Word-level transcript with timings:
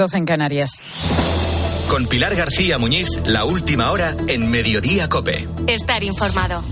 12 0.00 0.16
en 0.16 0.26
Canarias. 0.26 0.86
Con 1.88 2.06
Pilar 2.06 2.36
García 2.36 2.78
Muñiz, 2.78 3.20
la 3.26 3.44
última 3.44 3.90
hora 3.90 4.14
en 4.28 4.48
Mediodía 4.48 5.08
Cope. 5.08 5.48
Estar 5.66 6.04
informado. 6.04 6.62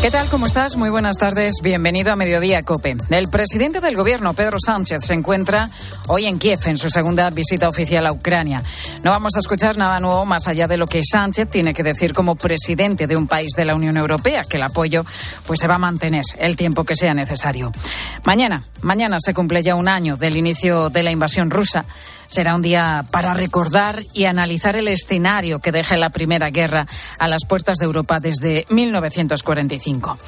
¿Qué 0.00 0.12
tal? 0.12 0.28
¿Cómo 0.28 0.46
estás? 0.46 0.76
Muy 0.76 0.90
buenas 0.90 1.16
tardes. 1.16 1.56
Bienvenido 1.60 2.12
a 2.12 2.16
Mediodía 2.16 2.62
Cope. 2.62 2.96
El 3.10 3.28
presidente 3.30 3.80
del 3.80 3.96
gobierno, 3.96 4.32
Pedro 4.32 4.58
Sánchez, 4.64 5.04
se 5.04 5.12
encuentra 5.12 5.68
hoy 6.06 6.26
en 6.26 6.38
Kiev 6.38 6.60
en 6.66 6.78
su 6.78 6.88
segunda 6.88 7.28
visita 7.30 7.68
oficial 7.68 8.06
a 8.06 8.12
Ucrania. 8.12 8.62
No 9.02 9.10
vamos 9.10 9.34
a 9.34 9.40
escuchar 9.40 9.76
nada 9.76 9.98
nuevo 9.98 10.24
más 10.24 10.46
allá 10.46 10.68
de 10.68 10.76
lo 10.76 10.86
que 10.86 11.02
Sánchez 11.02 11.50
tiene 11.50 11.74
que 11.74 11.82
decir 11.82 12.12
como 12.12 12.36
presidente 12.36 13.08
de 13.08 13.16
un 13.16 13.26
país 13.26 13.50
de 13.56 13.64
la 13.64 13.74
Unión 13.74 13.96
Europea, 13.96 14.44
que 14.48 14.58
el 14.58 14.62
apoyo 14.62 15.04
pues 15.48 15.58
se 15.58 15.66
va 15.66 15.74
a 15.74 15.78
mantener 15.78 16.22
el 16.38 16.54
tiempo 16.54 16.84
que 16.84 16.94
sea 16.94 17.12
necesario. 17.12 17.72
Mañana, 18.22 18.62
mañana 18.82 19.18
se 19.20 19.34
cumple 19.34 19.64
ya 19.64 19.74
un 19.74 19.88
año 19.88 20.16
del 20.16 20.36
inicio 20.36 20.90
de 20.90 21.02
la 21.02 21.10
invasión 21.10 21.50
rusa 21.50 21.84
será 22.28 22.54
un 22.54 22.62
día 22.62 23.04
para 23.10 23.32
recordar 23.32 24.02
y 24.14 24.26
analizar 24.26 24.76
el 24.76 24.86
escenario 24.86 25.58
que 25.58 25.72
deja 25.72 25.96
la 25.96 26.10
Primera 26.10 26.50
Guerra 26.50 26.86
a 27.18 27.26
las 27.26 27.44
puertas 27.44 27.78
de 27.78 27.86
Europa 27.86 28.20
desde 28.20 28.64
1945. 28.70 30.18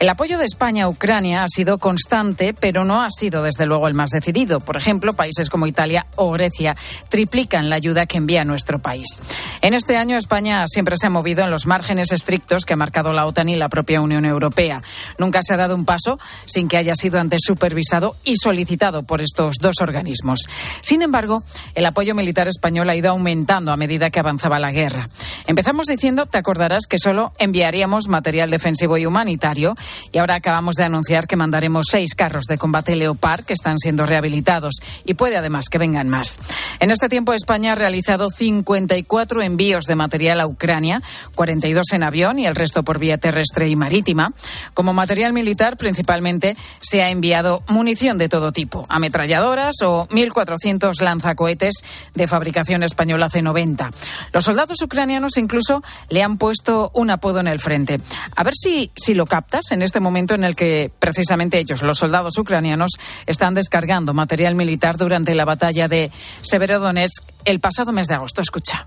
El 0.00 0.08
apoyo 0.08 0.38
de 0.38 0.46
España 0.46 0.84
a 0.84 0.88
Ucrania 0.88 1.44
ha 1.44 1.48
sido 1.48 1.78
constante, 1.78 2.54
pero 2.54 2.84
no 2.84 3.02
ha 3.02 3.10
sido 3.10 3.42
desde 3.42 3.66
luego 3.66 3.86
el 3.86 3.94
más 3.94 4.10
decidido. 4.10 4.60
Por 4.60 4.76
ejemplo, 4.76 5.12
países 5.12 5.50
como 5.50 5.66
Italia 5.66 6.06
o 6.16 6.32
Grecia 6.32 6.76
triplican 7.08 7.68
la 7.68 7.76
ayuda 7.76 8.06
que 8.06 8.16
envía 8.16 8.42
a 8.42 8.44
nuestro 8.44 8.78
país. 8.80 9.20
En 9.60 9.74
este 9.74 9.96
año 9.96 10.16
España 10.16 10.64
siempre 10.66 10.96
se 10.96 11.06
ha 11.06 11.10
movido 11.10 11.44
en 11.44 11.50
los 11.50 11.66
márgenes 11.66 12.12
estrictos 12.12 12.64
que 12.64 12.72
ha 12.72 12.76
marcado 12.76 13.12
la 13.12 13.26
OTAN 13.26 13.50
y 13.50 13.56
la 13.56 13.68
propia 13.68 14.00
Unión 14.00 14.24
Europea. 14.24 14.82
Nunca 15.18 15.42
se 15.42 15.52
ha 15.54 15.58
dado 15.58 15.74
un 15.74 15.84
paso 15.84 16.18
sin 16.46 16.68
que 16.68 16.78
haya 16.78 16.94
sido 16.94 17.20
antes 17.20 17.40
supervisado 17.44 18.16
y 18.24 18.36
solicitado 18.36 19.02
por 19.02 19.20
estos 19.20 19.56
dos 19.60 19.76
organismos. 19.80 20.40
Sin 20.80 21.02
embargo, 21.02 21.44
el 21.74 21.86
apoyo 21.86 22.14
militar 22.14 22.48
español 22.48 22.90
ha 22.90 22.96
ido 22.96 23.10
aumentando 23.10 23.72
a 23.72 23.76
medida 23.76 24.10
que 24.10 24.20
avanzaba 24.20 24.58
la 24.58 24.72
guerra. 24.72 25.06
Empezamos 25.46 25.86
diciendo, 25.86 26.26
te 26.26 26.38
acordarás, 26.38 26.86
que 26.86 26.98
solo 26.98 27.32
enviaríamos 27.38 28.08
material 28.08 28.50
defensivo 28.50 28.98
y 28.98 29.06
humanitario 29.06 29.74
y 30.12 30.18
ahora 30.18 30.36
acabamos 30.36 30.76
de 30.76 30.84
anunciar 30.84 31.26
que 31.26 31.36
mandaremos 31.36 31.86
seis 31.90 32.14
carros 32.14 32.44
de 32.44 32.58
combate 32.58 32.96
Leopard 32.96 33.44
que 33.44 33.52
están 33.52 33.78
siendo 33.78 34.06
rehabilitados 34.06 34.76
y 35.04 35.14
puede 35.14 35.36
además 35.36 35.68
que 35.68 35.78
vengan 35.78 36.08
más. 36.08 36.38
En 36.78 36.90
este 36.90 37.08
tiempo 37.08 37.32
España 37.32 37.72
ha 37.72 37.74
realizado 37.74 38.30
54 38.30 39.42
envíos 39.42 39.86
de 39.86 39.94
material 39.96 40.40
a 40.40 40.46
Ucrania, 40.46 41.02
42 41.34 41.92
en 41.92 42.02
avión 42.02 42.38
y 42.38 42.46
el 42.46 42.54
resto 42.54 42.82
por 42.82 42.98
vía 42.98 43.18
terrestre 43.18 43.68
y 43.68 43.76
marítima. 43.76 44.32
Como 44.74 44.92
material 44.92 45.32
militar 45.32 45.76
principalmente 45.76 46.56
se 46.80 47.02
ha 47.02 47.10
enviado 47.10 47.62
munición 47.68 48.18
de 48.18 48.28
todo 48.28 48.52
tipo, 48.52 48.86
ametralladoras 48.88 49.76
o 49.82 50.06
1.400 50.08 51.00
lanzacohetes 51.00 51.39
cohetes 51.40 51.76
de 52.12 52.28
fabricación 52.28 52.82
española 52.82 53.30
C-90. 53.30 53.88
Los 54.34 54.44
soldados 54.44 54.82
ucranianos 54.82 55.38
incluso 55.38 55.82
le 56.10 56.22
han 56.22 56.36
puesto 56.36 56.90
un 56.92 57.08
apodo 57.08 57.40
en 57.40 57.48
el 57.48 57.60
frente. 57.60 57.96
A 58.36 58.42
ver 58.42 58.52
si, 58.54 58.90
si 58.94 59.14
lo 59.14 59.24
captas 59.24 59.70
en 59.70 59.80
este 59.80 60.00
momento 60.00 60.34
en 60.34 60.44
el 60.44 60.54
que 60.54 60.90
precisamente 60.98 61.58
ellos, 61.58 61.80
los 61.80 61.96
soldados 61.96 62.36
ucranianos, 62.36 62.90
están 63.24 63.54
descargando 63.54 64.12
material 64.12 64.54
militar 64.54 64.98
durante 64.98 65.34
la 65.34 65.46
batalla 65.46 65.88
de 65.88 66.10
Severodonetsk 66.42 67.24
el 67.46 67.58
pasado 67.58 67.90
mes 67.92 68.06
de 68.06 68.16
agosto. 68.16 68.42
Escucha. 68.42 68.84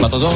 Matador. 0.00 0.34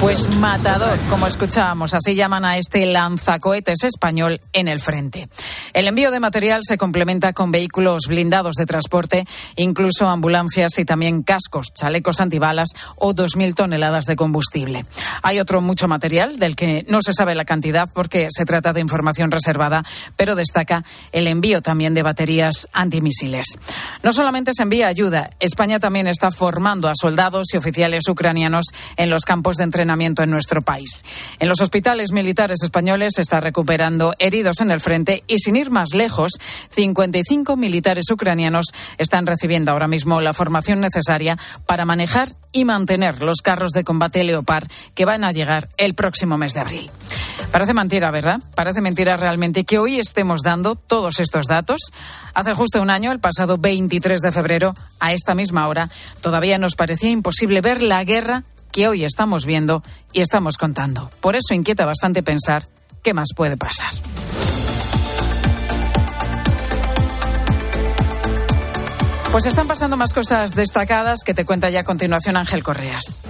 Pues 0.00 0.28
matador, 0.36 0.98
como 1.10 1.26
escuchábamos, 1.26 1.94
así 1.94 2.14
llaman 2.14 2.44
a 2.44 2.56
este 2.56 2.86
lanzacohetes 2.86 3.84
español 3.84 4.40
en 4.52 4.68
el 4.68 4.80
frente. 4.80 5.28
El 5.72 5.88
envío 5.88 6.10
de 6.10 6.20
material 6.20 6.62
se 6.64 6.76
complementa 6.76 7.32
con 7.32 7.50
vehículos 7.50 8.02
blindados 8.08 8.56
de 8.56 8.66
transporte, 8.66 9.24
incluso 9.56 10.08
ambulancias 10.08 10.78
y 10.78 10.84
también 10.84 11.22
cascos, 11.22 11.72
chalecos 11.72 12.20
antibalas 12.20 12.68
o 12.96 13.14
2.000 13.14 13.54
toneladas 13.54 14.04
de 14.06 14.16
combustible. 14.16 14.84
Hay 15.22 15.40
otro 15.40 15.60
mucho 15.60 15.88
material 15.88 16.38
del 16.38 16.56
que 16.56 16.84
no 16.88 17.00
se 17.00 17.12
sabe 17.12 17.34
la 17.34 17.44
cantidad 17.44 17.88
porque 17.92 18.28
se 18.30 18.44
trata 18.44 18.72
de 18.72 18.80
información 18.80 19.30
reservada, 19.30 19.84
pero 20.16 20.34
destaca 20.34 20.84
el 21.12 21.26
envío 21.26 21.62
también 21.62 21.94
de 21.94 22.02
baterías 22.02 22.68
antimisiles. 22.72 23.58
No 24.02 24.12
solamente 24.12 24.52
se 24.54 24.62
envía 24.62 24.88
ayuda, 24.88 25.30
España 25.40 25.78
también 25.78 26.06
está 26.06 26.30
formando 26.30 26.88
a 26.88 26.94
soldados 26.94 27.46
y 27.54 27.56
oficiales 27.56 28.08
ucranianos 28.08 28.41
en 28.96 29.10
los 29.10 29.24
campos 29.24 29.56
de 29.56 29.64
entrenamiento 29.64 30.22
en 30.22 30.30
nuestro 30.30 30.62
país. 30.62 31.04
En 31.38 31.48
los 31.48 31.60
hospitales 31.60 32.12
militares 32.12 32.62
españoles 32.62 33.12
se 33.16 33.22
está 33.22 33.40
recuperando 33.40 34.14
heridos 34.18 34.60
en 34.60 34.70
el 34.70 34.80
frente 34.80 35.22
y 35.26 35.38
sin 35.38 35.56
ir 35.56 35.70
más 35.70 35.94
lejos, 35.94 36.32
55 36.70 37.56
militares 37.56 38.10
ucranianos 38.10 38.66
están 38.98 39.26
recibiendo 39.26 39.72
ahora 39.72 39.88
mismo 39.88 40.20
la 40.20 40.34
formación 40.34 40.80
necesaria 40.80 41.38
para 41.66 41.84
manejar 41.84 42.28
y 42.52 42.64
mantener 42.64 43.22
los 43.22 43.40
carros 43.42 43.72
de 43.72 43.84
combate 43.84 44.24
Leopard 44.24 44.68
que 44.94 45.04
van 45.04 45.24
a 45.24 45.32
llegar 45.32 45.68
el 45.76 45.94
próximo 45.94 46.36
mes 46.36 46.52
de 46.54 46.60
abril. 46.60 46.90
Parece 47.50 47.74
mentira, 47.74 48.10
¿verdad? 48.10 48.40
Parece 48.54 48.80
mentira 48.80 49.16
realmente 49.16 49.64
que 49.64 49.78
hoy 49.78 49.98
estemos 49.98 50.40
dando 50.42 50.74
todos 50.74 51.20
estos 51.20 51.46
datos. 51.46 51.92
Hace 52.32 52.54
justo 52.54 52.80
un 52.80 52.88
año, 52.88 53.12
el 53.12 53.20
pasado 53.20 53.58
23 53.58 54.22
de 54.22 54.32
febrero, 54.32 54.74
a 55.00 55.12
esta 55.12 55.34
misma 55.34 55.68
hora, 55.68 55.90
todavía 56.22 56.56
nos 56.56 56.76
parecía 56.76 57.10
imposible 57.10 57.60
ver 57.60 57.82
la 57.82 58.04
guerra 58.04 58.31
que 58.72 58.88
hoy 58.88 59.04
estamos 59.04 59.44
viendo 59.46 59.82
y 60.12 60.22
estamos 60.22 60.56
contando. 60.56 61.10
Por 61.20 61.36
eso 61.36 61.54
inquieta 61.54 61.84
bastante 61.84 62.22
pensar 62.22 62.64
qué 63.02 63.14
más 63.14 63.28
puede 63.36 63.56
pasar. 63.56 63.92
Pues 69.30 69.46
están 69.46 69.66
pasando 69.66 69.96
más 69.96 70.12
cosas 70.12 70.54
destacadas 70.54 71.20
que 71.24 71.32
te 71.32 71.46
cuenta 71.46 71.70
ya 71.70 71.80
a 71.80 71.84
continuación 71.84 72.36
Ángel 72.36 72.62
Correas. 72.62 73.22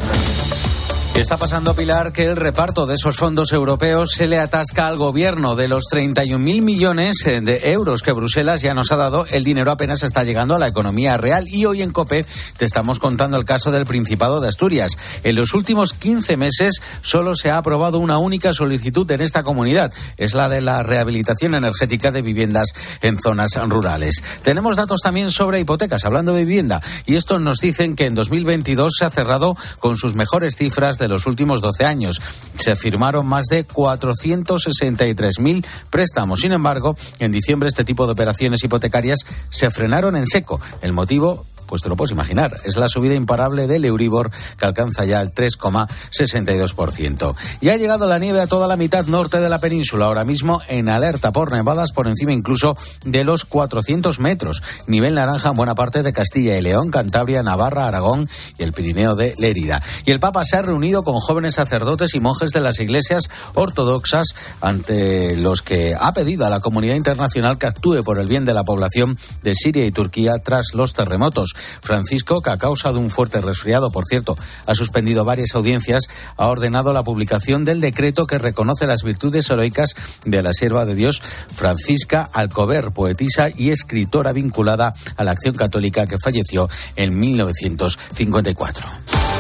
Está 1.14 1.36
pasando, 1.36 1.74
Pilar, 1.74 2.10
que 2.10 2.24
el 2.24 2.36
reparto 2.36 2.86
de 2.86 2.94
esos 2.94 3.16
fondos 3.16 3.52
europeos 3.52 4.12
se 4.12 4.26
le 4.26 4.38
atasca 4.38 4.88
al 4.88 4.96
gobierno. 4.96 5.54
De 5.54 5.68
los 5.68 5.84
31.000 5.84 6.62
millones 6.62 7.26
eh, 7.26 7.42
de 7.42 7.70
euros 7.72 8.00
que 8.00 8.12
Bruselas 8.12 8.62
ya 8.62 8.72
nos 8.72 8.92
ha 8.92 8.96
dado, 8.96 9.26
el 9.26 9.44
dinero 9.44 9.70
apenas 9.70 10.02
está 10.02 10.24
llegando 10.24 10.56
a 10.56 10.58
la 10.58 10.68
economía 10.68 11.18
real. 11.18 11.46
Y 11.48 11.66
hoy 11.66 11.82
en 11.82 11.92
COPE 11.92 12.24
te 12.56 12.64
estamos 12.64 12.98
contando 12.98 13.36
el 13.36 13.44
caso 13.44 13.70
del 13.70 13.84
Principado 13.84 14.40
de 14.40 14.48
Asturias. 14.48 14.96
En 15.22 15.36
los 15.36 15.52
últimos 15.52 15.92
15 15.92 16.38
meses 16.38 16.80
solo 17.02 17.34
se 17.34 17.50
ha 17.50 17.58
aprobado 17.58 17.98
una 17.98 18.16
única 18.16 18.54
solicitud 18.54 19.08
en 19.10 19.20
esta 19.20 19.42
comunidad. 19.42 19.92
Es 20.16 20.32
la 20.32 20.48
de 20.48 20.62
la 20.62 20.82
rehabilitación 20.82 21.54
energética 21.54 22.10
de 22.10 22.22
viviendas 22.22 22.72
en 23.02 23.18
zonas 23.18 23.50
rurales. 23.68 24.22
Tenemos 24.42 24.76
datos 24.76 25.02
también 25.02 25.30
sobre 25.30 25.60
hipotecas, 25.60 26.06
hablando 26.06 26.32
de 26.32 26.46
vivienda. 26.46 26.80
Y 27.04 27.16
estos 27.16 27.38
nos 27.38 27.58
dicen 27.58 27.96
que 27.96 28.06
en 28.06 28.14
2022 28.14 28.94
se 28.98 29.04
ha 29.04 29.10
cerrado 29.10 29.58
con 29.78 29.98
sus 29.98 30.14
mejores 30.14 30.56
cifras 30.56 31.01
de 31.02 31.08
los 31.08 31.26
últimos 31.26 31.60
12 31.60 31.84
años. 31.84 32.20
Se 32.58 32.76
firmaron 32.76 33.26
más 33.26 33.44
de 33.50 33.66
463.000 33.66 35.64
préstamos. 35.90 36.40
Sin 36.40 36.52
embargo, 36.52 36.96
en 37.18 37.32
diciembre 37.32 37.68
este 37.68 37.84
tipo 37.84 38.06
de 38.06 38.12
operaciones 38.12 38.64
hipotecarias 38.64 39.26
se 39.50 39.70
frenaron 39.70 40.16
en 40.16 40.26
seco. 40.26 40.60
El 40.80 40.92
motivo 40.92 41.44
pues 41.72 41.81
te 41.81 41.88
lo 41.88 41.97
puedes 41.97 42.12
imaginar. 42.12 42.59
Es 42.65 42.77
la 42.77 42.87
subida 42.87 43.15
imparable 43.15 43.66
del 43.66 43.87
Euribor 43.87 44.31
que 44.59 44.66
alcanza 44.66 45.06
ya 45.06 45.22
el 45.22 45.33
3,62%. 45.33 47.34
Y 47.62 47.71
ha 47.71 47.78
llegado 47.78 48.06
la 48.06 48.19
nieve 48.19 48.43
a 48.43 48.47
toda 48.47 48.66
la 48.66 48.77
mitad 48.77 49.06
norte 49.06 49.41
de 49.41 49.49
la 49.49 49.59
península, 49.59 50.05
ahora 50.05 50.25
mismo 50.25 50.60
en 50.69 50.91
alerta 50.91 51.33
por 51.33 51.50
nevadas 51.50 51.93
por 51.93 52.09
encima 52.09 52.34
incluso 52.34 52.75
de 53.06 53.25
los 53.25 53.47
400 53.47 54.21
metros. 54.21 54.62
Nivel 54.87 55.15
naranja 55.15 55.49
en 55.49 55.55
buena 55.55 55.75
parte 55.75 56.03
de 56.03 56.12
Castilla 56.12 56.59
y 56.59 56.60
León, 56.60 56.91
Cantabria, 56.91 57.43
Navarra, 57.43 57.87
Aragón 57.87 58.28
y 58.59 58.65
el 58.65 58.75
Pirineo 58.75 59.15
de 59.15 59.34
Lérida. 59.39 59.83
Y 60.04 60.10
el 60.10 60.21
Papa 60.21 60.44
se 60.44 60.59
ha 60.59 60.62
reunido 60.62 61.03
con 61.03 61.21
jóvenes 61.21 61.54
sacerdotes 61.54 62.15
y 62.15 62.21
monjes 62.21 62.50
de 62.50 62.60
las 62.60 62.81
iglesias 62.81 63.31
ortodoxas 63.54 64.34
ante 64.60 65.39
los 65.39 65.62
que 65.62 65.94
ha 65.99 66.12
pedido 66.12 66.44
a 66.44 66.50
la 66.50 66.60
comunidad 66.60 66.97
internacional 66.97 67.57
que 67.57 67.68
actúe 67.68 68.03
por 68.04 68.18
el 68.18 68.27
bien 68.27 68.45
de 68.45 68.53
la 68.53 68.63
población 68.63 69.16
de 69.42 69.54
Siria 69.54 69.86
y 69.86 69.91
Turquía 69.91 70.34
tras 70.45 70.75
los 70.75 70.92
terremotos. 70.92 71.54
Francisco, 71.80 72.42
que 72.42 72.50
a 72.50 72.56
causa 72.56 72.92
de 72.92 72.98
un 72.98 73.10
fuerte 73.10 73.41
resfriado, 73.41 73.91
por 73.91 74.04
cierto, 74.04 74.36
ha 74.66 74.74
suspendido 74.74 75.24
varias 75.24 75.54
audiencias, 75.54 76.04
ha 76.36 76.48
ordenado 76.48 76.92
la 76.92 77.03
publicación 77.03 77.64
del 77.64 77.80
decreto 77.80 78.26
que 78.26 78.38
reconoce 78.38 78.86
las 78.86 79.03
virtudes 79.03 79.48
heroicas 79.50 79.94
de 80.24 80.42
la 80.42 80.53
sierva 80.53 80.84
de 80.84 80.94
Dios, 80.94 81.22
Francisca 81.54 82.28
Alcover, 82.32 82.92
poetisa 82.92 83.47
y 83.54 83.70
escritora 83.70 84.32
vinculada 84.32 84.94
a 85.16 85.24
la 85.24 85.32
acción 85.32 85.54
católica 85.54 86.06
que 86.06 86.18
falleció 86.18 86.68
en 86.97 87.18
1954. 87.18 89.31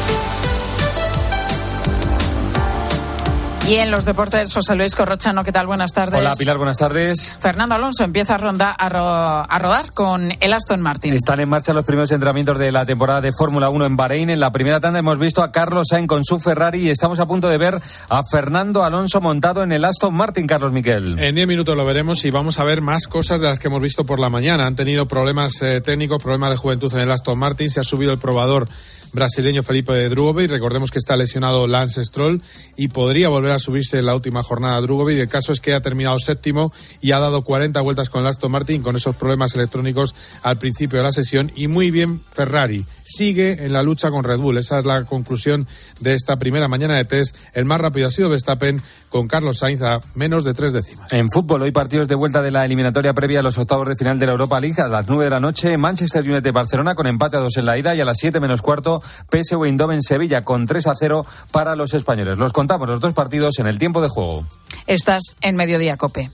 Y 3.68 3.76
en 3.76 3.92
los 3.92 4.04
deportes, 4.04 4.52
José 4.52 4.74
Luis 4.74 4.96
Corrochano, 4.96 5.44
¿qué 5.44 5.52
tal? 5.52 5.68
Buenas 5.68 5.92
tardes. 5.92 6.18
Hola 6.18 6.34
Pilar, 6.36 6.56
buenas 6.56 6.78
tardes. 6.78 7.36
Fernando 7.40 7.76
Alonso 7.76 8.02
empieza 8.02 8.34
a, 8.34 8.38
ronda, 8.38 8.72
a, 8.72 8.88
rodar 8.88 9.92
con 9.92 10.32
el 10.40 10.52
Aston 10.52 10.80
Martin. 10.80 11.14
Están 11.14 11.38
en 11.38 11.48
marcha 11.48 11.72
los 11.72 11.84
primeros 11.84 12.10
entrenamientos 12.10 12.58
de 12.58 12.72
la 12.72 12.84
temporada 12.84 13.20
de 13.20 13.30
Fórmula 13.32 13.70
1 13.70 13.86
en 13.86 13.96
Bahrein. 13.96 14.30
En 14.30 14.40
la 14.40 14.50
primera 14.50 14.80
tanda 14.80 14.98
hemos 14.98 15.16
visto 15.16 15.44
a 15.44 15.52
Carlos 15.52 15.86
Sainz 15.90 16.08
con 16.08 16.24
su 16.24 16.40
Ferrari 16.40 16.80
y 16.80 16.90
estamos 16.90 17.20
a 17.20 17.26
punto 17.26 17.48
de 17.48 17.56
ver 17.56 17.80
a 18.08 18.22
Fernando 18.28 18.82
Alonso 18.82 19.20
montado 19.20 19.62
en 19.62 19.70
el 19.70 19.84
Aston 19.84 20.12
Martin, 20.12 20.48
Carlos 20.48 20.72
Miquel. 20.72 21.20
En 21.20 21.36
10 21.36 21.46
minutos 21.46 21.76
lo 21.76 21.84
veremos 21.84 22.24
y 22.24 22.32
vamos 22.32 22.58
a 22.58 22.64
ver 22.64 22.80
más 22.80 23.06
cosas 23.06 23.40
de 23.40 23.46
las 23.46 23.60
que 23.60 23.68
hemos 23.68 23.80
visto 23.80 24.04
por 24.04 24.18
la 24.18 24.28
mañana. 24.28 24.66
Han 24.66 24.74
tenido 24.74 25.06
problemas 25.06 25.62
eh, 25.62 25.80
técnicos, 25.80 26.20
problemas 26.20 26.50
de 26.50 26.56
juventud 26.56 26.92
en 26.94 27.02
el 27.02 27.12
Aston 27.12 27.38
Martin, 27.38 27.70
se 27.70 27.78
ha 27.78 27.84
subido 27.84 28.12
el 28.12 28.18
probador 28.18 28.66
brasileño 29.12 29.62
Felipe 29.62 30.08
Drugovic. 30.08 30.50
Recordemos 30.50 30.90
que 30.90 30.98
está 30.98 31.16
lesionado 31.16 31.66
Lance 31.66 32.04
Stroll 32.04 32.42
y 32.76 32.88
podría 32.88 33.28
volver 33.28 33.52
a 33.52 33.58
subirse 33.58 33.98
en 33.98 34.06
la 34.06 34.14
última 34.14 34.42
jornada 34.42 34.80
Drugovic. 34.80 35.18
El 35.18 35.28
caso 35.28 35.52
es 35.52 35.60
que 35.60 35.74
ha 35.74 35.80
terminado 35.80 36.18
séptimo 36.18 36.72
y 37.00 37.12
ha 37.12 37.18
dado 37.18 37.42
40 37.42 37.80
vueltas 37.80 38.10
con 38.10 38.22
el 38.22 38.26
Aston 38.26 38.52
Martin 38.52 38.82
con 38.82 38.96
esos 38.96 39.16
problemas 39.16 39.54
electrónicos 39.54 40.14
al 40.42 40.58
principio 40.58 40.98
de 40.98 41.04
la 41.04 41.12
sesión. 41.12 41.52
Y 41.54 41.68
muy 41.68 41.90
bien 41.90 42.22
Ferrari. 42.30 42.84
Sigue 43.04 43.64
en 43.64 43.72
la 43.72 43.82
lucha 43.82 44.10
con 44.10 44.24
Red 44.24 44.38
Bull. 44.38 44.58
Esa 44.58 44.78
es 44.78 44.84
la 44.84 45.04
conclusión 45.04 45.66
de 46.00 46.14
esta 46.14 46.36
primera 46.36 46.68
mañana 46.68 46.96
de 46.96 47.04
test. 47.04 47.36
El 47.52 47.64
más 47.64 47.80
rápido 47.80 48.08
ha 48.08 48.10
sido 48.10 48.28
Verstappen 48.28 48.80
con 49.12 49.28
Carlos 49.28 49.58
Sainz 49.58 49.82
a 49.82 50.00
menos 50.14 50.42
de 50.42 50.54
tres 50.54 50.72
décimas. 50.72 51.12
En 51.12 51.30
fútbol, 51.30 51.62
hoy 51.62 51.70
partidos 51.70 52.08
de 52.08 52.14
vuelta 52.14 52.42
de 52.42 52.50
la 52.50 52.64
eliminatoria 52.64 53.12
previa 53.12 53.40
a 53.40 53.42
los 53.42 53.58
octavos 53.58 53.88
de 53.88 53.94
final 53.94 54.18
de 54.18 54.26
la 54.26 54.32
Europa 54.32 54.58
League 54.58 54.80
a 54.80 54.88
las 54.88 55.06
9 55.06 55.24
de 55.24 55.30
la 55.30 55.38
noche. 55.38 55.76
Manchester 55.76 56.28
United 56.28 56.52
Barcelona 56.52 56.94
con 56.94 57.06
empate 57.06 57.36
a 57.36 57.40
dos 57.40 57.56
en 57.58 57.66
la 57.66 57.78
ida 57.78 57.94
y 57.94 58.00
a 58.00 58.04
las 58.04 58.16
7 58.18 58.40
menos 58.40 58.62
cuarto 58.62 59.02
PSV 59.30 59.64
Eindhoven 59.64 60.02
Sevilla 60.02 60.42
con 60.42 60.66
3 60.66 60.86
a 60.86 60.94
0 60.98 61.26
para 61.52 61.76
los 61.76 61.94
españoles. 61.94 62.38
Los 62.38 62.52
contamos 62.52 62.88
los 62.88 63.00
dos 63.00 63.12
partidos 63.12 63.58
en 63.58 63.66
el 63.66 63.78
tiempo 63.78 64.00
de 64.00 64.08
juego. 64.08 64.44
Estás 64.86 65.36
en 65.42 65.56
Mediodía 65.56 65.96
Cope. 65.96 66.30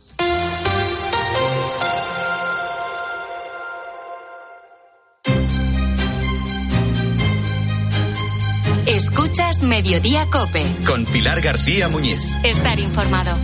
Mediodía 9.62 10.26
Cope. 10.30 10.64
Con 10.86 11.04
Pilar 11.04 11.40
García 11.40 11.88
Muñiz. 11.88 12.20
Estar 12.44 12.78
informado. 12.78 13.36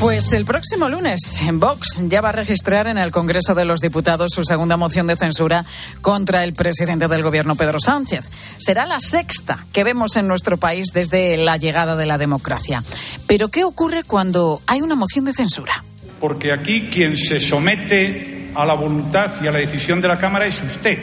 Pues 0.00 0.32
el 0.32 0.46
próximo 0.46 0.88
lunes, 0.88 1.42
en 1.42 1.60
Vox 1.60 2.00
ya 2.08 2.22
va 2.22 2.30
a 2.30 2.32
registrar 2.32 2.86
en 2.86 2.96
el 2.96 3.10
Congreso 3.10 3.54
de 3.54 3.66
los 3.66 3.80
Diputados 3.80 4.30
su 4.34 4.44
segunda 4.44 4.78
moción 4.78 5.06
de 5.06 5.14
censura 5.14 5.66
contra 6.00 6.42
el 6.42 6.54
presidente 6.54 7.06
del 7.06 7.22
Gobierno, 7.22 7.54
Pedro 7.54 7.78
Sánchez. 7.78 8.30
Será 8.56 8.86
la 8.86 8.98
sexta 8.98 9.66
que 9.74 9.84
vemos 9.84 10.16
en 10.16 10.26
nuestro 10.26 10.56
país 10.56 10.86
desde 10.94 11.36
la 11.36 11.58
llegada 11.58 11.96
de 11.96 12.06
la 12.06 12.16
democracia. 12.16 12.82
Pero 13.26 13.48
¿qué 13.48 13.64
ocurre 13.64 14.02
cuando 14.02 14.62
hay 14.66 14.80
una 14.80 14.94
moción 14.94 15.26
de 15.26 15.34
censura? 15.34 15.84
Porque 16.20 16.52
aquí 16.52 16.88
quien 16.92 17.16
se 17.16 17.40
somete 17.40 18.50
a 18.54 18.64
la 18.64 18.74
voluntad 18.74 19.30
y 19.42 19.46
a 19.46 19.52
la 19.52 19.58
decisión 19.58 20.00
de 20.00 20.08
la 20.08 20.18
Cámara 20.18 20.46
es 20.46 20.62
usted. 20.62 20.98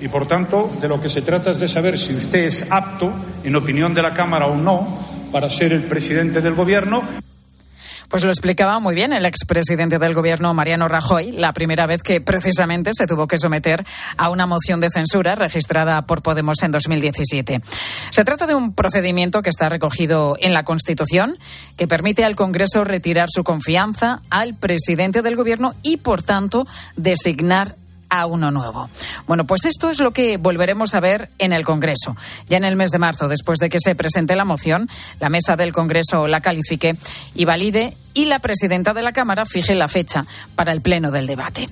Y 0.00 0.08
por 0.08 0.26
tanto, 0.26 0.70
de 0.80 0.88
lo 0.88 1.00
que 1.00 1.08
se 1.08 1.22
trata 1.22 1.50
es 1.50 1.58
de 1.58 1.68
saber 1.68 1.98
si 1.98 2.14
usted 2.14 2.44
es 2.44 2.66
apto, 2.70 3.12
en 3.44 3.56
opinión 3.56 3.92
de 3.92 4.02
la 4.02 4.14
Cámara 4.14 4.46
o 4.46 4.56
no, 4.56 4.86
para 5.32 5.50
ser 5.50 5.72
el 5.72 5.82
presidente 5.82 6.40
del 6.40 6.54
Gobierno. 6.54 7.02
Pues 8.10 8.24
lo 8.24 8.30
explicaba 8.30 8.80
muy 8.80 8.96
bien 8.96 9.12
el 9.12 9.24
expresidente 9.24 10.00
del 10.00 10.14
gobierno, 10.14 10.52
Mariano 10.52 10.88
Rajoy, 10.88 11.30
la 11.30 11.52
primera 11.52 11.86
vez 11.86 12.02
que 12.02 12.20
precisamente 12.20 12.90
se 12.92 13.06
tuvo 13.06 13.28
que 13.28 13.38
someter 13.38 13.86
a 14.16 14.30
una 14.30 14.46
moción 14.46 14.80
de 14.80 14.90
censura 14.90 15.36
registrada 15.36 16.02
por 16.02 16.20
Podemos 16.20 16.60
en 16.64 16.72
2017. 16.72 17.60
Se 18.10 18.24
trata 18.24 18.46
de 18.46 18.56
un 18.56 18.74
procedimiento 18.74 19.42
que 19.42 19.50
está 19.50 19.68
recogido 19.68 20.34
en 20.40 20.54
la 20.54 20.64
Constitución, 20.64 21.38
que 21.76 21.86
permite 21.86 22.24
al 22.24 22.34
Congreso 22.34 22.82
retirar 22.82 23.28
su 23.30 23.44
confianza 23.44 24.22
al 24.28 24.54
presidente 24.54 25.22
del 25.22 25.36
gobierno 25.36 25.74
y, 25.84 25.98
por 25.98 26.24
tanto, 26.24 26.66
designar 26.96 27.76
a 28.10 28.26
uno 28.26 28.50
nuevo. 28.50 28.90
Bueno, 29.26 29.46
pues 29.46 29.64
esto 29.64 29.90
es 29.90 30.00
lo 30.00 30.10
que 30.10 30.36
volveremos 30.36 30.94
a 30.94 31.00
ver 31.00 31.30
en 31.38 31.52
el 31.52 31.64
Congreso. 31.64 32.16
Ya 32.48 32.56
en 32.56 32.64
el 32.64 32.76
mes 32.76 32.90
de 32.90 32.98
marzo, 32.98 33.28
después 33.28 33.58
de 33.58 33.70
que 33.70 33.78
se 33.80 33.94
presente 33.94 34.36
la 34.36 34.44
moción, 34.44 34.88
la 35.20 35.30
mesa 35.30 35.56
del 35.56 35.72
Congreso 35.72 36.26
la 36.26 36.40
califique 36.40 36.96
y 37.34 37.44
valide 37.44 37.94
y 38.12 38.26
la 38.26 38.40
presidenta 38.40 38.92
de 38.92 39.02
la 39.02 39.12
Cámara 39.12 39.46
fije 39.46 39.74
la 39.74 39.88
fecha 39.88 40.26
para 40.56 40.72
el 40.72 40.80
pleno 40.80 41.10
del 41.10 41.26
debate. 41.26 41.68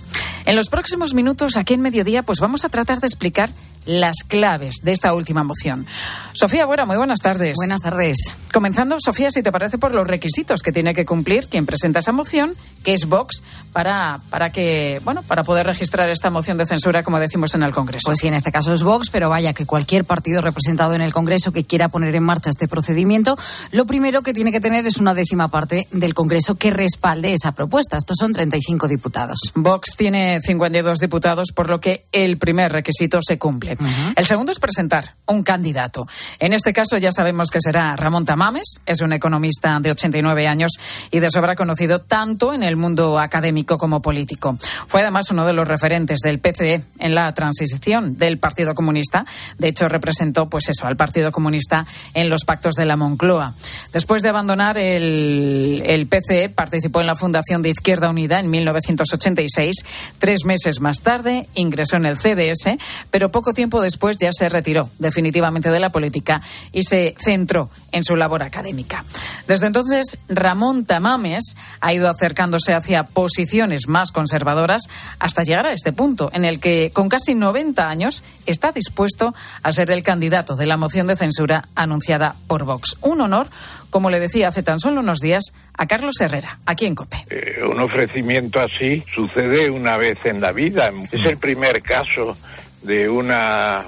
En 0.46 0.56
los 0.56 0.68
próximos 0.68 1.12
minutos, 1.12 1.56
aquí 1.56 1.74
en 1.74 1.80
mediodía, 1.80 2.22
pues 2.22 2.40
vamos 2.40 2.64
a 2.64 2.68
tratar 2.68 3.00
de 3.00 3.06
explicar 3.06 3.50
las 3.88 4.16
claves 4.26 4.76
de 4.82 4.92
esta 4.92 5.14
última 5.14 5.42
moción. 5.42 5.86
Sofía 6.34 6.66
Buena, 6.66 6.84
muy 6.84 6.96
buenas 6.96 7.20
tardes. 7.20 7.54
Buenas 7.56 7.80
tardes. 7.80 8.36
Comenzando, 8.52 8.98
Sofía, 9.00 9.30
si 9.30 9.42
te 9.42 9.50
parece, 9.50 9.78
por 9.78 9.92
los 9.92 10.06
requisitos 10.06 10.62
que 10.62 10.72
tiene 10.72 10.94
que 10.94 11.06
cumplir 11.06 11.48
quien 11.48 11.64
presenta 11.64 12.00
esa 12.00 12.12
moción, 12.12 12.54
que 12.84 12.92
es 12.92 13.06
Vox, 13.06 13.42
para, 13.72 14.20
para 14.30 14.50
que, 14.50 15.00
bueno, 15.04 15.22
para 15.22 15.42
poder 15.42 15.66
registrar 15.66 16.08
esta 16.10 16.30
moción 16.30 16.58
de 16.58 16.66
censura, 16.66 17.02
como 17.02 17.18
decimos 17.18 17.54
en 17.54 17.62
el 17.62 17.72
Congreso. 17.72 18.06
Pues 18.06 18.20
sí, 18.20 18.28
en 18.28 18.34
este 18.34 18.52
caso 18.52 18.74
es 18.74 18.82
Vox, 18.82 19.08
pero 19.10 19.30
vaya 19.30 19.54
que 19.54 19.66
cualquier 19.66 20.04
partido 20.04 20.42
representado 20.42 20.94
en 20.94 21.00
el 21.00 21.12
Congreso 21.12 21.52
que 21.52 21.64
quiera 21.64 21.88
poner 21.88 22.14
en 22.14 22.22
marcha 22.22 22.50
este 22.50 22.68
procedimiento, 22.68 23.36
lo 23.72 23.86
primero 23.86 24.22
que 24.22 24.34
tiene 24.34 24.52
que 24.52 24.60
tener 24.60 24.86
es 24.86 24.98
una 24.98 25.14
décima 25.14 25.48
parte 25.48 25.86
del 25.92 26.12
Congreso 26.12 26.56
que 26.56 26.70
respalde 26.70 27.32
esa 27.32 27.52
propuesta. 27.52 27.96
Estos 27.96 28.18
son 28.18 28.34
35 28.34 28.86
diputados. 28.86 29.38
Vox 29.54 29.96
tiene 29.96 30.40
52 30.42 30.98
diputados, 30.98 31.48
por 31.54 31.70
lo 31.70 31.80
que 31.80 32.04
el 32.12 32.36
primer 32.36 32.70
requisito 32.72 33.20
se 33.22 33.38
cumple. 33.38 33.77
El 34.16 34.26
segundo 34.26 34.52
es 34.52 34.58
presentar 34.58 35.14
un 35.26 35.42
candidato. 35.42 36.06
En 36.38 36.52
este 36.52 36.72
caso 36.72 36.98
ya 36.98 37.12
sabemos 37.12 37.50
que 37.50 37.60
será 37.60 37.94
Ramón 37.96 38.24
Tamames, 38.24 38.82
es 38.86 39.00
un 39.00 39.12
economista 39.12 39.78
de 39.80 39.90
89 39.90 40.48
años 40.48 40.72
y 41.10 41.20
de 41.20 41.30
sobra 41.30 41.54
conocido 41.54 42.00
tanto 42.00 42.52
en 42.54 42.62
el 42.62 42.76
mundo 42.76 43.18
académico 43.18 43.78
como 43.78 44.00
político. 44.00 44.58
Fue 44.86 45.02
además 45.02 45.30
uno 45.30 45.46
de 45.46 45.52
los 45.52 45.68
referentes 45.68 46.20
del 46.20 46.40
PCE 46.40 46.82
en 46.98 47.14
la 47.14 47.32
transición 47.34 48.18
del 48.18 48.38
Partido 48.38 48.74
Comunista. 48.74 49.24
De 49.58 49.68
hecho, 49.68 49.88
representó, 49.88 50.48
pues 50.48 50.68
eso, 50.68 50.86
al 50.86 50.96
Partido 50.96 51.30
Comunista 51.30 51.86
en 52.14 52.30
los 52.30 52.44
pactos 52.44 52.74
de 52.74 52.84
la 52.84 52.96
Moncloa. 52.96 53.54
Después 53.92 54.22
de 54.22 54.30
abandonar 54.30 54.78
el, 54.78 55.82
el 55.86 56.06
PCE, 56.06 56.48
participó 56.48 57.00
en 57.00 57.06
la 57.06 57.16
fundación 57.16 57.62
de 57.62 57.70
Izquierda 57.70 58.10
Unida 58.10 58.40
en 58.40 58.50
1986. 58.50 59.84
Tres 60.18 60.44
meses 60.44 60.80
más 60.80 61.00
tarde 61.00 61.46
ingresó 61.54 61.96
en 61.96 62.06
el 62.06 62.16
CDS, 62.16 62.78
pero 63.10 63.30
poco 63.30 63.52
tiempo 63.52 63.67
después 63.68 64.16
ya 64.18 64.32
se 64.32 64.48
retiró 64.48 64.88
definitivamente 64.98 65.70
de 65.70 65.80
la 65.80 65.90
política 65.90 66.42
y 66.72 66.82
se 66.82 67.14
centró 67.18 67.70
en 67.92 68.04
su 68.04 68.16
labor 68.16 68.42
académica. 68.42 69.04
Desde 69.46 69.66
entonces, 69.66 70.18
Ramón 70.28 70.84
Tamames 70.84 71.56
ha 71.80 71.92
ido 71.92 72.08
acercándose 72.08 72.74
hacia 72.74 73.04
posiciones 73.04 73.88
más 73.88 74.10
conservadoras 74.10 74.82
hasta 75.18 75.42
llegar 75.42 75.66
a 75.66 75.72
este 75.72 75.92
punto 75.92 76.30
en 76.32 76.44
el 76.44 76.60
que, 76.60 76.90
con 76.92 77.08
casi 77.08 77.34
90 77.34 77.88
años, 77.88 78.24
está 78.46 78.72
dispuesto 78.72 79.34
a 79.62 79.72
ser 79.72 79.90
el 79.90 80.02
candidato 80.02 80.56
de 80.56 80.66
la 80.66 80.76
moción 80.76 81.06
de 81.06 81.16
censura 81.16 81.68
anunciada 81.74 82.34
por 82.46 82.64
Vox. 82.64 82.96
Un 83.02 83.20
honor, 83.20 83.48
como 83.90 84.10
le 84.10 84.20
decía 84.20 84.48
hace 84.48 84.62
tan 84.62 84.80
solo 84.80 85.00
unos 85.00 85.18
días, 85.20 85.52
a 85.76 85.86
Carlos 85.86 86.20
Herrera, 86.20 86.58
aquí 86.66 86.86
en 86.86 86.94
COPE. 86.94 87.26
Eh, 87.30 87.62
un 87.62 87.80
ofrecimiento 87.80 88.60
así 88.60 89.02
sucede 89.14 89.70
una 89.70 89.96
vez 89.96 90.18
en 90.24 90.40
la 90.40 90.52
vida. 90.52 90.90
Es 91.12 91.24
el 91.24 91.38
primer 91.38 91.82
caso 91.82 92.36
de 92.82 93.08
una 93.08 93.86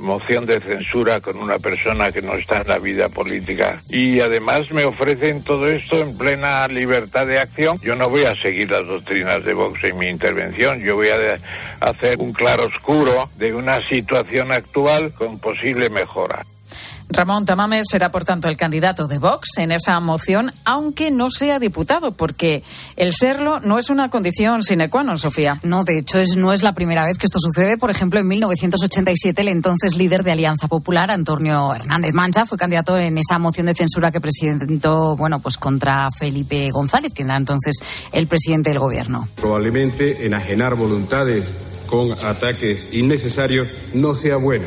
moción 0.00 0.46
de 0.46 0.60
censura 0.60 1.20
con 1.20 1.36
una 1.36 1.58
persona 1.58 2.10
que 2.10 2.22
no 2.22 2.34
está 2.34 2.62
en 2.62 2.68
la 2.68 2.78
vida 2.78 3.08
política. 3.08 3.80
Y 3.90 4.20
además 4.20 4.72
me 4.72 4.84
ofrecen 4.84 5.42
todo 5.42 5.68
esto 5.68 6.00
en 6.00 6.16
plena 6.16 6.66
libertad 6.68 7.26
de 7.26 7.38
acción. 7.38 7.78
Yo 7.82 7.94
no 7.96 8.08
voy 8.08 8.24
a 8.24 8.34
seguir 8.34 8.70
las 8.70 8.86
doctrinas 8.86 9.44
de 9.44 9.54
Vox 9.54 9.84
en 9.84 9.98
mi 9.98 10.08
intervención. 10.08 10.80
Yo 10.80 10.96
voy 10.96 11.08
a 11.08 11.38
hacer 11.80 12.18
un 12.18 12.32
claro 12.32 12.66
oscuro 12.66 13.28
de 13.36 13.54
una 13.54 13.80
situación 13.86 14.52
actual 14.52 15.12
con 15.12 15.38
posible 15.38 15.90
mejora. 15.90 16.44
Ramón 17.12 17.44
Tamames 17.44 17.86
será, 17.90 18.10
por 18.10 18.24
tanto, 18.24 18.48
el 18.48 18.56
candidato 18.56 19.08
de 19.08 19.18
Vox 19.18 19.58
en 19.58 19.72
esa 19.72 19.98
moción, 19.98 20.52
aunque 20.64 21.10
no 21.10 21.30
sea 21.30 21.58
diputado, 21.58 22.12
porque 22.12 22.62
el 22.96 23.12
serlo 23.12 23.58
no 23.60 23.78
es 23.78 23.90
una 23.90 24.10
condición 24.10 24.62
sine 24.62 24.88
qua 24.88 25.02
non, 25.02 25.18
Sofía. 25.18 25.58
No, 25.64 25.82
de 25.82 25.98
hecho, 25.98 26.20
es, 26.20 26.36
no 26.36 26.52
es 26.52 26.62
la 26.62 26.72
primera 26.72 27.04
vez 27.04 27.18
que 27.18 27.26
esto 27.26 27.40
sucede. 27.40 27.78
Por 27.78 27.90
ejemplo, 27.90 28.20
en 28.20 28.28
1987, 28.28 29.42
el 29.42 29.48
entonces 29.48 29.96
líder 29.96 30.22
de 30.22 30.32
Alianza 30.32 30.68
Popular, 30.68 31.10
Antonio 31.10 31.74
Hernández 31.74 32.14
Mancha, 32.14 32.46
fue 32.46 32.56
candidato 32.56 32.96
en 32.96 33.18
esa 33.18 33.38
moción 33.38 33.66
de 33.66 33.74
censura 33.74 34.12
que 34.12 34.20
presentó, 34.20 35.16
bueno, 35.16 35.40
pues 35.40 35.56
contra 35.58 36.10
Felipe 36.16 36.70
González, 36.70 37.12
quien 37.12 37.28
era 37.28 37.38
entonces 37.38 37.76
el 38.12 38.28
presidente 38.28 38.70
del 38.70 38.78
gobierno. 38.78 39.26
Probablemente 39.34 40.26
enajenar 40.26 40.76
voluntades 40.76 41.54
con 41.86 42.12
ataques 42.24 42.94
innecesarios 42.94 43.66
no 43.94 44.14
sea 44.14 44.36
bueno 44.36 44.64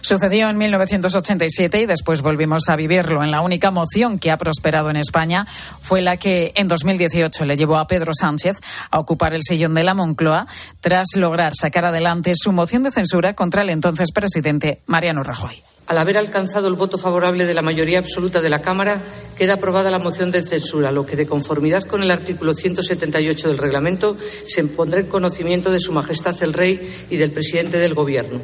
Sucedió 0.00 0.48
en 0.48 0.58
1987 0.58 1.80
y 1.80 1.86
después 1.86 2.22
volvimos 2.22 2.68
a 2.68 2.76
vivirlo. 2.76 3.22
En 3.22 3.30
la 3.30 3.42
única 3.42 3.70
moción 3.70 4.18
que 4.18 4.30
ha 4.30 4.36
prosperado 4.36 4.90
en 4.90 4.96
España 4.96 5.46
fue 5.80 6.00
la 6.00 6.16
que 6.16 6.52
en 6.54 6.68
2018 6.68 7.44
le 7.44 7.56
llevó 7.56 7.76
a 7.76 7.86
Pedro 7.86 8.12
Sánchez 8.14 8.58
a 8.90 8.98
ocupar 8.98 9.34
el 9.34 9.42
sillón 9.42 9.74
de 9.74 9.84
la 9.84 9.94
Moncloa 9.94 10.46
tras 10.80 11.08
lograr 11.16 11.52
sacar 11.54 11.86
adelante 11.86 12.32
su 12.34 12.52
moción 12.52 12.82
de 12.82 12.90
censura 12.90 13.34
contra 13.34 13.62
el 13.62 13.70
entonces 13.70 14.12
presidente 14.12 14.80
Mariano 14.86 15.22
Rajoy. 15.22 15.62
Al 15.90 15.98
haber 15.98 16.18
alcanzado 16.18 16.68
el 16.68 16.74
voto 16.74 16.98
favorable 16.98 17.46
de 17.46 17.54
la 17.54 17.62
mayoría 17.62 17.98
absoluta 17.98 18.40
de 18.40 18.48
la 18.48 18.62
Cámara, 18.62 19.02
queda 19.36 19.54
aprobada 19.54 19.90
la 19.90 19.98
moción 19.98 20.30
de 20.30 20.44
censura, 20.44 20.92
lo 20.92 21.04
que, 21.04 21.16
de 21.16 21.26
conformidad 21.26 21.82
con 21.82 22.04
el 22.04 22.12
artículo 22.12 22.54
178 22.54 23.48
del 23.48 23.58
reglamento, 23.58 24.16
se 24.46 24.62
pondrá 24.62 25.00
en 25.00 25.06
conocimiento 25.06 25.72
de 25.72 25.80
Su 25.80 25.90
Majestad 25.90 26.40
el 26.44 26.52
Rey 26.52 27.06
y 27.10 27.16
del 27.16 27.32
presidente 27.32 27.78
del 27.78 27.94
Gobierno. 27.94 28.40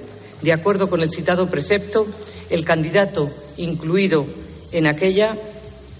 De 0.46 0.52
acuerdo 0.52 0.88
con 0.88 1.02
el 1.02 1.10
citado 1.10 1.50
precepto, 1.50 2.06
el 2.50 2.64
candidato 2.64 3.28
incluido 3.56 4.24
en 4.70 4.86
aquella 4.86 5.36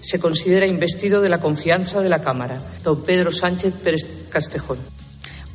se 0.03 0.21
considera 0.21 0.69
investido 0.69 1.21
de 1.21 1.29
la 1.29 1.41
confianza 1.41 2.01
de 2.01 2.09
la 2.09 2.23
Cámara, 2.23 2.63
don 2.85 3.03
Pedro 3.03 3.33
Sánchez 3.33 3.75
Pérez 3.83 4.07
Castejón. 4.31 4.79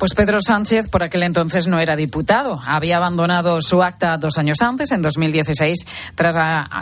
Pues 0.02 0.14
Pedro 0.14 0.40
Sánchez 0.44 0.88
por 0.88 1.04
aquel 1.04 1.22
entonces 1.22 1.68
no 1.68 1.78
era 1.78 1.94
diputado. 1.94 2.60
Había 2.66 2.96
abandonado 2.96 3.62
su 3.62 3.84
acta 3.84 4.18
dos 4.18 4.36
años 4.36 4.60
antes, 4.60 4.90
en 4.90 5.00
2016, 5.00 5.86
tras, 6.16 6.34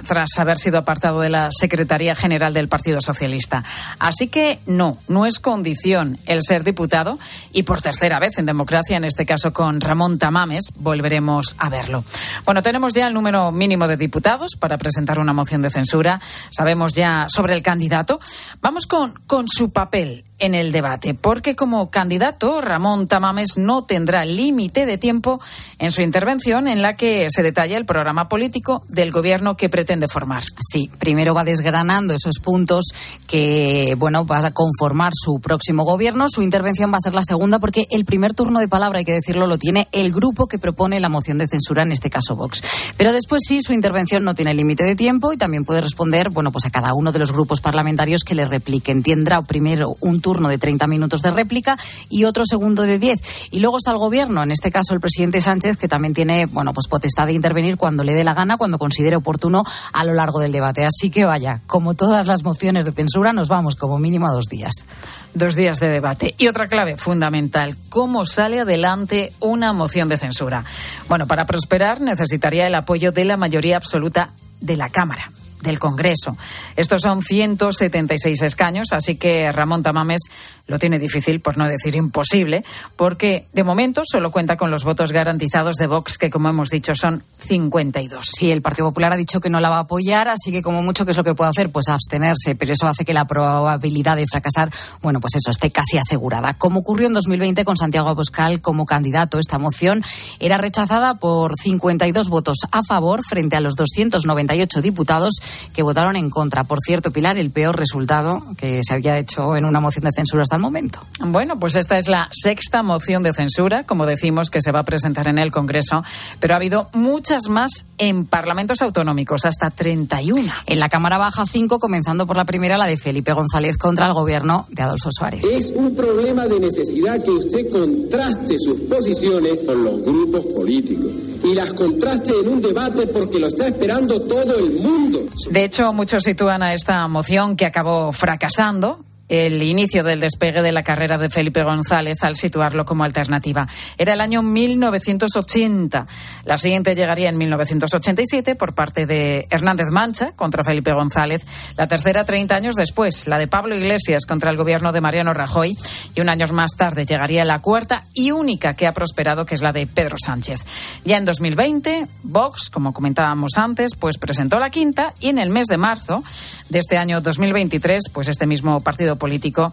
tras 0.06 0.38
haber 0.38 0.56
sido 0.56 0.78
apartado 0.78 1.20
de 1.20 1.28
la 1.28 1.50
Secretaría 1.52 2.14
General 2.14 2.54
del 2.54 2.68
Partido 2.68 3.02
Socialista. 3.02 3.62
Así 3.98 4.28
que 4.28 4.60
no, 4.64 4.96
no 5.06 5.26
es 5.26 5.38
condición 5.38 6.16
el 6.24 6.42
ser 6.42 6.64
diputado 6.64 7.18
y 7.52 7.64
por 7.64 7.82
tercera 7.82 8.18
vez 8.18 8.38
en 8.38 8.46
democracia, 8.46 8.96
en 8.96 9.04
este 9.04 9.26
caso 9.26 9.52
con 9.52 9.82
Ramón 9.82 10.18
Tamames, 10.18 10.72
volveremos 10.76 11.56
a 11.58 11.68
verlo. 11.68 12.04
Bueno, 12.46 12.62
tenemos 12.62 12.94
ya 12.94 13.06
el 13.06 13.12
número 13.12 13.52
mínimo 13.52 13.86
de 13.86 13.98
diputados 13.98 14.52
para 14.58 14.78
presentar 14.78 15.18
una 15.18 15.34
moción 15.34 15.60
de 15.60 15.68
censura. 15.68 16.22
Sabemos 16.48 16.94
ya 16.94 17.26
sobre 17.28 17.54
el 17.54 17.62
candidato. 17.62 18.18
Vamos 18.62 18.86
con, 18.86 19.12
con 19.26 19.46
su 19.46 19.72
papel 19.72 20.24
en 20.40 20.54
el 20.54 20.72
debate, 20.72 21.14
porque 21.14 21.54
como 21.54 21.90
candidato 21.90 22.60
Ramón 22.60 23.06
Tamames 23.06 23.58
no 23.58 23.84
tendrá 23.84 24.24
límite 24.24 24.86
de 24.86 24.98
tiempo 24.98 25.40
en 25.78 25.92
su 25.92 26.02
intervención 26.02 26.66
en 26.66 26.82
la 26.82 26.94
que 26.94 27.28
se 27.30 27.42
detalla 27.42 27.76
el 27.76 27.84
programa 27.84 28.28
político 28.28 28.82
del 28.88 29.12
gobierno 29.12 29.56
que 29.56 29.68
pretende 29.68 30.08
formar. 30.08 30.42
Sí, 30.60 30.90
primero 30.98 31.34
va 31.34 31.44
desgranando 31.44 32.14
esos 32.14 32.38
puntos 32.42 32.86
que, 33.26 33.94
bueno, 33.98 34.24
va 34.24 34.38
a 34.38 34.50
conformar 34.52 35.12
su 35.14 35.40
próximo 35.40 35.84
gobierno. 35.84 36.28
Su 36.28 36.42
intervención 36.42 36.92
va 36.92 36.96
a 36.96 37.00
ser 37.00 37.14
la 37.14 37.22
segunda 37.22 37.58
porque 37.58 37.86
el 37.90 38.04
primer 38.04 38.34
turno 38.34 38.60
de 38.60 38.68
palabra, 38.68 38.98
hay 38.98 39.04
que 39.04 39.12
decirlo, 39.12 39.46
lo 39.46 39.58
tiene 39.58 39.88
el 39.92 40.12
grupo 40.12 40.46
que 40.46 40.58
propone 40.58 41.00
la 41.00 41.08
moción 41.08 41.38
de 41.38 41.46
censura, 41.46 41.82
en 41.82 41.92
este 41.92 42.10
caso 42.10 42.36
Vox. 42.36 42.62
Pero 42.96 43.12
después 43.12 43.42
sí, 43.46 43.62
su 43.62 43.72
intervención 43.72 44.24
no 44.24 44.34
tiene 44.34 44.54
límite 44.54 44.84
de 44.84 44.96
tiempo 44.96 45.32
y 45.32 45.36
también 45.36 45.64
puede 45.64 45.82
responder, 45.82 46.30
bueno, 46.30 46.50
pues 46.50 46.64
a 46.64 46.70
cada 46.70 46.94
uno 46.94 47.12
de 47.12 47.18
los 47.18 47.32
grupos 47.32 47.60
parlamentarios 47.60 48.24
que 48.24 48.34
le 48.34 48.46
repliquen. 48.46 49.02
Tendrá 49.02 49.42
primero 49.42 49.96
un 50.00 50.20
turno 50.20 50.29
turno 50.30 50.48
de 50.48 50.58
30 50.58 50.86
minutos 50.86 51.22
de 51.22 51.32
réplica 51.32 51.76
y 52.08 52.22
otro 52.22 52.44
segundo 52.46 52.82
de 52.82 53.00
10. 53.00 53.48
Y 53.50 53.58
luego 53.58 53.78
está 53.78 53.90
el 53.90 53.98
gobierno, 53.98 54.44
en 54.44 54.52
este 54.52 54.70
caso 54.70 54.94
el 54.94 55.00
presidente 55.00 55.40
Sánchez, 55.40 55.76
que 55.76 55.88
también 55.88 56.14
tiene, 56.14 56.46
bueno, 56.46 56.72
pues 56.72 56.86
potestad 56.86 57.26
de 57.26 57.32
intervenir 57.32 57.76
cuando 57.76 58.04
le 58.04 58.14
dé 58.14 58.22
la 58.22 58.32
gana, 58.32 58.56
cuando 58.56 58.78
considere 58.78 59.16
oportuno 59.16 59.64
a 59.92 60.04
lo 60.04 60.14
largo 60.14 60.38
del 60.38 60.52
debate. 60.52 60.86
Así 60.86 61.10
que 61.10 61.24
vaya, 61.24 61.62
como 61.66 61.94
todas 61.94 62.28
las 62.28 62.44
mociones 62.44 62.84
de 62.84 62.92
censura, 62.92 63.32
nos 63.32 63.48
vamos 63.48 63.74
como 63.74 63.98
mínimo 63.98 64.28
a 64.28 64.30
dos 64.30 64.44
días. 64.44 64.86
Dos 65.34 65.56
días 65.56 65.80
de 65.80 65.88
debate. 65.88 66.36
Y 66.38 66.46
otra 66.46 66.68
clave 66.68 66.96
fundamental, 66.96 67.74
¿cómo 67.88 68.24
sale 68.24 68.60
adelante 68.60 69.32
una 69.40 69.72
moción 69.72 70.08
de 70.08 70.16
censura? 70.16 70.64
Bueno, 71.08 71.26
para 71.26 71.44
prosperar 71.44 72.00
necesitaría 72.00 72.68
el 72.68 72.74
apoyo 72.76 73.10
de 73.10 73.24
la 73.24 73.36
mayoría 73.36 73.76
absoluta 73.76 74.30
de 74.60 74.76
la 74.76 74.90
Cámara 74.90 75.32
del 75.62 75.78
Congreso. 75.78 76.36
Estos 76.76 77.02
son 77.02 77.22
176 77.22 78.42
escaños, 78.42 78.92
así 78.92 79.16
que 79.16 79.50
Ramón 79.52 79.82
Tamames 79.82 80.22
lo 80.66 80.78
tiene 80.78 80.98
difícil, 80.98 81.40
por 81.40 81.58
no 81.58 81.66
decir 81.66 81.96
imposible, 81.96 82.64
porque 82.96 83.46
de 83.52 83.64
momento 83.64 84.02
solo 84.04 84.30
cuenta 84.30 84.56
con 84.56 84.70
los 84.70 84.84
votos 84.84 85.12
garantizados 85.12 85.76
de 85.76 85.86
Vox, 85.86 86.16
que 86.16 86.30
como 86.30 86.48
hemos 86.48 86.70
dicho 86.70 86.94
son 86.94 87.22
52. 87.40 88.26
Sí, 88.36 88.52
el 88.52 88.62
Partido 88.62 88.88
Popular 88.88 89.12
ha 89.12 89.16
dicho 89.16 89.40
que 89.40 89.50
no 89.50 89.60
la 89.60 89.68
va 89.68 89.78
a 89.78 89.80
apoyar, 89.80 90.28
así 90.28 90.52
que 90.52 90.62
como 90.62 90.82
mucho, 90.82 91.04
¿qué 91.04 91.10
es 91.10 91.16
lo 91.16 91.24
que 91.24 91.34
puede 91.34 91.50
hacer? 91.50 91.70
Pues 91.70 91.88
abstenerse, 91.88 92.54
pero 92.54 92.72
eso 92.72 92.86
hace 92.86 93.04
que 93.04 93.12
la 93.12 93.26
probabilidad 93.26 94.16
de 94.16 94.26
fracasar, 94.26 94.70
bueno, 95.02 95.20
pues 95.20 95.34
eso, 95.34 95.50
esté 95.50 95.70
casi 95.70 95.98
asegurada. 95.98 96.54
Como 96.56 96.80
ocurrió 96.80 97.08
en 97.08 97.14
2020 97.14 97.64
con 97.64 97.76
Santiago 97.76 98.08
Aboscal 98.08 98.60
como 98.60 98.86
candidato, 98.86 99.38
esta 99.38 99.58
moción 99.58 100.02
era 100.38 100.56
rechazada 100.56 101.14
por 101.14 101.58
52 101.58 102.28
votos 102.28 102.58
a 102.70 102.82
favor 102.84 103.22
frente 103.24 103.56
a 103.56 103.60
los 103.60 103.74
298 103.74 104.82
diputados 104.82 105.40
que 105.72 105.82
votaron 105.82 106.16
en 106.16 106.30
contra. 106.30 106.64
Por 106.64 106.78
cierto, 106.80 107.10
Pilar, 107.10 107.38
el 107.38 107.50
peor 107.50 107.76
resultado 107.76 108.42
que 108.56 108.80
se 108.82 108.94
había 108.94 109.18
hecho 109.18 109.56
en 109.56 109.64
una 109.64 109.80
moción 109.80 110.04
de 110.04 110.12
censura 110.12 110.42
hasta 110.42 110.56
el 110.56 110.62
momento. 110.62 111.00
Bueno, 111.20 111.58
pues 111.58 111.76
esta 111.76 111.98
es 111.98 112.08
la 112.08 112.28
sexta 112.32 112.82
moción 112.82 113.22
de 113.22 113.32
censura, 113.32 113.84
como 113.84 114.06
decimos, 114.06 114.50
que 114.50 114.62
se 114.62 114.72
va 114.72 114.80
a 114.80 114.84
presentar 114.84 115.28
en 115.28 115.38
el 115.38 115.50
Congreso, 115.50 116.02
pero 116.38 116.54
ha 116.54 116.56
habido 116.56 116.88
muchas 116.92 117.48
más 117.48 117.86
en 117.98 118.26
parlamentos 118.26 118.82
autonómicos, 118.82 119.44
hasta 119.44 119.70
31. 119.70 120.52
En 120.66 120.80
la 120.80 120.88
Cámara 120.88 121.18
Baja, 121.18 121.44
cinco, 121.46 121.78
comenzando 121.78 122.26
por 122.26 122.36
la 122.36 122.44
primera, 122.44 122.78
la 122.78 122.86
de 122.86 122.96
Felipe 122.96 123.32
González 123.32 123.76
contra 123.76 124.06
el 124.06 124.14
gobierno 124.14 124.66
de 124.70 124.82
Adolfo 124.82 125.10
Suárez. 125.12 125.44
Es 125.44 125.72
un 125.74 125.94
problema 125.94 126.46
de 126.46 126.60
necesidad 126.60 127.22
que 127.22 127.30
usted 127.30 127.70
contraste 127.70 128.58
sus 128.58 128.80
posiciones 128.82 129.60
con 129.66 129.84
los 129.84 130.02
grupos 130.02 130.46
políticos 130.54 131.10
y 131.42 131.54
las 131.54 131.72
contraste 131.72 132.32
en 132.40 132.48
un 132.48 132.60
debate 132.60 133.06
porque 133.06 133.38
lo 133.38 133.48
está 133.48 133.68
esperando 133.68 134.20
todo 134.22 134.58
el 134.58 134.72
mundo. 134.72 135.20
De 135.48 135.64
hecho, 135.64 135.92
muchos 135.92 136.24
sitúan 136.24 136.62
a 136.62 136.74
esta 136.74 137.06
moción 137.08 137.56
que 137.56 137.66
acabó 137.66 138.12
fracasando 138.12 139.04
el 139.30 139.62
inicio 139.62 140.02
del 140.02 140.20
despegue 140.20 140.60
de 140.60 140.72
la 140.72 140.82
carrera 140.82 141.16
de 141.16 141.30
Felipe 141.30 141.62
González 141.62 142.22
al 142.22 142.36
situarlo 142.36 142.84
como 142.84 143.04
alternativa. 143.04 143.66
Era 143.96 144.12
el 144.14 144.20
año 144.20 144.42
1980. 144.42 146.06
La 146.44 146.58
siguiente 146.58 146.94
llegaría 146.94 147.28
en 147.28 147.38
1987 147.38 148.56
por 148.56 148.74
parte 148.74 149.06
de 149.06 149.46
Hernández 149.50 149.90
Mancha 149.90 150.32
contra 150.32 150.64
Felipe 150.64 150.92
González. 150.92 151.46
La 151.76 151.86
tercera 151.86 152.24
30 152.24 152.56
años 152.56 152.74
después, 152.74 153.28
la 153.28 153.38
de 153.38 153.46
Pablo 153.46 153.76
Iglesias 153.76 154.26
contra 154.26 154.50
el 154.50 154.56
gobierno 154.56 154.92
de 154.92 155.00
Mariano 155.00 155.32
Rajoy. 155.32 155.78
Y 156.14 156.20
un 156.20 156.28
año 156.28 156.40
más 156.52 156.76
tarde 156.76 157.04
llegaría 157.04 157.44
la 157.44 157.60
cuarta 157.60 158.04
y 158.14 158.30
única 158.30 158.74
que 158.74 158.86
ha 158.86 158.94
prosperado, 158.94 159.44
que 159.44 159.54
es 159.54 159.62
la 159.62 159.72
de 159.72 159.86
Pedro 159.86 160.16
Sánchez. 160.18 160.64
Ya 161.04 161.18
en 161.18 161.24
2020, 161.24 162.06
Vox, 162.22 162.70
como 162.70 162.92
comentábamos 162.92 163.52
antes, 163.56 163.94
pues 163.94 164.18
presentó 164.18 164.58
la 164.58 164.70
quinta 164.70 165.12
y 165.20 165.28
en 165.28 165.38
el 165.38 165.50
mes 165.50 165.66
de 165.66 165.76
marzo 165.76 166.24
de 166.70 166.78
este 166.78 166.96
año 166.96 167.20
2023, 167.20 168.04
pues 168.12 168.28
este 168.28 168.46
mismo 168.46 168.80
partido 168.80 169.16
político 169.16 169.72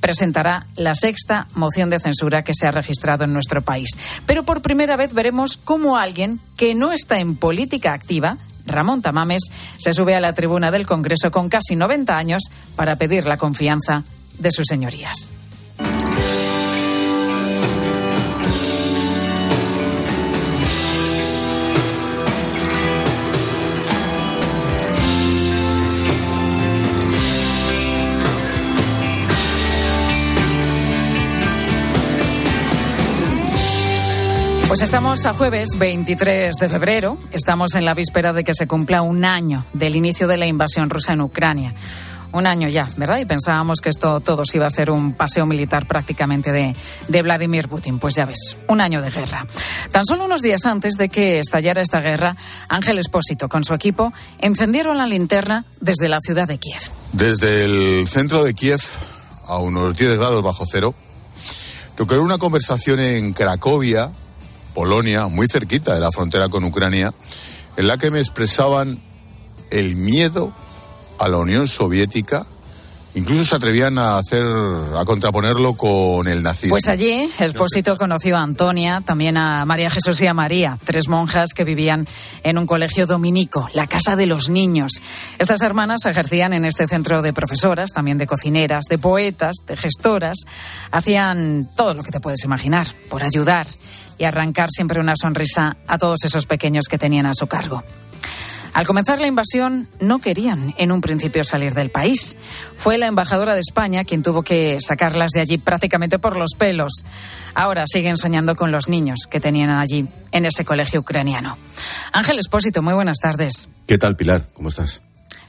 presentará 0.00 0.66
la 0.76 0.94
sexta 0.94 1.46
moción 1.54 1.90
de 1.90 2.00
censura 2.00 2.42
que 2.42 2.54
se 2.54 2.66
ha 2.66 2.70
registrado 2.70 3.24
en 3.24 3.32
nuestro 3.32 3.62
país. 3.62 3.90
Pero 4.26 4.42
por 4.42 4.62
primera 4.62 4.96
vez 4.96 5.12
veremos 5.12 5.56
cómo 5.56 5.96
alguien 5.96 6.40
que 6.56 6.74
no 6.74 6.92
está 6.92 7.20
en 7.20 7.36
política 7.36 7.92
activa, 7.92 8.36
Ramón 8.66 9.02
Tamames, 9.02 9.42
se 9.78 9.92
sube 9.92 10.14
a 10.14 10.20
la 10.20 10.32
tribuna 10.32 10.70
del 10.70 10.86
Congreso 10.86 11.30
con 11.30 11.48
casi 11.48 11.76
90 11.76 12.16
años 12.16 12.42
para 12.76 12.96
pedir 12.96 13.26
la 13.26 13.36
confianza 13.36 14.02
de 14.38 14.50
sus 14.50 14.66
señorías. 14.66 15.30
Pues 34.68 34.82
estamos 34.82 35.24
a 35.24 35.32
jueves 35.32 35.70
23 35.78 36.54
de 36.56 36.68
febrero. 36.68 37.16
Estamos 37.32 37.74
en 37.74 37.86
la 37.86 37.94
víspera 37.94 38.34
de 38.34 38.44
que 38.44 38.52
se 38.54 38.66
cumpla 38.66 39.00
un 39.00 39.24
año 39.24 39.64
del 39.72 39.96
inicio 39.96 40.26
de 40.26 40.36
la 40.36 40.46
invasión 40.46 40.90
rusa 40.90 41.14
en 41.14 41.22
Ucrania. 41.22 41.74
Un 42.32 42.46
año 42.46 42.68
ya, 42.68 42.86
¿verdad? 42.98 43.16
Y 43.18 43.24
pensábamos 43.24 43.80
que 43.80 43.88
esto 43.88 44.20
todo 44.20 44.42
iba 44.52 44.66
a 44.66 44.70
ser 44.70 44.90
un 44.90 45.14
paseo 45.14 45.46
militar 45.46 45.88
prácticamente 45.88 46.52
de, 46.52 46.76
de 47.08 47.22
Vladimir 47.22 47.66
Putin. 47.66 47.98
Pues 47.98 48.14
ya 48.14 48.26
ves, 48.26 48.58
un 48.68 48.82
año 48.82 49.00
de 49.00 49.08
guerra. 49.08 49.46
Tan 49.90 50.04
solo 50.04 50.26
unos 50.26 50.42
días 50.42 50.66
antes 50.66 50.96
de 50.98 51.08
que 51.08 51.38
estallara 51.38 51.80
esta 51.80 52.02
guerra, 52.02 52.36
Ángel 52.68 52.98
Espósito 52.98 53.48
con 53.48 53.64
su 53.64 53.72
equipo 53.72 54.12
encendieron 54.38 54.98
la 54.98 55.06
linterna 55.06 55.64
desde 55.80 56.10
la 56.10 56.18
ciudad 56.20 56.46
de 56.46 56.58
Kiev. 56.58 56.82
Desde 57.14 57.64
el 57.64 58.06
centro 58.06 58.44
de 58.44 58.52
Kiev, 58.52 58.82
a 59.46 59.60
unos 59.60 59.96
10 59.96 60.18
grados 60.18 60.42
bajo 60.42 60.66
cero, 60.70 60.94
tocó 61.96 62.20
una 62.20 62.36
conversación 62.36 63.00
en 63.00 63.32
Cracovia 63.32 64.10
Polonia, 64.78 65.26
muy 65.26 65.48
cerquita 65.48 65.92
de 65.92 65.98
la 65.98 66.12
frontera 66.12 66.48
con 66.48 66.62
Ucrania, 66.62 67.12
en 67.76 67.88
la 67.88 67.98
que 67.98 68.12
me 68.12 68.20
expresaban 68.20 69.00
el 69.72 69.96
miedo 69.96 70.52
a 71.18 71.28
la 71.28 71.38
Unión 71.38 71.66
Soviética 71.66 72.46
Incluso 73.14 73.44
se 73.44 73.56
atrevían 73.56 73.98
a 73.98 74.18
hacer, 74.18 74.44
a 74.44 75.04
contraponerlo 75.04 75.74
con 75.74 76.28
el 76.28 76.42
nazismo. 76.42 76.74
Pues 76.74 76.88
allí, 76.88 77.28
Expósito 77.40 77.96
conoció 77.96 78.36
a 78.36 78.42
Antonia, 78.42 79.02
también 79.04 79.36
a 79.36 79.64
María 79.64 79.90
Jesús 79.90 80.20
y 80.20 80.28
a 80.28 80.34
María, 80.34 80.78
tres 80.84 81.08
monjas 81.08 81.52
que 81.52 81.64
vivían 81.64 82.06
en 82.44 82.58
un 82.58 82.66
colegio 82.66 83.06
dominico, 83.06 83.68
la 83.72 83.88
Casa 83.88 84.14
de 84.14 84.26
los 84.26 84.50
Niños. 84.50 84.92
Estas 85.38 85.62
hermanas 85.62 86.04
ejercían 86.04 86.52
en 86.52 86.64
este 86.64 86.86
centro 86.86 87.20
de 87.20 87.32
profesoras, 87.32 87.90
también 87.90 88.18
de 88.18 88.26
cocineras, 88.26 88.84
de 88.88 88.98
poetas, 88.98 89.56
de 89.66 89.76
gestoras. 89.76 90.36
Hacían 90.92 91.68
todo 91.76 91.94
lo 91.94 92.04
que 92.04 92.12
te 92.12 92.20
puedes 92.20 92.44
imaginar 92.44 92.86
por 93.08 93.24
ayudar 93.24 93.66
y 94.18 94.24
arrancar 94.24 94.68
siempre 94.70 95.00
una 95.00 95.14
sonrisa 95.16 95.76
a 95.86 95.98
todos 95.98 96.24
esos 96.24 96.46
pequeños 96.46 96.86
que 96.88 96.98
tenían 96.98 97.26
a 97.26 97.34
su 97.34 97.46
cargo. 97.46 97.84
Al 98.74 98.86
comenzar 98.86 99.18
la 99.20 99.26
invasión, 99.26 99.88
no 99.98 100.18
querían 100.18 100.74
en 100.78 100.92
un 100.92 101.00
principio 101.00 101.42
salir 101.42 101.74
del 101.74 101.90
país. 101.90 102.36
Fue 102.76 102.98
la 102.98 103.06
embajadora 103.06 103.54
de 103.54 103.60
España 103.60 104.04
quien 104.04 104.22
tuvo 104.22 104.42
que 104.42 104.78
sacarlas 104.80 105.30
de 105.32 105.40
allí 105.40 105.58
prácticamente 105.58 106.18
por 106.18 106.36
los 106.36 106.50
pelos. 106.56 107.04
Ahora 107.54 107.84
siguen 107.86 108.18
soñando 108.18 108.54
con 108.56 108.70
los 108.70 108.88
niños 108.88 109.20
que 109.28 109.40
tenían 109.40 109.70
allí, 109.70 110.06
en 110.32 110.44
ese 110.44 110.64
colegio 110.64 111.00
ucraniano. 111.00 111.56
Ángel 112.12 112.38
Espósito, 112.38 112.82
muy 112.82 112.94
buenas 112.94 113.18
tardes. 113.18 113.68
¿Qué 113.86 113.98
tal, 113.98 114.16
Pilar? 114.16 114.46
¿Cómo 114.54 114.68
estás? 114.68 115.02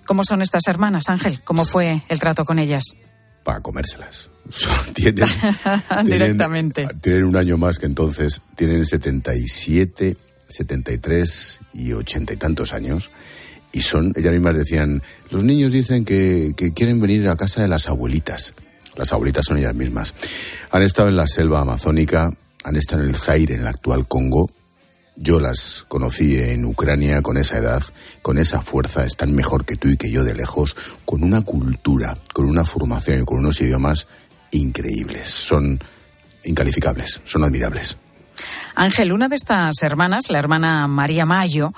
¿Cómo 0.06 0.24
son 0.24 0.42
estas 0.42 0.68
hermanas, 0.68 1.10
Ángel? 1.10 1.44
¿Cómo 1.44 1.66
fue 1.66 2.02
el 2.10 2.20
trato 2.20 2.46
con 2.46 2.58
ellas? 2.58 2.84
Para 3.50 3.62
comérselas. 3.62 4.30
Tienen, 4.94 5.26
Directamente. 6.06 6.88
Tienen 7.02 7.24
un 7.24 7.36
año 7.36 7.58
más 7.58 7.80
que 7.80 7.88
entonces. 7.88 8.44
Tienen 8.56 8.86
77 8.86 10.16
73 10.48 11.60
y 11.74 11.94
80 11.94 12.34
y 12.34 12.38
tantos 12.38 12.74
años. 12.74 13.10
Y 13.72 13.82
son, 13.82 14.14
ellas 14.16 14.32
mismas 14.32 14.56
decían, 14.56 15.02
los 15.32 15.44
niños 15.44 15.72
dicen 15.72 16.06
que, 16.06 16.54
que 16.56 16.74
quieren 16.74 17.02
venir 17.02 17.28
a 17.28 17.36
casa 17.36 17.64
de 17.64 17.68
las 17.68 17.88
abuelitas. 17.88 18.54
Las 18.96 19.14
abuelitas 19.14 19.48
son 19.48 19.58
ellas 19.58 19.74
mismas. 19.74 20.14
Han 20.70 20.84
estado 20.84 21.10
en 21.10 21.16
la 21.16 21.26
selva 21.26 21.62
amazónica, 21.62 22.30
han 22.64 22.76
estado 22.76 23.02
en 23.02 23.10
el 23.10 23.16
Zaire, 23.16 23.56
en 23.56 23.62
el 23.62 23.68
actual 23.68 24.08
Congo. 24.08 24.52
Yo 25.22 25.42
las 25.42 25.84
conocí 25.90 26.38
en 26.40 26.64
Ucrania 26.64 27.22
con 27.22 27.36
esa 27.36 27.58
edad, 27.58 27.84
con 28.22 28.38
esa 28.38 28.62
fuerza, 28.62 29.06
están 29.06 29.36
mejor 29.36 29.66
que 29.66 29.76
tú 29.76 29.90
y 29.90 29.98
que 29.98 30.10
yo 30.10 30.24
de 30.24 30.34
lejos, 30.34 30.78
con 31.04 31.24
una 31.24 31.42
cultura, 31.42 32.18
con 32.34 32.46
una 32.46 32.64
formación 32.64 33.22
y 33.22 33.26
con 33.26 33.40
unos 33.40 33.60
idiomas 33.60 34.08
increíbles. 34.52 35.28
Son 35.28 35.78
incalificables, 36.46 37.20
son 37.26 37.44
admirables. 37.44 37.98
Ángel, 38.76 39.12
una 39.12 39.28
de 39.28 39.36
estas 39.36 39.84
hermanas, 39.84 40.30
la 40.30 40.40
hermana 40.40 40.88
María 40.88 41.26
Mayo, 41.26 41.74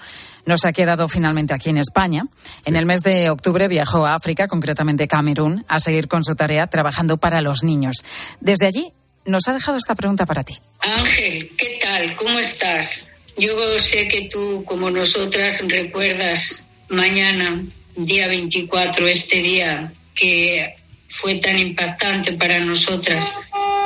nos 0.46 0.64
ha 0.64 0.72
quedado 0.72 1.08
finalmente 1.08 1.56
aquí 1.56 1.72
en 1.72 1.80
España. 1.80 2.26
En 2.66 2.76
el 2.76 2.86
mes 2.86 3.02
de 3.02 3.32
octubre 3.32 3.68
viajó 3.68 4.06
a 4.06 4.14
África, 4.14 4.48
concretamente 4.48 5.08
Camerún, 5.08 5.66
a 5.68 5.80
seguir 5.80 6.08
con 6.08 6.24
su 6.24 6.36
tarea 6.36 6.68
trabajando 6.68 7.18
para 7.18 7.42
los 7.42 7.64
niños. 7.64 8.04
Desde 8.40 8.68
allí 8.68 8.94
nos 9.26 9.48
ha 9.48 9.54
dejado 9.54 9.80
esta 9.80 9.96
pregunta 9.96 10.28
para 10.28 10.44
ti. 10.44 10.60
Ángel, 10.82 11.52
¿qué 11.58 11.80
tal? 11.82 12.16
¿Cómo 12.16 12.38
estás? 12.38 13.11
Yo 13.38 13.80
sé 13.80 14.08
que 14.08 14.30
tú, 14.30 14.64
como 14.66 14.90
nosotras, 14.90 15.64
recuerdas 15.68 16.64
mañana, 16.90 17.64
día 17.96 18.28
24, 18.28 19.08
este 19.08 19.38
día 19.38 19.94
que 20.14 20.76
fue 21.08 21.36
tan 21.36 21.60
impactante 21.60 22.34
para 22.34 22.60
nosotras. 22.60 23.34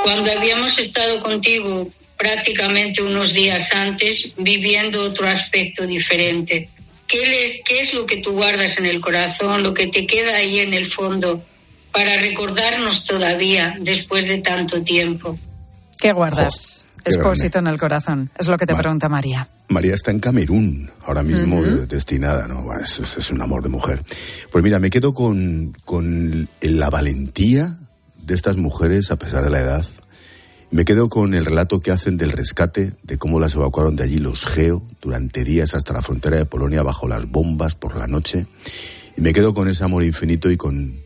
Cuando 0.04 0.32
habíamos 0.32 0.78
estado 0.80 1.22
contigo 1.22 1.90
prácticamente 2.18 3.02
unos 3.02 3.34
días 3.34 3.74
antes 3.74 4.32
viviendo 4.38 5.04
otro 5.04 5.28
aspecto 5.28 5.86
diferente. 5.86 6.70
¿Qué, 7.08 7.62
¿Qué 7.66 7.82
es 7.82 7.94
lo 7.94 8.06
que 8.06 8.18
tú 8.18 8.32
guardas 8.32 8.78
en 8.78 8.86
el 8.86 9.02
corazón, 9.02 9.64
lo 9.64 9.74
que 9.74 9.88
te 9.88 10.08
queda 10.08 10.38
ahí 10.38 10.60
en 10.60 10.74
el 10.74 10.88
fondo 10.88 11.44
para 11.92 12.18
recordarnos 12.18 13.06
todavía 13.06 13.76
después 13.80 14.28
de 14.28 14.40
tanto 14.40 14.82
tiempo? 14.82 15.38
¿Qué 16.00 16.12
guardas? 16.14 16.88
Expósito 17.06 17.60
en 17.60 17.68
el 17.68 17.80
corazón, 17.80 18.32
es 18.38 18.48
lo 18.48 18.58
que 18.58 18.66
te 18.66 18.76
pregunta 18.76 19.08
María. 19.10 19.48
María 19.70 19.96
está 19.96 20.12
en 20.12 20.20
Camerún, 20.20 20.92
ahora 21.06 21.24
mismo 21.24 21.62
destinada, 21.64 22.48
¿no? 22.48 22.68
es, 22.80 23.00
es, 23.00 23.32
un 23.32 23.42
amor 23.42 23.64
de 23.64 23.70
mujer. 23.70 24.02
Pues 24.52 24.64
mira, 24.64 24.80
me 24.80 24.90
quedo 24.90 25.14
con, 25.14 25.76
con 25.86 26.50
la 26.62 26.90
valentía 26.90 27.78
de 28.18 28.34
estas 28.34 28.58
mujeres 28.58 29.12
a 29.12 29.18
pesar 29.18 29.44
de 29.44 29.50
la 29.50 29.60
edad, 29.60 29.86
me 30.72 30.84
quedo 30.84 31.10
con 31.10 31.36
el 31.36 31.46
relato 31.46 31.80
que 31.80 31.92
hacen 31.92 32.18
del 32.18 32.32
rescate, 32.32 32.94
de 33.04 33.18
cómo 33.18 33.40
las 33.40 33.56
evacuaron 33.56 33.96
de 33.96 34.04
allí 34.04 34.18
los 34.18 34.46
Geo 34.46 34.84
durante 35.02 35.44
días 35.44 35.76
hasta 35.76 35.94
la 35.94 36.02
frontera 36.02 36.38
de 36.38 36.46
Polonia 36.46 36.84
bajo 36.84 37.08
las 37.08 37.30
bombas 37.30 37.76
por 37.76 37.96
la 37.96 38.08
noche. 38.08 38.48
Y 39.16 39.22
me 39.22 39.32
quedo 39.32 39.54
con 39.54 39.68
ese 39.68 39.84
amor 39.84 40.04
infinito 40.04 40.50
y 40.50 40.58
con, 40.58 41.02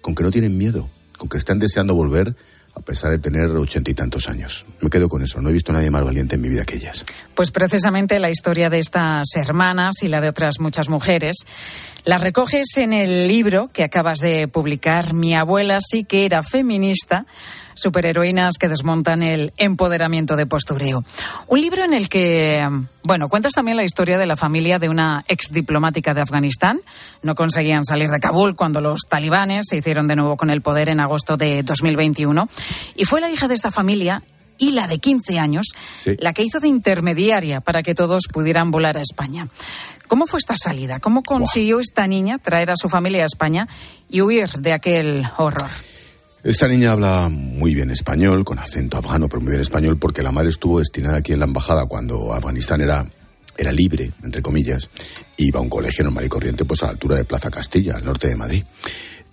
con 0.00 0.14
que 0.14 0.22
no 0.22 0.30
tienen 0.30 0.56
miedo, 0.56 0.88
con 1.18 1.28
que 1.28 1.38
están 1.38 1.58
deseando 1.58 1.94
volver 1.94 2.34
a 2.74 2.80
pesar 2.80 3.10
de 3.10 3.18
tener 3.18 3.50
ochenta 3.50 3.90
y 3.90 3.94
tantos 3.94 4.28
años. 4.28 4.64
Me 4.80 4.88
quedo 4.88 5.08
con 5.08 5.22
eso. 5.22 5.40
No 5.40 5.50
he 5.50 5.52
visto 5.52 5.72
nadie 5.72 5.90
más 5.90 6.04
valiente 6.04 6.36
en 6.36 6.40
mi 6.40 6.48
vida 6.48 6.64
que 6.64 6.76
ellas. 6.76 7.04
Pues 7.34 7.50
precisamente 7.50 8.18
la 8.18 8.30
historia 8.30 8.70
de 8.70 8.78
estas 8.78 9.26
hermanas 9.34 10.02
y 10.02 10.08
la 10.08 10.20
de 10.20 10.28
otras 10.28 10.58
muchas 10.58 10.88
mujeres 10.88 11.36
la 12.04 12.18
recoges 12.18 12.76
en 12.78 12.92
el 12.92 13.28
libro 13.28 13.70
que 13.72 13.84
acabas 13.84 14.18
de 14.18 14.48
publicar. 14.48 15.14
Mi 15.14 15.34
abuela 15.34 15.78
sí 15.80 16.04
que 16.04 16.24
era 16.24 16.42
feminista 16.42 17.26
superheroínas 17.74 18.58
que 18.58 18.68
desmontan 18.68 19.22
el 19.22 19.52
empoderamiento 19.56 20.36
de 20.36 20.46
postureo. 20.46 21.04
Un 21.46 21.60
libro 21.60 21.84
en 21.84 21.94
el 21.94 22.08
que, 22.08 22.66
bueno, 23.04 23.28
cuentas 23.28 23.52
también 23.54 23.76
la 23.76 23.84
historia 23.84 24.18
de 24.18 24.26
la 24.26 24.36
familia 24.36 24.78
de 24.78 24.88
una 24.88 25.24
ex 25.28 25.52
diplomática 25.52 26.14
de 26.14 26.22
Afganistán. 26.22 26.80
No 27.22 27.34
conseguían 27.34 27.84
salir 27.84 28.08
de 28.10 28.20
Kabul 28.20 28.56
cuando 28.56 28.80
los 28.80 29.02
talibanes 29.08 29.66
se 29.68 29.76
hicieron 29.76 30.08
de 30.08 30.16
nuevo 30.16 30.36
con 30.36 30.50
el 30.50 30.62
poder 30.62 30.88
en 30.88 31.00
agosto 31.00 31.36
de 31.36 31.62
2021. 31.62 32.48
Y 32.96 33.04
fue 33.04 33.20
la 33.20 33.30
hija 33.30 33.48
de 33.48 33.54
esta 33.54 33.70
familia 33.70 34.22
y 34.58 34.72
la 34.72 34.86
de 34.86 34.98
15 34.98 35.40
años, 35.40 35.66
la 36.18 36.32
que 36.32 36.44
hizo 36.44 36.60
de 36.60 36.68
intermediaria 36.68 37.60
para 37.60 37.82
que 37.82 37.94
todos 37.94 38.24
pudieran 38.32 38.70
volar 38.70 38.96
a 38.96 39.02
España. 39.02 39.48
¿Cómo 40.06 40.26
fue 40.26 40.38
esta 40.38 40.56
salida? 40.56 41.00
¿Cómo 41.00 41.22
consiguió 41.22 41.80
esta 41.80 42.06
niña 42.06 42.38
traer 42.38 42.70
a 42.70 42.76
su 42.76 42.88
familia 42.88 43.24
a 43.24 43.26
España 43.26 43.66
y 44.08 44.20
huir 44.20 44.50
de 44.58 44.72
aquel 44.72 45.24
horror? 45.36 45.70
Esta 46.44 46.66
niña 46.66 46.90
habla 46.90 47.28
muy 47.28 47.72
bien 47.72 47.92
español, 47.92 48.44
con 48.44 48.58
acento 48.58 48.96
afgano, 48.96 49.28
pero 49.28 49.40
muy 49.40 49.50
bien 49.50 49.60
español, 49.60 49.96
porque 49.96 50.24
la 50.24 50.32
madre 50.32 50.48
estuvo 50.48 50.80
destinada 50.80 51.18
aquí 51.18 51.32
en 51.32 51.38
la 51.38 51.44
embajada 51.44 51.86
cuando 51.86 52.32
Afganistán 52.32 52.80
era, 52.80 53.06
era 53.56 53.70
libre, 53.70 54.10
entre 54.24 54.42
comillas, 54.42 54.90
iba 55.36 55.60
a 55.60 55.62
un 55.62 55.68
colegio 55.68 56.02
normal 56.02 56.24
y 56.24 56.28
corriente, 56.28 56.64
pues 56.64 56.82
a 56.82 56.86
la 56.86 56.92
altura 56.92 57.16
de 57.16 57.24
Plaza 57.24 57.48
Castilla, 57.48 57.94
al 57.94 58.04
norte 58.04 58.26
de 58.26 58.34
Madrid. 58.34 58.64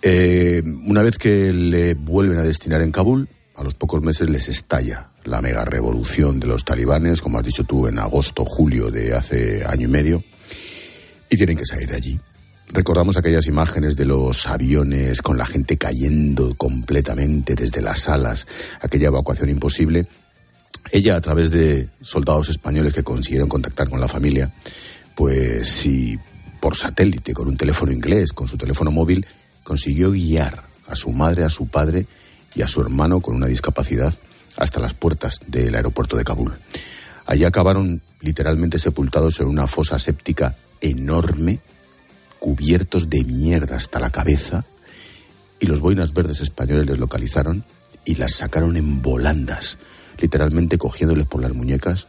Eh, 0.03 0.61
una 0.85 1.01
vez 1.01 1.17
que 1.17 1.51
le 1.51 1.95
vuelven 1.95 2.37
a 2.37 2.43
destinar 2.43 2.83
en 2.83 2.91
Kabul, 2.91 3.27
a 3.55 3.63
los 3.63 3.73
pocos 3.73 4.03
meses 4.03 4.29
les 4.29 4.47
estalla 4.47 5.09
la 5.23 5.41
mega 5.41 5.65
revolución 5.65 6.39
de 6.39 6.45
los 6.45 6.63
talibanes, 6.63 7.21
como 7.21 7.39
has 7.39 7.43
dicho 7.43 7.63
tú, 7.63 7.87
en 7.87 7.97
agosto, 7.97 8.45
julio 8.45 8.91
de 8.91 9.15
hace 9.15 9.65
año 9.65 9.87
y 9.87 9.91
medio, 9.91 10.23
y 11.27 11.37
tienen 11.37 11.57
que 11.57 11.65
salir 11.65 11.89
de 11.89 11.95
allí. 11.95 12.19
Recordamos 12.71 13.17
aquellas 13.17 13.47
imágenes 13.47 13.95
de 13.97 14.05
los 14.05 14.45
aviones 14.45 15.23
con 15.23 15.39
la 15.39 15.47
gente 15.47 15.77
cayendo 15.77 16.53
completamente 16.55 17.55
desde 17.55 17.81
las 17.81 18.07
alas, 18.07 18.45
aquella 18.79 19.07
evacuación 19.07 19.49
imposible. 19.49 20.05
Ella, 20.91 21.15
a 21.15 21.21
través 21.21 21.49
de 21.49 21.89
soldados 22.01 22.47
españoles 22.49 22.93
que 22.93 23.03
consiguieron 23.03 23.49
contactar 23.49 23.89
con 23.89 23.99
la 23.99 24.07
familia, 24.07 24.53
pues 25.15 25.67
sí, 25.67 26.19
por 26.59 26.75
satélite, 26.75 27.33
con 27.33 27.47
un 27.47 27.57
teléfono 27.57 27.91
inglés, 27.91 28.33
con 28.33 28.47
su 28.47 28.55
teléfono 28.55 28.91
móvil, 28.91 29.25
consiguió 29.63 30.11
guiar 30.11 30.63
a 30.87 30.95
su 30.95 31.11
madre, 31.11 31.45
a 31.45 31.49
su 31.49 31.67
padre 31.67 32.05
y 32.53 32.61
a 32.61 32.67
su 32.67 32.81
hermano 32.81 33.19
con 33.19 33.35
una 33.35 33.47
discapacidad 33.47 34.13
hasta 34.57 34.79
las 34.79 34.93
puertas 34.93 35.39
del 35.47 35.73
aeropuerto 35.73 36.17
de 36.17 36.23
Kabul. 36.23 36.53
Allí 37.25 37.45
acabaron 37.45 38.03
literalmente 38.21 38.77
sepultados 38.77 39.39
en 39.39 39.47
una 39.47 39.65
fosa 39.65 39.97
séptica 39.97 40.55
enorme 40.81 41.61
cubiertos 42.39 43.09
de 43.09 43.23
mierda 43.23 43.77
hasta 43.77 43.99
la 43.99 44.09
cabeza, 44.09 44.65
y 45.59 45.65
los 45.65 45.81
boinas 45.81 46.13
verdes 46.13 46.41
españoles 46.41 46.87
les 46.87 46.97
localizaron 46.97 47.63
y 48.05 48.15
las 48.15 48.33
sacaron 48.33 48.77
en 48.77 49.01
volandas, 49.01 49.77
literalmente 50.17 50.77
cogiéndoles 50.77 51.25
por 51.25 51.41
las 51.41 51.53
muñecas, 51.53 52.07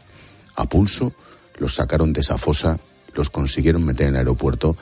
a 0.54 0.68
pulso, 0.68 1.12
los 1.58 1.74
sacaron 1.74 2.12
de 2.12 2.20
esa 2.20 2.38
fosa, 2.38 2.78
los 3.14 3.30
consiguieron 3.30 3.84
meter 3.84 4.08
en 4.08 4.14
el 4.14 4.20
aeropuerto 4.20 4.76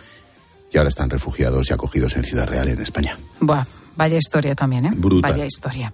y 0.72 0.76
ahora 0.76 0.90
están 0.90 1.10
refugiados 1.10 1.70
y 1.70 1.72
acogidos 1.72 2.16
en 2.16 2.24
Ciudad 2.24 2.46
Real, 2.46 2.68
en 2.68 2.80
España. 2.80 3.18
Buah, 3.40 3.64
vaya 3.96 4.18
historia 4.18 4.54
también, 4.54 4.86
¿eh? 4.86 4.90
Vaya 4.94 5.46
historia. 5.46 5.92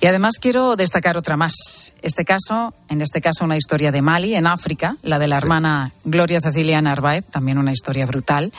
Y 0.00 0.06
además 0.06 0.34
quiero 0.40 0.76
destacar 0.76 1.18
otra 1.18 1.36
más. 1.36 1.92
Este 2.02 2.24
caso, 2.24 2.72
en 2.88 3.02
este 3.02 3.20
caso 3.20 3.44
una 3.44 3.56
historia 3.56 3.90
de 3.90 4.00
Mali, 4.00 4.34
en 4.34 4.46
África, 4.46 4.96
la 5.02 5.18
de 5.18 5.26
la 5.26 5.38
hermana 5.38 5.92
Gloria 6.04 6.40
Cecilia 6.40 6.80
Narváez, 6.80 7.24
también 7.24 7.58
una 7.58 7.72
historia 7.72 8.06
brutal. 8.06 8.52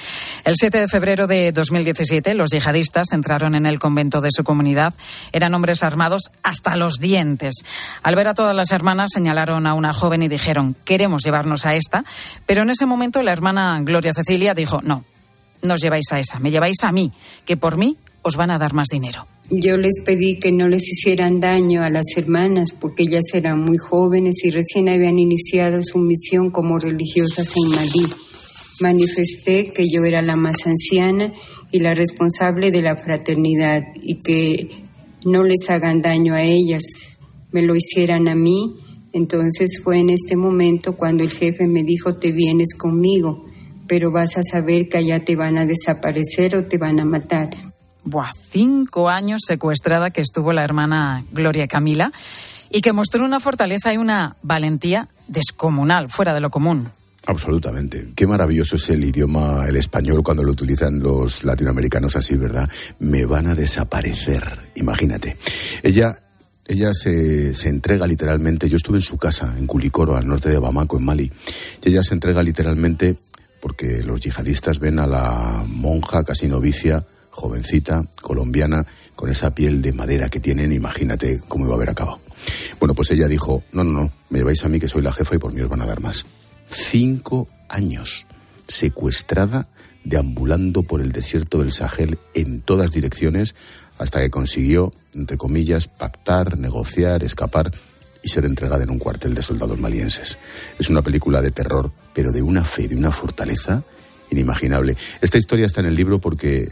El 0.43 0.55
7 0.57 0.81
de 0.81 0.87
febrero 0.89 1.27
de 1.27 1.53
2017, 1.53 2.33
los 2.33 2.49
yihadistas 2.49 3.13
entraron 3.13 3.55
en 3.55 3.65
el 3.65 3.79
convento 3.79 4.19
de 4.19 4.31
su 4.33 4.43
comunidad. 4.43 4.93
Eran 5.31 5.53
hombres 5.53 5.81
armados 5.81 6.23
hasta 6.43 6.75
los 6.75 6.95
dientes. 6.95 7.63
Al 8.03 8.15
ver 8.15 8.27
a 8.27 8.33
todas 8.33 8.55
las 8.55 8.71
hermanas, 8.71 9.11
señalaron 9.13 9.65
a 9.65 9.75
una 9.75 9.93
joven 9.93 10.23
y 10.23 10.27
dijeron, 10.27 10.75
queremos 10.83 11.23
llevarnos 11.23 11.65
a 11.65 11.75
esta. 11.75 12.03
Pero 12.45 12.63
en 12.63 12.69
ese 12.69 12.85
momento 12.85 13.23
la 13.23 13.31
hermana 13.31 13.79
Gloria 13.81 14.13
Cecilia 14.13 14.53
dijo, 14.53 14.81
no, 14.83 15.05
nos 15.61 15.79
lleváis 15.79 16.11
a 16.11 16.19
esa, 16.19 16.37
me 16.39 16.51
lleváis 16.51 16.83
a 16.83 16.91
mí, 16.91 17.13
que 17.45 17.55
por 17.55 17.77
mí 17.77 17.97
os 18.23 18.35
van 18.35 18.51
a 18.51 18.57
dar 18.57 18.73
más 18.73 18.87
dinero. 18.87 19.25
Yo 19.51 19.77
les 19.77 19.95
pedí 20.05 20.37
que 20.37 20.51
no 20.51 20.67
les 20.67 20.87
hicieran 20.87 21.39
daño 21.39 21.81
a 21.81 21.89
las 21.89 22.05
hermanas 22.15 22.69
porque 22.79 23.03
ellas 23.03 23.23
eran 23.33 23.63
muy 23.63 23.79
jóvenes 23.79 24.35
y 24.43 24.51
recién 24.51 24.87
habían 24.89 25.17
iniciado 25.17 25.81
su 25.81 25.97
misión 25.97 26.51
como 26.51 26.77
religiosas 26.77 27.51
en 27.55 27.69
Madrid. 27.69 28.13
Manifesté 28.79 29.71
que 29.71 29.87
yo 29.91 30.05
era 30.05 30.21
la 30.21 30.35
más 30.35 30.67
anciana 30.67 31.33
y 31.71 31.79
la 31.79 31.95
responsable 31.95 32.69
de 32.69 32.83
la 32.83 32.97
fraternidad 32.97 33.81
y 33.95 34.19
que 34.19 34.69
no 35.25 35.41
les 35.41 35.67
hagan 35.69 36.01
daño 36.01 36.35
a 36.35 36.43
ellas, 36.43 37.17
me 37.51 37.63
lo 37.63 37.75
hicieran 37.75 38.27
a 38.27 38.35
mí. 38.35 38.75
Entonces 39.13 39.81
fue 39.83 39.97
en 39.97 40.11
este 40.11 40.35
momento 40.35 40.95
cuando 40.95 41.23
el 41.23 41.31
jefe 41.31 41.67
me 41.67 41.81
dijo, 41.81 42.19
te 42.19 42.31
vienes 42.31 42.75
conmigo, 42.77 43.45
pero 43.87 44.11
vas 44.11 44.37
a 44.37 44.43
saber 44.43 44.89
que 44.89 44.99
allá 44.99 45.25
te 45.25 45.35
van 45.35 45.57
a 45.57 45.65
desaparecer 45.65 46.55
o 46.55 46.67
te 46.67 46.77
van 46.77 46.99
a 46.99 47.05
matar. 47.05 47.68
Buah, 48.09 48.31
cinco 48.49 49.07
años 49.07 49.41
secuestrada 49.45 50.09
que 50.09 50.21
estuvo 50.21 50.51
la 50.51 50.63
hermana 50.63 51.23
Gloria 51.31 51.67
Camila 51.67 52.11
y 52.71 52.81
que 52.81 52.91
mostró 52.91 53.23
una 53.23 53.39
fortaleza 53.39 53.93
y 53.93 53.97
una 53.97 54.35
valentía 54.41 55.09
descomunal, 55.27 56.09
fuera 56.09 56.33
de 56.33 56.39
lo 56.39 56.49
común. 56.49 56.89
Absolutamente. 57.27 58.07
Qué 58.15 58.25
maravilloso 58.25 58.77
es 58.77 58.89
el 58.89 59.03
idioma, 59.03 59.65
el 59.67 59.75
español, 59.75 60.23
cuando 60.23 60.43
lo 60.43 60.51
utilizan 60.51 60.99
los 60.99 61.43
latinoamericanos 61.43 62.15
así, 62.15 62.35
¿verdad? 62.35 62.67
Me 62.97 63.25
van 63.25 63.45
a 63.45 63.53
desaparecer. 63.53 64.71
Imagínate. 64.75 65.37
Ella, 65.83 66.17
ella 66.65 66.91
se, 66.93 67.53
se 67.53 67.69
entrega 67.69 68.07
literalmente. 68.07 68.69
Yo 68.69 68.77
estuve 68.77 68.97
en 68.97 69.03
su 69.03 69.17
casa, 69.17 69.53
en 69.57 69.67
Culicoro, 69.67 70.15
al 70.15 70.27
norte 70.27 70.49
de 70.49 70.57
Bamako, 70.57 70.97
en 70.97 71.05
Mali. 71.05 71.31
Y 71.83 71.89
ella 71.89 72.01
se 72.01 72.15
entrega 72.15 72.41
literalmente 72.41 73.17
porque 73.61 74.01
los 74.01 74.21
yihadistas 74.21 74.79
ven 74.79 74.99
a 74.99 75.05
la 75.05 75.63
monja 75.67 76.23
casi 76.23 76.47
novicia, 76.47 77.05
jovencita, 77.39 78.03
colombiana, 78.21 78.85
con 79.15 79.29
esa 79.29 79.55
piel 79.55 79.81
de 79.81 79.93
madera 79.93 80.29
que 80.29 80.39
tienen. 80.41 80.73
Imagínate 80.73 81.39
cómo 81.47 81.65
iba 81.65 81.73
a 81.73 81.77
haber 81.77 81.89
acabado. 81.89 82.19
Bueno, 82.79 82.93
pues 82.93 83.11
ella 83.11 83.27
dijo: 83.27 83.63
No, 83.71 83.83
no, 83.83 83.91
no, 83.91 84.11
me 84.29 84.39
lleváis 84.39 84.63
a 84.65 84.69
mí 84.69 84.79
que 84.79 84.89
soy 84.89 85.01
la 85.01 85.13
jefa 85.13 85.35
y 85.35 85.39
por 85.39 85.53
mí 85.53 85.61
os 85.61 85.69
van 85.69 85.81
a 85.81 85.85
dar 85.85 86.01
más 86.01 86.25
cinco 86.69 87.47
años, 87.69 88.25
secuestrada, 88.67 89.69
deambulando 90.03 90.83
por 90.83 91.01
el 91.01 91.11
desierto 91.11 91.59
del 91.59 91.71
Sahel 91.71 92.19
en 92.33 92.61
todas 92.61 92.91
direcciones, 92.91 93.55
hasta 93.97 94.21
que 94.21 94.29
consiguió, 94.29 94.93
entre 95.13 95.37
comillas, 95.37 95.87
pactar, 95.87 96.57
negociar, 96.57 97.23
escapar 97.23 97.71
y 98.21 98.29
ser 98.29 98.45
entregada 98.45 98.83
en 98.83 98.89
un 98.89 98.99
cuartel 98.99 99.33
de 99.33 99.43
soldados 99.43 99.79
malienses. 99.79 100.37
Es 100.77 100.89
una 100.89 101.01
película 101.01 101.41
de 101.41 101.51
terror, 101.51 101.91
pero 102.13 102.31
de 102.31 102.41
una 102.41 102.63
fe, 102.65 102.87
de 102.87 102.95
una 102.95 103.11
fortaleza 103.11 103.83
inimaginable. 104.31 104.95
Esta 105.21 105.37
historia 105.37 105.65
está 105.65 105.81
en 105.81 105.87
el 105.87 105.95
libro 105.95 106.19
porque 106.19 106.67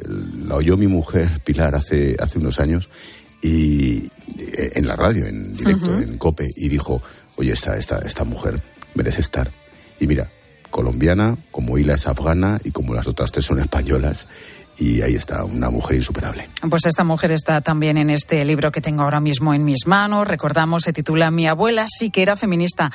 la 0.46 0.56
oyó 0.56 0.78
mi 0.78 0.88
mujer 0.88 1.30
Pilar 1.44 1.76
hace, 1.76 2.16
hace 2.20 2.40
unos 2.40 2.60
años 2.60 2.90
y 3.42 4.10
eh, 4.38 4.74
en 4.76 4.88
la 4.88 4.96
radio, 4.96 5.26
en 5.26 5.56
directo, 5.56 6.00
en 6.00 6.18
COPE, 6.18 6.50
y 6.56 6.70
dijo, 6.70 7.02
oye, 7.36 7.52
esta, 7.52 7.78
esta, 7.78 8.00
esta 8.00 8.24
mujer 8.24 8.62
merece 8.96 9.22
estar 9.22 9.52
y 10.00 10.08
mira, 10.08 10.30
colombiana, 10.70 11.38
como 11.52 11.78
Hila 11.78 11.96
es 11.96 12.08
afgana 12.08 12.60
y 12.64 12.72
como 12.72 12.94
las 12.94 13.08
otras 13.08 13.32
tres 13.32 13.46
son 13.46 13.60
españolas. 13.60 14.28
Y 14.80 15.02
ahí 15.02 15.16
está, 15.16 15.44
una 15.44 15.72
mujer 15.72 15.98
insuperable. 15.98 16.48
Pues 16.70 16.86
esta 16.86 17.04
mujer 17.04 17.32
está 17.32 17.62
también 17.62 17.98
en 17.98 18.12
este 18.12 18.46
libro 18.46 18.72
que 18.72 18.80
tengo 18.80 19.02
ahora 19.02 19.20
mismo 19.20 19.56
en 19.56 19.66
mis 19.66 19.88
manos. 19.88 20.28
Recordamos, 20.28 20.84
se 20.84 20.94
titula 20.94 21.32
Mi 21.32 21.48
abuela 21.48 21.88
sí 21.88 22.12
que 22.12 22.22
era 22.22 22.36
feminista. 22.36 22.92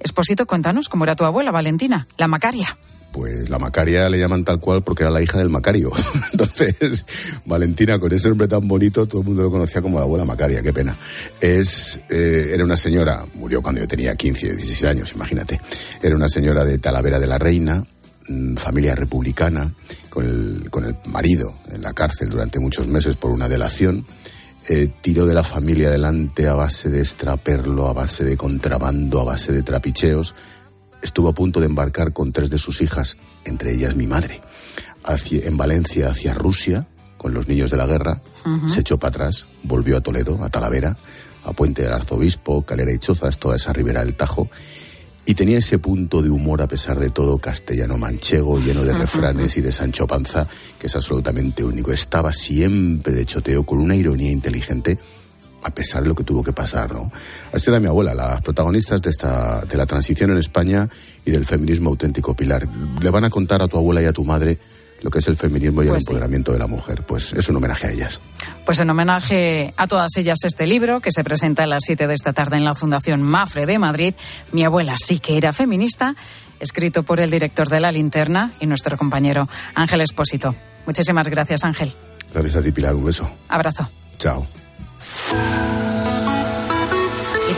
Esposito, 0.00 0.44
cuéntanos 0.46 0.88
cómo 0.88 1.04
era 1.04 1.14
tu 1.14 1.24
abuela, 1.24 1.52
Valentina, 1.52 2.08
la 2.16 2.26
Macaria. 2.26 2.76
Pues 3.12 3.50
la 3.50 3.58
Macaria 3.58 4.08
le 4.08 4.18
llaman 4.18 4.44
tal 4.44 4.60
cual 4.60 4.82
porque 4.82 5.02
era 5.02 5.10
la 5.10 5.20
hija 5.20 5.38
del 5.38 5.50
Macario. 5.50 5.90
Entonces, 6.32 7.04
Valentina, 7.44 7.98
con 7.98 8.12
ese 8.12 8.28
nombre 8.28 8.46
tan 8.46 8.66
bonito, 8.68 9.06
todo 9.06 9.20
el 9.22 9.26
mundo 9.26 9.42
lo 9.42 9.50
conocía 9.50 9.82
como 9.82 9.98
la 9.98 10.04
abuela 10.04 10.24
Macaria, 10.24 10.62
qué 10.62 10.72
pena. 10.72 10.94
Es, 11.40 11.98
eh, 12.08 12.50
era 12.52 12.64
una 12.64 12.76
señora, 12.76 13.24
murió 13.34 13.62
cuando 13.62 13.80
yo 13.80 13.88
tenía 13.88 14.14
15, 14.14 14.54
16 14.54 14.84
años, 14.84 15.12
imagínate. 15.14 15.60
Era 16.00 16.14
una 16.14 16.28
señora 16.28 16.64
de 16.64 16.78
Talavera 16.78 17.18
de 17.18 17.26
la 17.26 17.38
Reina, 17.38 17.84
mm, 18.28 18.54
familia 18.54 18.94
republicana, 18.94 19.72
con 20.08 20.24
el, 20.24 20.70
con 20.70 20.84
el 20.84 20.96
marido 21.06 21.54
en 21.72 21.82
la 21.82 21.92
cárcel 21.92 22.30
durante 22.30 22.60
muchos 22.60 22.86
meses 22.86 23.16
por 23.16 23.32
una 23.32 23.48
delación. 23.48 24.04
Eh, 24.68 24.88
tiró 25.00 25.26
de 25.26 25.34
la 25.34 25.42
familia 25.42 25.88
adelante 25.88 26.46
a 26.46 26.54
base 26.54 26.90
de 26.90 27.00
extraperlo, 27.00 27.88
a 27.88 27.92
base 27.92 28.24
de 28.24 28.36
contrabando, 28.36 29.20
a 29.20 29.24
base 29.24 29.52
de 29.52 29.62
trapicheos 29.62 30.34
estuvo 31.02 31.28
a 31.28 31.34
punto 31.34 31.60
de 31.60 31.66
embarcar 31.66 32.12
con 32.12 32.32
tres 32.32 32.50
de 32.50 32.58
sus 32.58 32.82
hijas, 32.82 33.16
entre 33.44 33.74
ellas 33.74 33.96
mi 33.96 34.06
madre, 34.06 34.40
hacia, 35.04 35.46
en 35.46 35.56
Valencia 35.56 36.08
hacia 36.08 36.34
Rusia, 36.34 36.86
con 37.16 37.34
los 37.34 37.48
niños 37.48 37.70
de 37.70 37.76
la 37.76 37.86
guerra, 37.86 38.20
se 38.66 38.80
echó 38.80 38.98
para 38.98 39.10
atrás, 39.10 39.46
volvió 39.62 39.98
a 39.98 40.00
Toledo, 40.00 40.42
a 40.42 40.48
Talavera, 40.48 40.96
a 41.44 41.52
Puente 41.52 41.82
del 41.82 41.92
Arzobispo, 41.92 42.62
Calera 42.62 42.92
y 42.92 42.98
Chozas, 42.98 43.38
toda 43.38 43.56
esa 43.56 43.72
ribera 43.72 44.04
del 44.04 44.14
Tajo, 44.14 44.48
y 45.26 45.34
tenía 45.34 45.58
ese 45.58 45.78
punto 45.78 46.22
de 46.22 46.30
humor 46.30 46.62
a 46.62 46.66
pesar 46.66 46.98
de 46.98 47.10
todo 47.10 47.38
castellano 47.38 47.98
manchego, 47.98 48.58
lleno 48.58 48.82
de 48.84 48.94
refranes 48.94 49.56
y 49.58 49.60
de 49.60 49.70
Sancho 49.70 50.06
Panza, 50.06 50.48
que 50.78 50.86
es 50.86 50.96
absolutamente 50.96 51.62
único. 51.62 51.92
Estaba 51.92 52.32
siempre 52.32 53.14
de 53.14 53.26
choteo, 53.26 53.64
con 53.64 53.78
una 53.78 53.94
ironía 53.94 54.30
inteligente 54.30 54.98
a 55.62 55.70
pesar 55.70 56.02
de 56.02 56.08
lo 56.08 56.14
que 56.14 56.24
tuvo 56.24 56.42
que 56.42 56.52
pasar, 56.52 56.92
¿no? 56.92 57.10
Así 57.52 57.70
era 57.70 57.80
mi 57.80 57.86
abuela, 57.86 58.14
las 58.14 58.40
protagonistas 58.40 59.02
de 59.02 59.10
esta 59.10 59.64
de 59.64 59.76
la 59.76 59.86
transición 59.86 60.30
en 60.30 60.38
España 60.38 60.88
y 61.24 61.30
del 61.30 61.44
feminismo 61.44 61.90
auténtico, 61.90 62.34
Pilar. 62.34 62.66
Le 63.00 63.10
van 63.10 63.24
a 63.24 63.30
contar 63.30 63.62
a 63.62 63.68
tu 63.68 63.76
abuela 63.76 64.02
y 64.02 64.06
a 64.06 64.12
tu 64.12 64.24
madre 64.24 64.58
lo 65.02 65.10
que 65.10 65.20
es 65.20 65.28
el 65.28 65.36
feminismo 65.36 65.82
y 65.82 65.86
el 65.86 65.92
pues 65.92 66.04
empoderamiento 66.06 66.52
de 66.52 66.58
la 66.58 66.66
mujer. 66.66 67.04
Pues 67.06 67.32
es 67.32 67.48
un 67.48 67.56
homenaje 67.56 67.86
a 67.86 67.90
ellas. 67.90 68.20
Pues 68.64 68.78
en 68.80 68.90
homenaje 68.90 69.72
a 69.76 69.86
todas 69.86 70.10
ellas 70.16 70.38
este 70.44 70.66
libro, 70.66 71.00
que 71.00 71.10
se 71.12 71.24
presenta 71.24 71.64
a 71.64 71.66
las 71.66 71.82
7 71.86 72.06
de 72.06 72.14
esta 72.14 72.32
tarde 72.32 72.56
en 72.56 72.64
la 72.64 72.74
Fundación 72.74 73.22
Mafre 73.22 73.66
de 73.66 73.78
Madrid, 73.78 74.14
Mi 74.52 74.64
abuela 74.64 74.94
sí 74.96 75.18
que 75.18 75.36
era 75.36 75.52
feminista, 75.52 76.14
escrito 76.58 77.02
por 77.02 77.20
el 77.20 77.30
director 77.30 77.68
de 77.68 77.80
La 77.80 77.92
Linterna 77.92 78.52
y 78.60 78.66
nuestro 78.66 78.96
compañero 78.96 79.48
Ángel 79.74 80.02
Espósito. 80.02 80.54
Muchísimas 80.86 81.28
gracias, 81.28 81.64
Ángel. 81.64 81.94
Gracias 82.32 82.56
a 82.56 82.62
ti, 82.62 82.72
Pilar. 82.72 82.94
Un 82.94 83.04
beso. 83.04 83.28
Abrazo. 83.48 83.88
Chao. 84.18 84.46
Thank 85.02 85.74
you. 85.74 85.79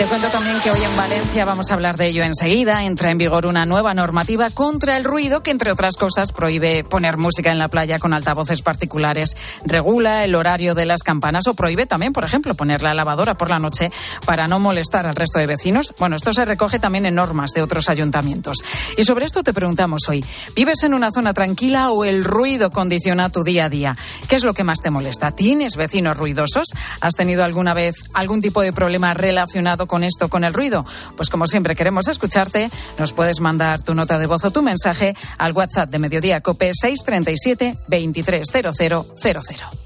Te 0.03 0.09
cuento 0.09 0.31
también 0.31 0.59
que 0.65 0.71
hoy 0.73 0.83
en 0.83 0.97
Valencia 0.97 1.45
vamos 1.45 1.71
a 1.71 1.75
hablar 1.75 1.97
de 1.97 2.09
ello 2.09 2.25
enseguida. 2.25 2.83
Entra 2.83 3.13
en 3.13 3.19
vigor 3.19 3.47
una 3.47 3.67
nueva 3.67 3.95
normativa 3.95 4.51
contra 4.51 4.97
el 4.97 5.05
ruido 5.05 5.45
que, 5.45 5.53
entre 5.53 5.71
otras 5.71 5.95
cosas, 5.95 6.33
prohíbe 6.33 6.83
poner 6.83 7.19
música 7.19 7.53
en 7.53 7.59
la 7.61 7.69
playa 7.69 8.01
con 8.01 8.13
altavoces 8.13 8.63
particulares, 8.63 9.37
regula 9.65 10.25
el 10.25 10.35
horario 10.35 10.75
de 10.75 10.87
las 10.87 11.05
campanas 11.05 11.47
o 11.47 11.55
prohíbe 11.55 11.87
también, 11.87 12.13
por 12.13 12.25
ejemplo, 12.25 12.57
poner 12.57 12.83
la 12.83 12.95
lavadora 12.95 13.35
por 13.35 13.49
la 13.49 13.61
noche 13.61 13.93
para 14.27 14.49
no 14.49 14.59
molestar 14.59 15.07
al 15.07 15.15
resto 15.15 15.39
de 15.39 15.47
vecinos. 15.47 15.95
Bueno, 16.01 16.17
esto 16.17 16.33
se 16.33 16.45
recoge 16.45 16.81
también 16.81 17.07
en 17.07 17.15
normas 17.15 17.53
de 17.53 17.63
otros 17.63 17.89
ayuntamientos. 17.89 18.59
Y 18.97 19.05
sobre 19.05 19.25
esto 19.25 19.45
te 19.45 19.53
preguntamos 19.53 20.09
hoy, 20.09 20.25
¿vives 20.57 20.83
en 20.83 20.95
una 20.95 21.13
zona 21.13 21.33
tranquila 21.33 21.93
o 21.93 22.05
el 22.05 22.25
ruido 22.25 22.73
condiciona 22.73 23.31
tu 23.31 23.45
día 23.45 23.67
a 23.67 23.69
día? 23.69 23.97
¿Qué 24.27 24.35
es 24.35 24.43
lo 24.43 24.53
que 24.53 24.65
más 24.65 24.81
te 24.81 24.91
molesta? 24.91 25.31
¿Tienes 25.31 25.77
vecinos 25.77 26.17
ruidosos? 26.17 26.67
¿Has 27.01 27.15
tenido 27.15 27.45
alguna 27.45 27.73
vez 27.73 27.95
algún 28.15 28.41
tipo 28.41 28.63
de 28.63 28.73
problema 28.73 29.15
relacionado 29.15 29.87
con 29.93 30.05
esto, 30.05 30.31
con 30.31 30.43
el 30.43 30.55
ruido? 30.55 30.87
Pues 31.19 31.29
como 31.29 31.47
siempre 31.47 31.77
queremos 31.77 32.09
escucharte, 32.09 32.71
nos 32.99 33.13
puedes 33.13 33.41
mandar 33.41 33.83
tu 33.83 33.95
nota 33.95 34.17
de 34.19 34.27
voz 34.27 34.43
o 34.47 34.51
tu 34.51 34.63
mensaje 34.63 35.15
al 35.37 35.53
WhatsApp 35.53 35.91
de 35.91 35.99
Mediodía 35.99 36.41
Cope 36.41 36.71
637 36.73 37.77
230000. 37.89 39.82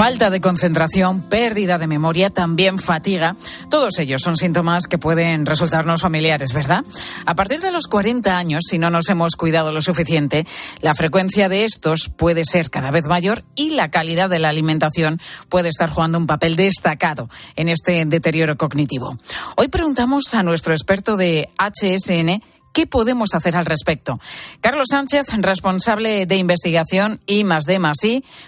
Falta 0.00 0.30
de 0.30 0.40
concentración, 0.40 1.20
pérdida 1.20 1.76
de 1.76 1.86
memoria, 1.86 2.30
también 2.30 2.78
fatiga. 2.78 3.36
Todos 3.68 3.98
ellos 3.98 4.22
son 4.22 4.38
síntomas 4.38 4.86
que 4.86 4.96
pueden 4.96 5.44
resultarnos 5.44 6.00
familiares, 6.00 6.54
¿verdad? 6.54 6.84
A 7.26 7.34
partir 7.34 7.60
de 7.60 7.70
los 7.70 7.86
40 7.86 8.34
años, 8.34 8.62
si 8.66 8.78
no 8.78 8.88
nos 8.88 9.10
hemos 9.10 9.36
cuidado 9.36 9.72
lo 9.72 9.82
suficiente, 9.82 10.46
la 10.80 10.94
frecuencia 10.94 11.50
de 11.50 11.66
estos 11.66 12.08
puede 12.08 12.46
ser 12.46 12.70
cada 12.70 12.90
vez 12.90 13.08
mayor 13.08 13.44
y 13.54 13.72
la 13.74 13.90
calidad 13.90 14.30
de 14.30 14.38
la 14.38 14.48
alimentación 14.48 15.20
puede 15.50 15.68
estar 15.68 15.90
jugando 15.90 16.16
un 16.16 16.26
papel 16.26 16.56
destacado 16.56 17.28
en 17.54 17.68
este 17.68 18.02
deterioro 18.06 18.56
cognitivo. 18.56 19.18
Hoy 19.58 19.68
preguntamos 19.68 20.32
a 20.32 20.42
nuestro 20.42 20.72
experto 20.72 21.18
de 21.18 21.50
HSN 21.58 22.42
¿Qué 22.72 22.86
podemos 22.86 23.34
hacer 23.34 23.56
al 23.56 23.66
respecto? 23.66 24.20
Carlos 24.60 24.86
Sánchez, 24.90 25.26
responsable 25.38 26.24
de 26.24 26.36
investigación 26.36 27.20
y 27.26 27.42
más 27.42 27.64
de 27.64 27.80
más. 27.80 27.98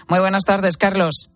Muy 0.07 0.19
buenas 0.19 0.45
tardes, 0.45 0.77
Carlos. 0.77 1.32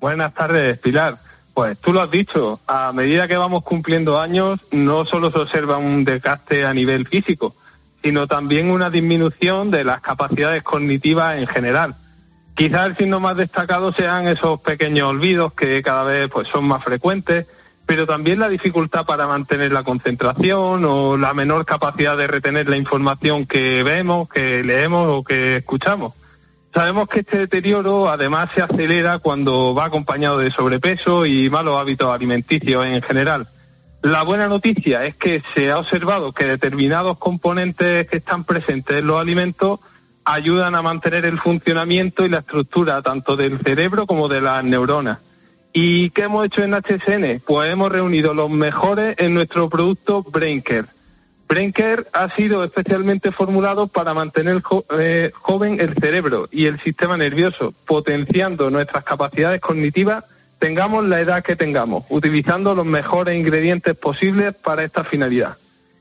Buenas 0.00 0.32
tardes, 0.32 0.78
Pilar. 0.78 1.18
Pues 1.54 1.76
tú 1.80 1.92
lo 1.92 2.00
has 2.00 2.10
dicho, 2.10 2.60
a 2.68 2.92
medida 2.92 3.26
que 3.26 3.36
vamos 3.36 3.64
cumpliendo 3.64 4.20
años, 4.20 4.60
no 4.70 5.04
solo 5.04 5.32
se 5.32 5.38
observa 5.38 5.76
un 5.76 6.04
desgaste 6.04 6.64
a 6.64 6.72
nivel 6.72 7.08
físico, 7.08 7.56
sino 8.00 8.28
también 8.28 8.70
una 8.70 8.90
disminución 8.90 9.72
de 9.72 9.82
las 9.82 10.00
capacidades 10.00 10.62
cognitivas 10.62 11.36
en 11.38 11.48
general. 11.48 11.96
Quizás 12.54 12.86
el 12.86 12.96
signo 12.96 13.18
más 13.18 13.36
destacado 13.36 13.92
sean 13.92 14.28
esos 14.28 14.60
pequeños 14.60 15.08
olvidos 15.08 15.52
que 15.54 15.82
cada 15.82 16.04
vez 16.04 16.30
pues, 16.30 16.46
son 16.46 16.64
más 16.64 16.84
frecuentes, 16.84 17.48
pero 17.86 18.06
también 18.06 18.38
la 18.38 18.48
dificultad 18.48 19.04
para 19.04 19.26
mantener 19.26 19.72
la 19.72 19.82
concentración 19.82 20.84
o 20.84 21.16
la 21.16 21.34
menor 21.34 21.66
capacidad 21.66 22.16
de 22.16 22.28
retener 22.28 22.68
la 22.68 22.76
información 22.76 23.46
que 23.46 23.82
vemos, 23.82 24.28
que 24.28 24.62
leemos 24.62 25.08
o 25.10 25.24
que 25.24 25.56
escuchamos. 25.56 26.14
Sabemos 26.78 27.08
que 27.08 27.20
este 27.20 27.38
deterioro 27.38 28.08
además 28.08 28.50
se 28.54 28.62
acelera 28.62 29.18
cuando 29.18 29.74
va 29.74 29.86
acompañado 29.86 30.38
de 30.38 30.52
sobrepeso 30.52 31.26
y 31.26 31.50
malos 31.50 31.76
hábitos 31.76 32.08
alimenticios 32.08 32.86
en 32.86 33.02
general. 33.02 33.48
La 34.00 34.22
buena 34.22 34.46
noticia 34.46 35.04
es 35.04 35.16
que 35.16 35.42
se 35.56 35.72
ha 35.72 35.80
observado 35.80 36.32
que 36.32 36.44
determinados 36.44 37.18
componentes 37.18 38.06
que 38.06 38.18
están 38.18 38.44
presentes 38.44 38.96
en 38.96 39.08
los 39.08 39.20
alimentos 39.20 39.80
ayudan 40.24 40.76
a 40.76 40.82
mantener 40.82 41.24
el 41.24 41.40
funcionamiento 41.40 42.24
y 42.24 42.28
la 42.28 42.38
estructura 42.38 43.02
tanto 43.02 43.34
del 43.34 43.58
cerebro 43.58 44.06
como 44.06 44.28
de 44.28 44.40
las 44.40 44.62
neuronas. 44.62 45.18
¿Y 45.72 46.10
qué 46.10 46.22
hemos 46.22 46.46
hecho 46.46 46.62
en 46.62 46.74
HSN? 46.74 47.42
Pues 47.44 47.72
hemos 47.72 47.90
reunido 47.90 48.34
los 48.34 48.50
mejores 48.50 49.16
en 49.18 49.34
nuestro 49.34 49.68
producto 49.68 50.22
BrainCare. 50.22 50.86
BrainCare 51.48 52.06
ha 52.12 52.28
sido 52.36 52.62
especialmente 52.62 53.32
formulado 53.32 53.88
para 53.88 54.12
mantener 54.12 54.62
eh, 54.98 55.32
joven 55.34 55.80
el 55.80 55.94
cerebro 55.94 56.48
y 56.52 56.66
el 56.66 56.78
sistema 56.80 57.16
nervioso, 57.16 57.72
potenciando 57.86 58.70
nuestras 58.70 59.02
capacidades 59.04 59.60
cognitivas 59.60 60.24
tengamos 60.58 61.06
la 61.06 61.20
edad 61.20 61.42
que 61.42 61.56
tengamos, 61.56 62.04
utilizando 62.10 62.74
los 62.74 62.84
mejores 62.84 63.36
ingredientes 63.38 63.96
posibles 63.96 64.54
para 64.54 64.84
esta 64.84 65.04
finalidad. 65.04 65.56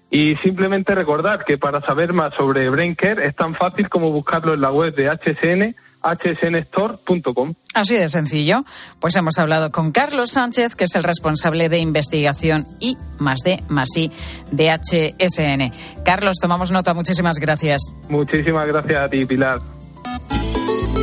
Y 0.10 0.36
simplemente 0.38 0.96
recordar 0.96 1.46
que 1.46 1.58
para 1.58 1.82
saber 1.82 2.14
más 2.14 2.34
sobre 2.34 2.70
BrainCare 2.70 3.26
es 3.26 3.36
tan 3.36 3.56
fácil 3.56 3.90
como 3.90 4.12
buscarlo 4.12 4.54
en 4.54 4.62
la 4.62 4.72
web 4.72 4.96
de 4.96 5.10
HSN, 5.10 5.76
hsnstore.com. 6.16 7.54
Así 7.74 7.96
de 7.96 8.10
sencillo. 8.10 8.64
Pues 9.00 9.16
hemos 9.16 9.38
hablado 9.38 9.72
con 9.72 9.92
Carlos 9.92 10.32
Sánchez, 10.32 10.76
que 10.76 10.86
es 10.86 10.96
el 10.96 11.04
responsable 11.04 11.70
de 11.70 11.80
investigación 11.80 12.66
y 12.80 12.98
más 13.20 13.40
de 13.44 13.62
más 13.70 13.90
I 13.96 14.12
de 14.52 14.72
HSN. 14.72 16.04
Carlos, 16.04 16.38
tomamos 16.42 16.72
nota. 16.72 16.94
Muchísimas 16.94 17.38
gracias. 17.38 17.94
Muchísimas 18.10 18.68
gracias 18.68 19.06
a 19.06 19.10
ti, 19.10 19.26
Pilar. 19.26 19.62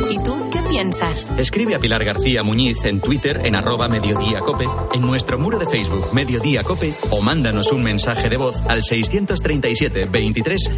¿Y 0.09 0.17
tú 0.17 0.49
qué 0.51 0.59
piensas? 0.69 1.31
Escribe 1.37 1.75
a 1.75 1.79
Pilar 1.79 2.03
García 2.03 2.43
Muñiz 2.43 2.85
en 2.85 2.99
Twitter 2.99 3.41
en 3.45 3.55
arroba 3.55 3.87
mediodíacope, 3.87 4.65
en 4.93 5.01
nuestro 5.01 5.39
muro 5.39 5.57
de 5.57 5.67
Facebook 5.67 6.13
Mediodía 6.13 6.63
Cope 6.63 6.93
o 7.11 7.21
mándanos 7.21 7.71
un 7.71 7.83
mensaje 7.83 8.29
de 8.29 8.37
voz 8.37 8.61
al 8.67 8.83
637 8.83 10.05
23 10.05 10.69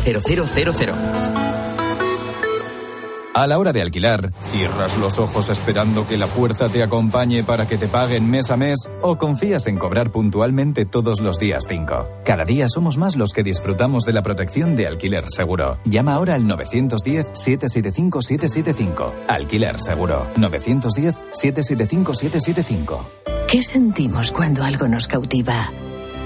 A 3.37 3.45
la 3.45 3.59
hora 3.59 3.71
de 3.71 3.83
alquilar, 3.83 4.33
¿cierras 4.45 4.97
los 4.97 5.19
ojos 5.19 5.51
esperando 5.51 6.07
que 6.07 6.17
la 6.17 6.25
fuerza 6.25 6.69
te 6.69 6.81
acompañe 6.81 7.43
para 7.43 7.67
que 7.67 7.77
te 7.77 7.87
paguen 7.87 8.27
mes 8.27 8.49
a 8.49 8.57
mes 8.57 8.89
o 9.03 9.19
confías 9.19 9.67
en 9.67 9.77
cobrar 9.77 10.11
puntualmente 10.11 10.85
todos 10.85 11.21
los 11.21 11.37
días 11.37 11.65
5? 11.69 12.21
Cada 12.25 12.45
día 12.45 12.67
somos 12.67 12.97
más 12.97 13.15
los 13.15 13.33
que 13.33 13.43
disfrutamos 13.43 14.05
de 14.05 14.13
la 14.13 14.23
protección 14.23 14.75
de 14.75 14.87
alquiler 14.87 15.25
seguro. 15.27 15.77
Llama 15.85 16.15
ahora 16.15 16.33
al 16.33 16.45
910-775-775. 16.45 19.13
Alquiler 19.27 19.79
seguro. 19.79 20.25
910-775-775. 20.33 23.01
¿Qué 23.47 23.61
sentimos 23.61 24.31
cuando 24.31 24.63
algo 24.63 24.87
nos 24.87 25.07
cautiva? 25.07 25.69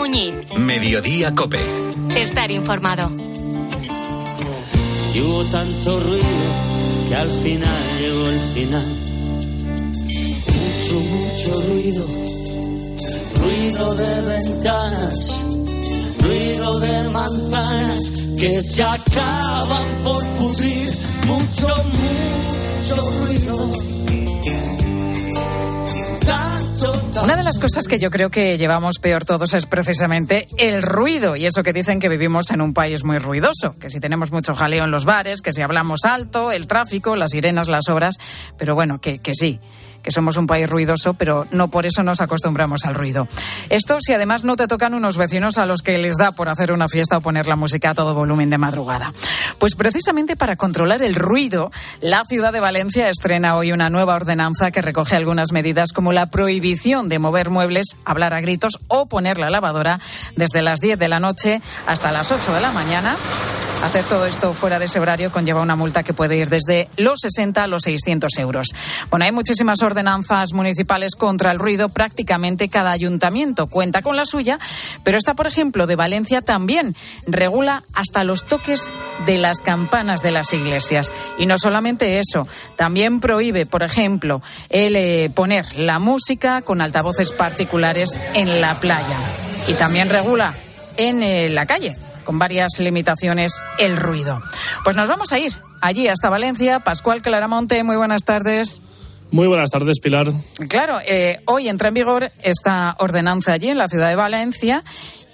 Muñiz. 0.00 0.32
Mediodía 0.56 1.34
Cope. 1.34 1.60
Estar 2.16 2.50
informado. 2.50 3.12
Y 5.14 5.20
hubo 5.20 5.44
tanto 5.44 6.00
ruido 6.00 6.24
que 7.06 7.14
al 7.16 7.28
final 7.28 7.82
llegó 8.00 8.28
el 8.28 8.40
final. 8.54 8.86
Mucho, 10.56 11.00
mucho 11.00 11.52
ruido. 11.68 12.06
Ruido 13.42 13.94
de 13.94 14.22
ventanas. 14.22 15.42
Ruido 16.22 16.80
de 16.80 17.08
manzanas 17.10 18.10
que 18.38 18.62
se 18.62 18.82
acaban 18.82 19.86
por 20.02 20.24
pudrir. 20.38 20.90
Mucho, 21.26 21.68
mucho 21.84 22.96
ruido. 23.20 23.99
Una 27.22 27.36
de 27.36 27.42
las 27.42 27.58
cosas 27.58 27.86
que 27.86 27.98
yo 27.98 28.10
creo 28.10 28.30
que 28.30 28.56
llevamos 28.56 28.98
peor 28.98 29.26
todos 29.26 29.52
es 29.52 29.66
precisamente 29.66 30.48
el 30.56 30.82
ruido. 30.82 31.36
Y 31.36 31.44
eso 31.44 31.62
que 31.62 31.74
dicen 31.74 32.00
que 32.00 32.08
vivimos 32.08 32.50
en 32.50 32.62
un 32.62 32.72
país 32.72 33.04
muy 33.04 33.18
ruidoso. 33.18 33.78
Que 33.78 33.90
si 33.90 34.00
tenemos 34.00 34.32
mucho 34.32 34.54
jaleo 34.54 34.84
en 34.84 34.90
los 34.90 35.04
bares, 35.04 35.42
que 35.42 35.52
si 35.52 35.60
hablamos 35.60 36.00
alto, 36.04 36.50
el 36.50 36.66
tráfico, 36.66 37.16
las 37.16 37.32
sirenas, 37.32 37.68
las 37.68 37.88
obras. 37.90 38.16
Pero 38.56 38.74
bueno, 38.74 39.00
que, 39.00 39.18
que 39.18 39.34
sí 39.34 39.60
que 40.02 40.10
somos 40.10 40.36
un 40.36 40.46
país 40.46 40.68
ruidoso, 40.68 41.14
pero 41.14 41.46
no 41.50 41.68
por 41.68 41.86
eso 41.86 42.02
nos 42.02 42.20
acostumbramos 42.20 42.84
al 42.84 42.94
ruido. 42.94 43.28
Esto 43.68 43.98
si 44.00 44.12
además 44.12 44.44
no 44.44 44.56
te 44.56 44.66
tocan 44.66 44.94
unos 44.94 45.16
vecinos 45.16 45.58
a 45.58 45.66
los 45.66 45.82
que 45.82 45.98
les 45.98 46.16
da 46.16 46.32
por 46.32 46.48
hacer 46.48 46.72
una 46.72 46.88
fiesta 46.88 47.16
o 47.16 47.20
poner 47.20 47.46
la 47.46 47.56
música 47.56 47.90
a 47.90 47.94
todo 47.94 48.14
volumen 48.14 48.50
de 48.50 48.58
madrugada. 48.58 49.12
Pues 49.58 49.74
precisamente 49.74 50.36
para 50.36 50.56
controlar 50.56 51.02
el 51.02 51.14
ruido, 51.14 51.70
la 52.00 52.24
ciudad 52.24 52.52
de 52.52 52.60
Valencia 52.60 53.08
estrena 53.08 53.56
hoy 53.56 53.72
una 53.72 53.90
nueva 53.90 54.14
ordenanza 54.14 54.70
que 54.70 54.82
recoge 54.82 55.16
algunas 55.16 55.52
medidas 55.52 55.92
como 55.92 56.12
la 56.12 56.26
prohibición 56.26 57.08
de 57.08 57.18
mover 57.18 57.50
muebles, 57.50 57.96
hablar 58.04 58.34
a 58.34 58.40
gritos 58.40 58.78
o 58.88 59.06
poner 59.06 59.38
la 59.38 59.50
lavadora 59.50 60.00
desde 60.36 60.62
las 60.62 60.80
10 60.80 60.98
de 60.98 61.08
la 61.08 61.20
noche 61.20 61.60
hasta 61.86 62.12
las 62.12 62.30
8 62.32 62.52
de 62.54 62.60
la 62.60 62.72
mañana 62.72 63.16
Hacer 63.82 64.04
todo 64.04 64.26
esto 64.26 64.52
fuera 64.52 64.78
de 64.78 64.84
ese 64.84 65.00
horario 65.00 65.32
conlleva 65.32 65.62
una 65.62 65.74
multa 65.74 66.02
que 66.02 66.12
puede 66.12 66.36
ir 66.36 66.50
desde 66.50 66.90
los 66.98 67.20
60 67.20 67.62
a 67.62 67.66
los 67.66 67.84
600 67.84 68.36
euros. 68.36 68.68
Bueno, 69.08 69.24
hay 69.24 69.32
muchísimas 69.32 69.82
ordenanzas 69.90 70.52
municipales 70.52 71.14
contra 71.16 71.50
el 71.52 71.58
ruido. 71.58 71.88
Prácticamente 71.88 72.68
cada 72.68 72.92
ayuntamiento 72.92 73.66
cuenta 73.66 74.02
con 74.02 74.16
la 74.16 74.24
suya, 74.24 74.58
pero 75.04 75.18
esta, 75.18 75.34
por 75.34 75.46
ejemplo, 75.46 75.86
de 75.86 75.96
Valencia 75.96 76.42
también 76.42 76.96
regula 77.26 77.84
hasta 77.94 78.24
los 78.24 78.46
toques 78.46 78.90
de 79.26 79.38
las 79.38 79.60
campanas 79.60 80.22
de 80.22 80.30
las 80.30 80.52
iglesias. 80.52 81.12
Y 81.38 81.46
no 81.46 81.58
solamente 81.58 82.18
eso, 82.18 82.46
también 82.76 83.20
prohíbe, 83.20 83.66
por 83.66 83.82
ejemplo, 83.82 84.42
el 84.68 84.96
eh, 84.96 85.30
poner 85.34 85.74
la 85.76 85.98
música 85.98 86.62
con 86.62 86.80
altavoces 86.80 87.32
particulares 87.32 88.20
en 88.34 88.60
la 88.60 88.74
playa. 88.74 89.16
Y 89.68 89.74
también 89.74 90.08
regula 90.08 90.54
en 90.96 91.22
eh, 91.22 91.48
la 91.48 91.66
calle 91.66 91.96
con 92.24 92.38
varias 92.38 92.78
limitaciones 92.78 93.62
el 93.78 93.96
ruido. 93.96 94.40
Pues 94.84 94.96
nos 94.96 95.08
vamos 95.08 95.32
a 95.32 95.38
ir 95.38 95.52
allí 95.80 96.08
hasta 96.08 96.30
Valencia. 96.30 96.80
Pascual 96.80 97.22
Claramonte, 97.22 97.82
muy 97.82 97.96
buenas 97.96 98.24
tardes. 98.24 98.82
Muy 99.32 99.46
buenas 99.46 99.70
tardes, 99.70 100.00
Pilar. 100.00 100.32
Claro, 100.68 100.98
eh, 101.06 101.40
hoy 101.44 101.68
entra 101.68 101.88
en 101.88 101.94
vigor 101.94 102.30
esta 102.42 102.96
ordenanza 102.98 103.52
allí 103.52 103.68
en 103.68 103.78
la 103.78 103.88
ciudad 103.88 104.08
de 104.08 104.16
Valencia 104.16 104.82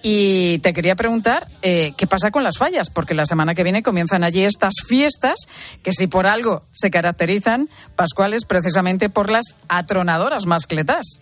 y 0.03 0.59
te 0.59 0.73
quería 0.73 0.95
preguntar 0.95 1.47
eh, 1.63 1.93
qué 1.97 2.07
pasa 2.07 2.31
con 2.31 2.45
las 2.45 2.59
fallas, 2.59 2.91
porque 2.91 3.15
la 3.15 3.27
semana 3.27 3.55
que 3.55 3.65
viene 3.65 3.83
comienzan 3.83 4.23
allí 4.23 4.43
estas 4.43 4.75
fiestas 4.87 5.35
que 5.83 5.93
si 5.93 6.07
por 6.07 6.27
algo 6.27 6.63
se 6.73 6.91
caracterizan, 6.91 7.69
Pascuales, 7.97 8.45
precisamente 8.45 9.09
por 9.09 9.31
las 9.31 9.57
atronadoras 9.69 10.47
mascletas. 10.47 11.21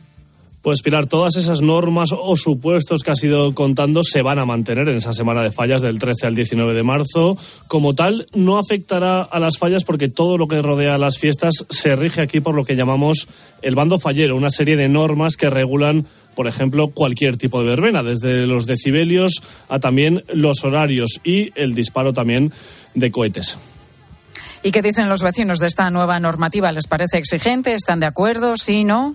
Pues 0.64 0.81
Pilar, 0.81 1.05
todas 1.05 1.37
esas 1.37 1.61
normas 1.61 2.09
o 2.18 2.37
supuestos 2.37 3.03
que 3.03 3.11
has 3.11 3.22
ido 3.22 3.55
contando 3.55 4.03
se 4.03 4.22
van 4.22 4.38
a 4.38 4.46
mantener 4.46 4.88
en 4.88 4.96
esa 4.96 5.12
semana 5.12 5.42
de 5.42 5.53
fallas 5.53 5.83
del 5.83 5.98
13 5.98 6.29
al 6.29 6.35
19 6.35 6.72
de 6.72 6.83
marzo. 6.83 7.37
Como 7.68 7.94
tal, 7.94 8.27
no 8.33 8.57
afectará 8.57 9.20
a 9.20 9.38
las 9.40 9.59
fallas 9.59 9.85
porque 9.85 10.09
todo 10.09 10.38
lo 10.38 10.48
que 10.48 10.62
rodea 10.62 10.94
a 10.94 10.98
las 10.98 11.18
fiestas 11.18 11.66
se 11.68 11.94
rige 11.96 12.22
aquí 12.22 12.40
por 12.40 12.55
lo 12.55 12.64
que 12.64 12.77
llamamos 12.77 13.29
el 13.61 13.74
bando 13.74 13.98
fallero, 13.98 14.37
una 14.37 14.48
serie 14.48 14.79
de 14.79 14.88
normas 14.88 15.37
que 15.37 15.50
regulan 15.50 16.07
por 16.35 16.48
ejemplo, 16.48 16.88
cualquier 16.88 17.37
tipo 17.37 17.61
de 17.61 17.68
verbena, 17.68 18.03
desde 18.03 18.46
los 18.46 18.66
decibelios 18.66 19.42
a 19.68 19.81
también 19.81 20.24
los 20.33 20.64
horarios 20.64 21.20
y 21.22 21.53
el 21.61 21.74
disparo 21.74 22.14
también 22.14 22.50
de 22.94 23.11
cohetes. 23.12 23.59
¿Y 24.62 24.70
qué 24.70 24.81
dicen 24.81 25.11
los 25.11 25.22
vecinos 25.22 25.59
de 25.59 25.66
esta 25.66 25.90
nueva 25.90 26.18
normativa? 26.18 26.72
¿Les 26.72 26.87
parece 26.87 27.18
exigente? 27.18 27.74
¿Están 27.74 28.00
de 28.00 28.07
acuerdo? 28.07 28.57
¿Sí? 28.57 28.83
¿No? 28.83 29.14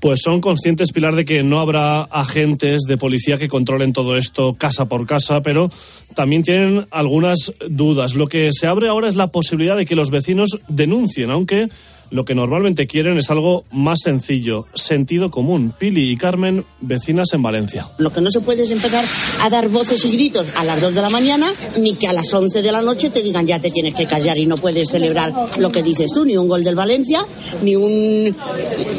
Pues 0.00 0.20
son 0.22 0.40
conscientes, 0.40 0.92
Pilar, 0.92 1.14
de 1.14 1.24
que 1.24 1.42
no 1.42 1.60
habrá 1.60 2.02
agentes 2.02 2.82
de 2.82 2.96
policía 2.96 3.38
que 3.38 3.48
controlen 3.48 3.92
todo 3.92 4.16
esto 4.16 4.54
casa 4.54 4.86
por 4.86 5.06
casa, 5.06 5.40
pero 5.40 5.70
también 6.14 6.42
tienen 6.42 6.86
algunas 6.90 7.54
dudas. 7.68 8.14
Lo 8.14 8.26
que 8.26 8.50
se 8.52 8.66
abre 8.66 8.88
ahora 8.88 9.08
es 9.08 9.16
la 9.16 9.28
posibilidad 9.28 9.76
de 9.76 9.86
que 9.86 9.96
los 9.96 10.10
vecinos 10.10 10.58
denuncien, 10.68 11.30
aunque 11.30 11.68
lo 12.10 12.24
que 12.24 12.34
normalmente 12.34 12.86
quieren 12.86 13.16
es 13.16 13.30
algo 13.30 13.64
más 13.70 14.00
sencillo, 14.02 14.66
sentido 14.74 15.30
común. 15.30 15.72
Pili 15.76 16.10
y 16.10 16.16
Carmen, 16.16 16.64
vecinas 16.80 17.28
en 17.32 17.42
Valencia. 17.42 17.86
Lo 17.98 18.12
que 18.12 18.20
no 18.20 18.30
se 18.30 18.40
puede 18.40 18.64
es 18.64 18.70
empezar 18.70 19.04
a 19.40 19.50
dar 19.50 19.68
voces 19.68 20.04
y 20.04 20.10
gritos 20.10 20.46
a 20.54 20.64
las 20.64 20.80
2 20.80 20.94
de 20.94 21.02
la 21.02 21.10
mañana, 21.10 21.52
ni 21.78 21.94
que 21.94 22.08
a 22.08 22.12
las 22.12 22.32
11 22.32 22.62
de 22.62 22.72
la 22.72 22.82
noche 22.82 23.10
te 23.10 23.22
digan 23.22 23.46
ya 23.46 23.60
te 23.60 23.70
tienes 23.70 23.94
que 23.94 24.06
callar 24.06 24.38
y 24.38 24.46
no 24.46 24.56
puedes 24.56 24.90
celebrar 24.90 25.32
lo 25.58 25.70
que 25.70 25.82
dices 25.82 26.12
tú, 26.12 26.24
ni 26.24 26.36
un 26.36 26.48
gol 26.48 26.62
del 26.62 26.74
Valencia, 26.74 27.26
ni 27.62 27.76
un 27.76 28.34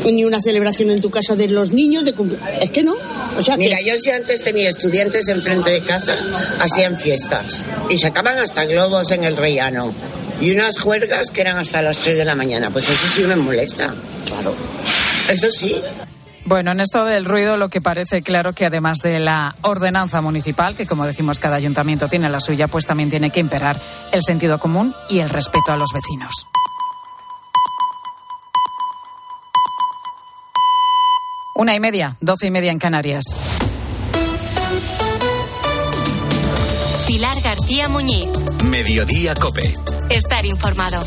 ni 0.05 0.25
una 0.25 0.41
celebración 0.41 0.91
en 0.91 1.01
tu 1.01 1.09
casa 1.09 1.35
de 1.35 1.47
los 1.47 1.71
niños. 1.71 2.05
De 2.05 2.13
es 2.61 2.69
que 2.71 2.83
no. 2.83 2.95
O 3.37 3.43
sea, 3.43 3.57
Mira, 3.57 3.79
yo 3.81 3.93
si 3.97 4.11
antes 4.11 4.43
tenía 4.43 4.69
estudiantes 4.69 5.27
enfrente 5.29 5.71
de 5.71 5.81
casa, 5.81 6.15
hacían 6.59 6.99
fiestas 6.99 7.61
y 7.89 7.97
sacaban 7.97 8.37
hasta 8.37 8.65
globos 8.65 9.11
en 9.11 9.23
el 9.23 9.35
rellano 9.37 9.93
y 10.39 10.51
unas 10.51 10.79
juergas 10.79 11.31
que 11.31 11.41
eran 11.41 11.57
hasta 11.57 11.81
las 11.81 11.97
3 11.97 12.17
de 12.17 12.25
la 12.25 12.35
mañana. 12.35 12.69
Pues 12.69 12.89
eso 12.89 13.07
sí 13.07 13.23
me 13.23 13.35
molesta, 13.35 13.93
claro. 14.25 14.55
Eso 15.29 15.51
sí. 15.51 15.81
Bueno, 16.45 16.71
en 16.71 16.79
esto 16.79 17.03
del 17.03 17.25
ruido 17.25 17.57
lo 17.57 17.67
que 17.67 17.81
parece 17.81 18.21
claro 18.21 18.53
que 18.53 18.65
además 18.65 18.99
de 18.99 19.19
la 19.19 19.55
ordenanza 19.63 20.21
municipal, 20.21 20.75
que 20.75 20.85
como 20.85 21.05
decimos 21.05 21.39
cada 21.39 21.57
ayuntamiento 21.57 22.07
tiene 22.07 22.29
la 22.29 22.39
suya, 22.39 22.69
pues 22.69 22.85
también 22.85 23.09
tiene 23.09 23.31
que 23.31 23.41
imperar 23.41 23.77
el 24.13 24.23
sentido 24.23 24.57
común 24.57 24.93
y 25.09 25.19
el 25.19 25.29
respeto 25.29 25.73
a 25.73 25.77
los 25.77 25.91
vecinos. 25.91 26.47
Una 31.53 31.75
y 31.75 31.79
media, 31.79 32.15
doce 32.21 32.47
y 32.47 32.51
media 32.51 32.71
en 32.71 32.79
Canarias. 32.79 33.25
Pilar 37.07 37.41
García 37.41 37.89
Muñiz. 37.89 38.29
Mediodía 38.63 39.33
Cope. 39.33 39.73
Estar 40.09 40.45
informado. 40.45 41.03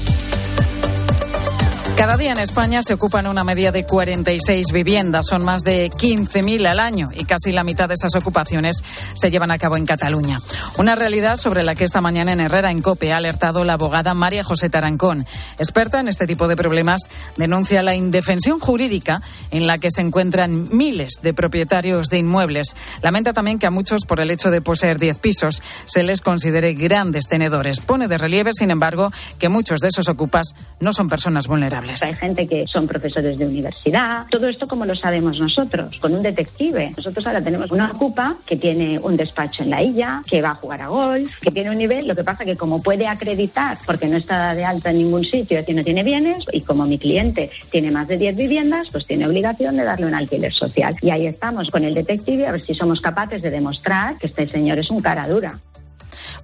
Cada 2.01 2.17
día 2.17 2.33
en 2.33 2.39
España 2.39 2.83
se 2.83 2.95
ocupan 2.95 3.27
una 3.27 3.45
media 3.45 3.73
de 3.73 3.85
46 3.85 4.69
viviendas. 4.73 5.27
Son 5.27 5.45
más 5.45 5.65
de 5.65 5.91
15.000 5.91 6.67
al 6.67 6.81
año 6.81 7.09
y 7.13 7.27
casi 7.27 7.53
la 7.53 7.63
mitad 7.63 7.89
de 7.89 7.95
esas 7.95 8.15
ocupaciones 8.15 8.83
se 9.13 9.31
llevan 9.31 9.51
a 9.51 9.59
cabo 9.59 9.77
en 9.77 9.85
Cataluña. 9.85 10.41
Una 10.79 10.95
realidad 10.95 11.37
sobre 11.37 11.63
la 11.63 11.75
que 11.75 11.85
esta 11.85 12.01
mañana 12.01 12.33
en 12.33 12.41
Herrera, 12.41 12.71
en 12.71 12.81
COPE, 12.81 13.13
ha 13.13 13.19
alertado 13.19 13.65
la 13.65 13.75
abogada 13.75 14.15
María 14.15 14.43
José 14.43 14.71
Tarancón. 14.71 15.27
Experta 15.59 16.01
en 16.01 16.09
este 16.09 16.27
tipo 16.27 16.49
de 16.49 16.57
problemas, 16.57 17.03
denuncia 17.37 17.83
la 17.83 17.95
indefensión 17.95 18.61
jurídica 18.61 19.21
en 19.51 19.67
la 19.67 19.77
que 19.77 19.91
se 19.91 20.01
encuentran 20.01 20.75
miles 20.75 21.21
de 21.23 21.35
propietarios 21.35 22.09
de 22.09 22.17
inmuebles. 22.17 22.77
Lamenta 23.03 23.35
también 23.35 23.59
que 23.59 23.67
a 23.67 23.71
muchos, 23.71 24.07
por 24.07 24.23
el 24.23 24.31
hecho 24.31 24.51
de 24.51 24.63
poseer 24.63 24.99
10 24.99 25.19
pisos, 25.19 25.63
se 25.85 26.03
les 26.03 26.23
considere 26.23 26.73
grandes 26.73 27.27
tenedores. 27.27 27.81
Pone 27.81 28.09
de 28.09 28.17
relieve, 28.17 28.53
sin 28.55 28.71
embargo, 28.71 29.13
que 29.39 29.51
muchos 29.51 29.81
de 29.81 29.89
esos 29.89 30.09
ocupas 30.09 30.55
no 30.81 30.95
son 30.95 31.11
personas 31.11 31.47
vulnerables. 31.47 31.90
Hay 32.03 32.15
gente 32.15 32.47
que 32.47 32.67
son 32.67 32.87
profesores 32.87 33.39
de 33.39 33.47
universidad. 33.47 34.27
Todo 34.31 34.49
esto 34.49 34.67
como 34.67 34.85
lo 34.85 34.95
sabemos 34.95 35.39
nosotros, 35.39 35.99
con 35.99 36.15
un 36.15 36.23
detective. 36.23 36.93
Nosotros 36.97 37.27
ahora 37.27 37.43
tenemos 37.43 37.71
una 37.71 37.91
ocupa 37.93 38.37
que 38.47 38.57
tiene 38.57 38.99
un 38.99 39.17
despacho 39.17 39.63
en 39.63 39.71
la 39.71 39.83
isla, 39.83 40.23
que 40.29 40.43
va 40.43 40.51
a 40.51 40.55
jugar 40.55 40.83
a 40.83 40.89
golf, 40.89 41.31
que 41.41 41.51
tiene 41.51 41.71
un 41.71 41.77
nivel. 41.77 42.07
Lo 42.07 42.15
que 42.15 42.25
pasa 42.25 42.45
que 42.45 42.57
como 42.57 42.83
puede 42.83 43.07
acreditar, 43.07 43.77
porque 43.87 44.07
no 44.07 44.17
está 44.17 44.55
de 44.55 44.65
alta 44.65 44.91
en 44.91 44.99
ningún 44.99 45.25
sitio, 45.25 45.59
y 45.67 45.75
no 45.75 45.83
tiene 45.85 46.03
bienes, 46.03 46.39
y 46.53 46.63
como 46.63 46.85
mi 46.85 46.99
cliente 46.99 47.51
tiene 47.71 47.91
más 47.91 48.09
de 48.09 48.17
10 48.17 48.37
viviendas, 48.37 48.89
pues 48.91 49.07
tiene 49.07 49.27
obligación 49.27 49.77
de 49.77 49.85
darle 49.85 50.07
un 50.07 50.15
alquiler 50.15 50.53
social. 50.53 50.97
Y 51.01 51.11
ahí 51.11 51.27
estamos 51.27 51.71
con 51.71 51.85
el 51.85 51.95
detective 51.95 52.47
a 52.47 52.53
ver 52.53 52.65
si 52.65 52.75
somos 52.75 53.01
capaces 53.01 53.43
de 53.43 53.51
demostrar 53.51 54.19
que 54.19 54.27
este 54.27 54.47
señor 54.49 54.79
es 54.79 54.91
un 54.91 55.01
cara 55.01 55.29
dura. 55.29 55.61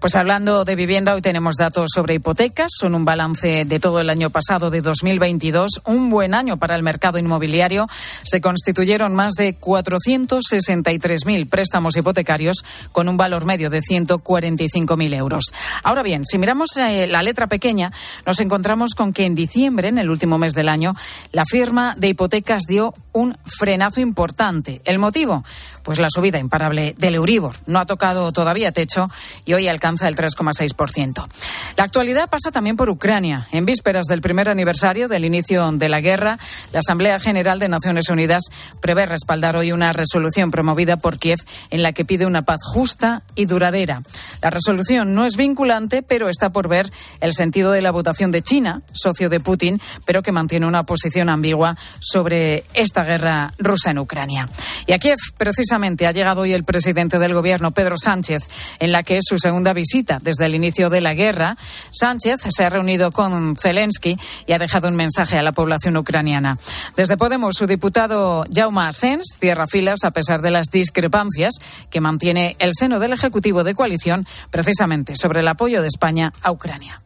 Pues 0.01 0.15
hablando 0.15 0.65
de 0.65 0.77
vivienda, 0.77 1.15
hoy 1.15 1.23
tenemos 1.23 1.57
datos 1.57 1.89
sobre 1.95 2.15
hipotecas. 2.15 2.71
Son 2.79 2.95
un 2.95 3.07
balance 3.07 3.65
de 3.65 3.81
todo 3.81 4.01
el 4.01 4.11
año 4.11 4.29
pasado, 4.29 4.71
de 4.71 4.83
2022. 4.83 5.81
Un 5.87 6.11
buen 6.11 6.35
año 6.35 6.59
para 6.59 6.77
el 6.77 6.83
mercado 6.83 7.19
inmobiliario. 7.19 7.89
Se 8.23 8.43
constituyeron 8.43 9.15
más 9.15 9.35
de 9.35 9.59
463.000 9.59 11.49
préstamos 11.49 11.97
hipotecarios 11.97 12.63
con 12.93 13.09
un 13.09 13.17
valor 13.17 13.47
medio 13.47 13.71
de 13.71 13.81
145.000 13.81 15.15
euros. 15.15 15.45
Ahora 15.83 16.03
bien, 16.03 16.27
si 16.27 16.37
miramos 16.37 16.77
eh, 16.77 17.07
la 17.07 17.23
letra 17.23 17.47
pequeña, 17.47 17.91
nos 18.27 18.41
encontramos 18.41 18.95
con 18.95 19.15
que 19.15 19.25
en 19.25 19.35
diciembre, 19.35 19.89
en 19.89 19.99
el 19.99 20.11
último 20.11 20.37
mes 20.37 20.53
del 20.53 20.69
año, 20.69 20.95
la 21.33 21.45
firma 21.47 21.95
de 21.97 22.09
hipotecas 22.09 22.65
dio 22.69 22.93
un 23.13 23.37
frenazo 23.45 24.03
importante. 24.03 24.83
¿El 24.85 24.99
motivo? 24.99 25.43
Pues 25.87 26.01
la 26.01 26.09
subida 26.11 26.41
imparable 26.41 26.97
del 26.99 27.15
Euribor. 27.15 27.55
No 27.67 27.79
ha 27.79 27.87
tocado 27.87 28.33
todavía 28.33 28.73
techo 28.73 29.09
y 29.45 29.55
hoy 29.55 29.69
alcanza 29.69 30.09
el 30.09 30.17
3,6%. 30.17 31.29
La 31.77 31.85
actualidad 31.85 32.29
pasa 32.29 32.51
también 32.51 32.77
por 32.77 32.91
Ucrania. 32.91 33.47
En 33.53 33.67
vísperas 33.67 34.07
del 34.07 34.21
primer 34.21 34.49
aniversario 34.49 35.07
del 35.07 35.25
inicio 35.25 35.71
de 35.71 35.89
la 35.89 36.01
guerra, 36.01 36.41
la 36.73 36.81
Asamblea 36.81 37.21
General 37.21 37.61
de 37.61 37.69
Naciones 37.69 38.09
Unidas 38.09 38.43
prevé 38.81 39.07
respaldar 39.07 39.55
hoy 39.57 39.71
una 39.71 39.93
resolución 39.93 40.51
promovida 40.51 40.97
por 40.97 41.21
Kiev 41.21 41.39
en 41.71 41.85
la 41.85 41.93
que 41.93 42.05
pide 42.05 42.27
una 42.27 42.43
paz 42.43 42.59
justa 42.65 43.23
y 43.37 43.45
duradera. 43.45 44.03
La 44.43 44.51
resolución 44.51 45.15
no 45.15 45.25
es 45.25 45.37
vinculante, 45.37 46.03
pero 46.03 46.29
está 46.29 46.51
por 46.51 46.67
ver 46.67 46.91
el 47.21 47.33
sentido 47.33 47.71
de 47.71 47.81
la 47.81 47.93
votación 47.93 48.33
de 48.33 48.43
China, 48.43 48.83
socio 48.91 49.29
de 49.29 49.39
Putin, 49.39 49.81
pero 50.05 50.25
que 50.25 50.33
mantiene 50.33 50.67
una 50.67 50.83
posición 50.83 51.29
ambigua 51.29 51.77
sobre 52.01 52.65
esta 52.75 53.05
guerra 53.05 53.55
rusa 53.61 53.93
en 53.93 54.01
Ucrania. 54.01 54.49
Y 54.89 54.93
a 54.93 54.99
Kiev, 54.99 55.19
precisamente, 55.39 55.76
ha 55.77 56.13
llegado 56.13 56.41
hoy 56.41 56.55
el 56.55 56.65
presidente 56.65 57.19
del 57.19 57.35
gobierno, 57.35 57.71
Pedro 57.71 57.97
Sánchez, 57.99 58.45
en 58.79 58.93
la 58.93 59.03
que 59.03 59.19
es 59.19 59.25
su 59.29 59.39
segunda 59.39 59.75
visita 59.75 60.19
desde 60.23 60.47
el 60.47 60.55
inicio 60.55 60.89
de 60.89 61.03
la 61.03 61.13
guerra. 61.13 61.59
Sánchez 61.91 62.41
se 62.49 62.65
ha 62.65 62.71
reunido 62.71 63.13
con 63.13 63.57
Zelensky 63.57 64.17
y 64.47 64.53
ha 64.53 64.59
dejado 64.59 64.89
un 64.89 64.97
mensaje 64.97 65.37
a 65.37 65.43
la 65.43 65.53
población 65.53 65.99
ucraniana. 65.99 66.59
Desde 66.97 67.19
Podemos, 67.19 67.57
su 67.57 67.67
diputado 67.67 68.45
Jaume 68.53 68.85
Asens 68.85 69.37
cierra 69.39 69.67
filas 69.67 70.03
a 70.05 70.13
pesar 70.13 70.41
de 70.41 70.51
las 70.51 70.69
discrepancias 70.71 71.55
que 71.91 72.01
mantiene 72.01 72.57
el 72.59 72.73
seno 72.75 72.99
del 72.99 73.13
Ejecutivo 73.13 73.63
de 73.63 73.75
coalición 73.75 74.27
precisamente 74.51 75.15
sobre 75.15 75.41
el 75.41 75.49
apoyo 75.49 75.83
de 75.83 75.89
España 75.89 76.33
a 76.43 76.53
Ucrania. 76.53 77.03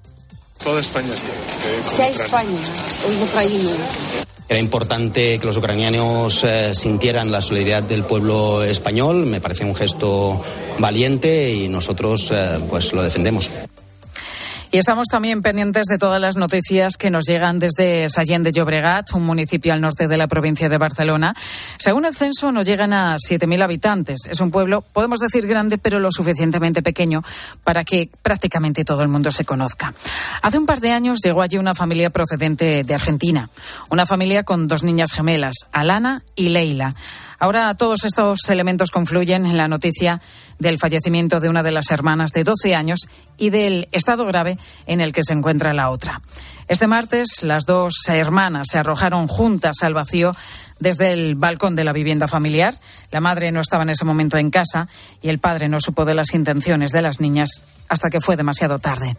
Toda 0.62 0.80
España 0.80 1.12
está. 1.12 1.96
Sea 1.96 2.06
España 2.06 2.60
o 3.04 3.24
Ucrania. 3.24 4.29
Era 4.50 4.58
importante 4.58 5.38
que 5.38 5.46
los 5.46 5.56
ucranianos 5.56 6.42
eh, 6.42 6.74
sintieran 6.74 7.30
la 7.30 7.40
solidaridad 7.40 7.84
del 7.84 8.02
pueblo 8.02 8.64
español. 8.64 9.24
Me 9.24 9.40
parece 9.40 9.64
un 9.64 9.76
gesto 9.76 10.42
valiente 10.80 11.54
y 11.54 11.68
nosotros 11.68 12.32
eh, 12.32 12.58
pues 12.68 12.92
lo 12.92 13.00
defendemos. 13.00 13.48
Y 14.72 14.78
estamos 14.78 15.08
también 15.08 15.42
pendientes 15.42 15.86
de 15.86 15.98
todas 15.98 16.20
las 16.20 16.36
noticias 16.36 16.96
que 16.96 17.10
nos 17.10 17.24
llegan 17.26 17.58
desde 17.58 18.08
Sallén 18.08 18.44
de 18.44 18.52
Llobregat, 18.52 19.12
un 19.14 19.24
municipio 19.24 19.72
al 19.72 19.80
norte 19.80 20.06
de 20.06 20.16
la 20.16 20.28
provincia 20.28 20.68
de 20.68 20.78
Barcelona. 20.78 21.34
Según 21.76 22.04
el 22.04 22.14
censo, 22.14 22.52
no 22.52 22.62
llegan 22.62 22.92
a 22.92 23.16
7.000 23.16 23.64
habitantes. 23.64 24.28
Es 24.30 24.40
un 24.40 24.52
pueblo, 24.52 24.82
podemos 24.82 25.18
decir 25.18 25.44
grande, 25.48 25.76
pero 25.76 25.98
lo 25.98 26.12
suficientemente 26.12 26.84
pequeño 26.84 27.24
para 27.64 27.82
que 27.82 28.10
prácticamente 28.22 28.84
todo 28.84 29.02
el 29.02 29.08
mundo 29.08 29.32
se 29.32 29.44
conozca. 29.44 29.92
Hace 30.40 30.58
un 30.58 30.66
par 30.66 30.78
de 30.78 30.92
años 30.92 31.18
llegó 31.20 31.42
allí 31.42 31.58
una 31.58 31.74
familia 31.74 32.10
procedente 32.10 32.84
de 32.84 32.94
Argentina. 32.94 33.50
Una 33.88 34.06
familia 34.06 34.44
con 34.44 34.68
dos 34.68 34.84
niñas 34.84 35.12
gemelas, 35.12 35.66
Alana 35.72 36.22
y 36.36 36.50
Leila. 36.50 36.94
Ahora 37.42 37.74
todos 37.74 38.04
estos 38.04 38.46
elementos 38.50 38.90
confluyen 38.90 39.46
en 39.46 39.56
la 39.56 39.66
noticia 39.66 40.20
del 40.58 40.78
fallecimiento 40.78 41.40
de 41.40 41.48
una 41.48 41.62
de 41.62 41.70
las 41.70 41.90
hermanas 41.90 42.32
de 42.32 42.44
12 42.44 42.74
años 42.74 43.08
y 43.38 43.48
del 43.48 43.88
estado 43.92 44.26
grave 44.26 44.58
en 44.84 45.00
el 45.00 45.14
que 45.14 45.24
se 45.24 45.32
encuentra 45.32 45.72
la 45.72 45.88
otra. 45.88 46.20
Este 46.68 46.86
martes 46.86 47.42
las 47.42 47.64
dos 47.64 47.94
hermanas 48.08 48.68
se 48.70 48.76
arrojaron 48.78 49.26
juntas 49.26 49.76
al 49.80 49.94
vacío 49.94 50.36
desde 50.80 51.14
el 51.14 51.34
balcón 51.34 51.74
de 51.76 51.84
la 51.84 51.94
vivienda 51.94 52.28
familiar. 52.28 52.74
La 53.10 53.20
madre 53.20 53.52
no 53.52 53.60
estaba 53.60 53.84
en 53.84 53.90
ese 53.90 54.04
momento 54.04 54.36
en 54.36 54.50
casa 54.50 54.88
y 55.22 55.30
el 55.30 55.38
padre 55.38 55.68
no 55.68 55.80
supo 55.80 56.04
de 56.04 56.14
las 56.14 56.34
intenciones 56.34 56.92
de 56.92 57.00
las 57.00 57.20
niñas 57.20 57.62
hasta 57.88 58.10
que 58.10 58.20
fue 58.20 58.36
demasiado 58.36 58.78
tarde. 58.80 59.16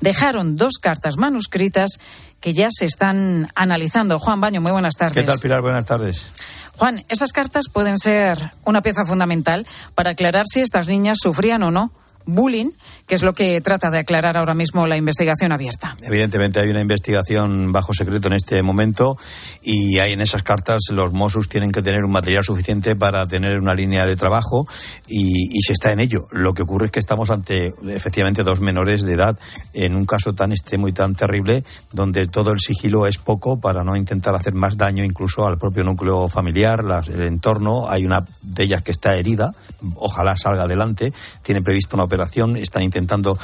Dejaron 0.00 0.56
dos 0.56 0.74
cartas 0.80 1.16
manuscritas 1.16 1.98
que 2.44 2.52
ya 2.52 2.68
se 2.70 2.84
están 2.84 3.50
analizando. 3.54 4.18
Juan 4.18 4.38
Baño, 4.38 4.60
muy 4.60 4.70
buenas 4.70 4.96
tardes. 4.96 5.14
¿Qué 5.14 5.22
tal, 5.22 5.38
Pilar? 5.40 5.62
Buenas 5.62 5.86
tardes. 5.86 6.30
Juan, 6.76 7.02
esas 7.08 7.32
cartas 7.32 7.70
pueden 7.72 7.98
ser 7.98 8.50
una 8.66 8.82
pieza 8.82 9.06
fundamental 9.06 9.66
para 9.94 10.10
aclarar 10.10 10.44
si 10.46 10.60
estas 10.60 10.86
niñas 10.86 11.16
sufrían 11.22 11.62
o 11.62 11.70
no 11.70 11.90
bullying, 12.26 12.72
que 13.06 13.14
es 13.14 13.22
lo 13.22 13.32
que 13.32 13.60
trata 13.60 13.90
de 13.90 13.98
aclarar 13.98 14.36
ahora 14.36 14.54
mismo 14.54 14.86
la 14.86 14.96
investigación 14.96 15.52
abierta. 15.52 15.96
Evidentemente 16.02 16.60
hay 16.60 16.70
una 16.70 16.80
investigación 16.80 17.72
bajo 17.72 17.92
secreto 17.92 18.28
en 18.28 18.34
este 18.34 18.62
momento 18.62 19.16
y 19.62 19.98
hay 19.98 20.12
en 20.12 20.20
esas 20.20 20.42
cartas 20.42 20.82
los 20.90 21.12
Mossos 21.12 21.48
tienen 21.48 21.70
que 21.70 21.82
tener 21.82 22.04
un 22.04 22.12
material 22.12 22.44
suficiente 22.44 22.96
para 22.96 23.26
tener 23.26 23.58
una 23.58 23.74
línea 23.74 24.06
de 24.06 24.16
trabajo 24.16 24.66
y, 25.06 25.56
y, 25.56 25.62
se 25.62 25.72
está 25.74 25.92
en 25.92 26.00
ello. 26.00 26.20
Lo 26.30 26.54
que 26.54 26.62
ocurre 26.62 26.86
es 26.86 26.92
que 26.92 27.00
estamos 27.00 27.30
ante 27.30 27.72
efectivamente 27.88 28.42
dos 28.42 28.60
menores 28.60 29.02
de 29.02 29.12
edad 29.12 29.38
en 29.72 29.94
un 29.96 30.06
caso 30.06 30.32
tan 30.32 30.52
extremo 30.52 30.88
y 30.88 30.92
tan 30.92 31.14
terrible 31.14 31.64
donde 31.92 32.26
todo 32.26 32.52
el 32.52 32.60
sigilo 32.60 33.06
es 33.06 33.18
poco 33.18 33.60
para 33.60 33.84
no 33.84 33.96
intentar 33.96 34.34
hacer 34.34 34.54
más 34.54 34.76
daño 34.76 35.04
incluso 35.04 35.46
al 35.46 35.58
propio 35.58 35.84
núcleo 35.84 36.28
familiar, 36.28 36.82
el 37.08 37.22
entorno. 37.22 37.88
Hay 37.88 38.04
una 38.04 38.24
de 38.42 38.62
ellas 38.62 38.82
que 38.82 38.92
está 38.92 39.16
herida 39.16 39.52
ojalá 39.96 40.36
salga 40.36 40.64
adelante. 40.64 41.12
Tienen 41.42 41.64
previsto 41.64 41.96
una 41.96 42.04
operación, 42.04 42.56
están 42.56 42.82
intentando 42.94 43.36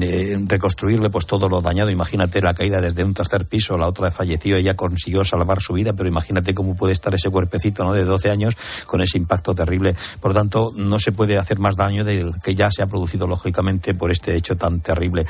eh, 0.00 0.36
reconstruirle 0.46 1.10
pues 1.10 1.26
todo 1.26 1.48
lo 1.48 1.60
dañado. 1.60 1.90
Imagínate 1.90 2.40
la 2.40 2.54
caída 2.54 2.80
desde 2.80 3.04
un 3.04 3.12
tercer 3.12 3.44
piso, 3.44 3.76
la 3.76 3.86
otra 3.86 4.10
falleció, 4.10 4.56
ella 4.56 4.74
consiguió 4.74 5.24
salvar 5.24 5.60
su 5.60 5.74
vida, 5.74 5.92
pero 5.92 6.08
imagínate 6.08 6.54
cómo 6.54 6.74
puede 6.74 6.94
estar 6.94 7.14
ese 7.14 7.28
cuerpecito 7.30 7.84
¿no? 7.84 7.92
de 7.92 8.04
12 8.04 8.30
años 8.30 8.56
con 8.86 9.02
ese 9.02 9.18
impacto 9.18 9.54
terrible. 9.54 9.94
Por 10.20 10.30
lo 10.30 10.34
tanto, 10.34 10.72
no 10.76 10.98
se 10.98 11.12
puede 11.12 11.36
hacer 11.36 11.58
más 11.58 11.76
daño 11.76 12.04
del 12.04 12.32
que 12.42 12.54
ya 12.54 12.70
se 12.70 12.82
ha 12.82 12.86
producido 12.86 13.26
lógicamente 13.26 13.94
por 13.94 14.10
este 14.10 14.36
hecho 14.36 14.56
tan 14.56 14.80
terrible. 14.80 15.26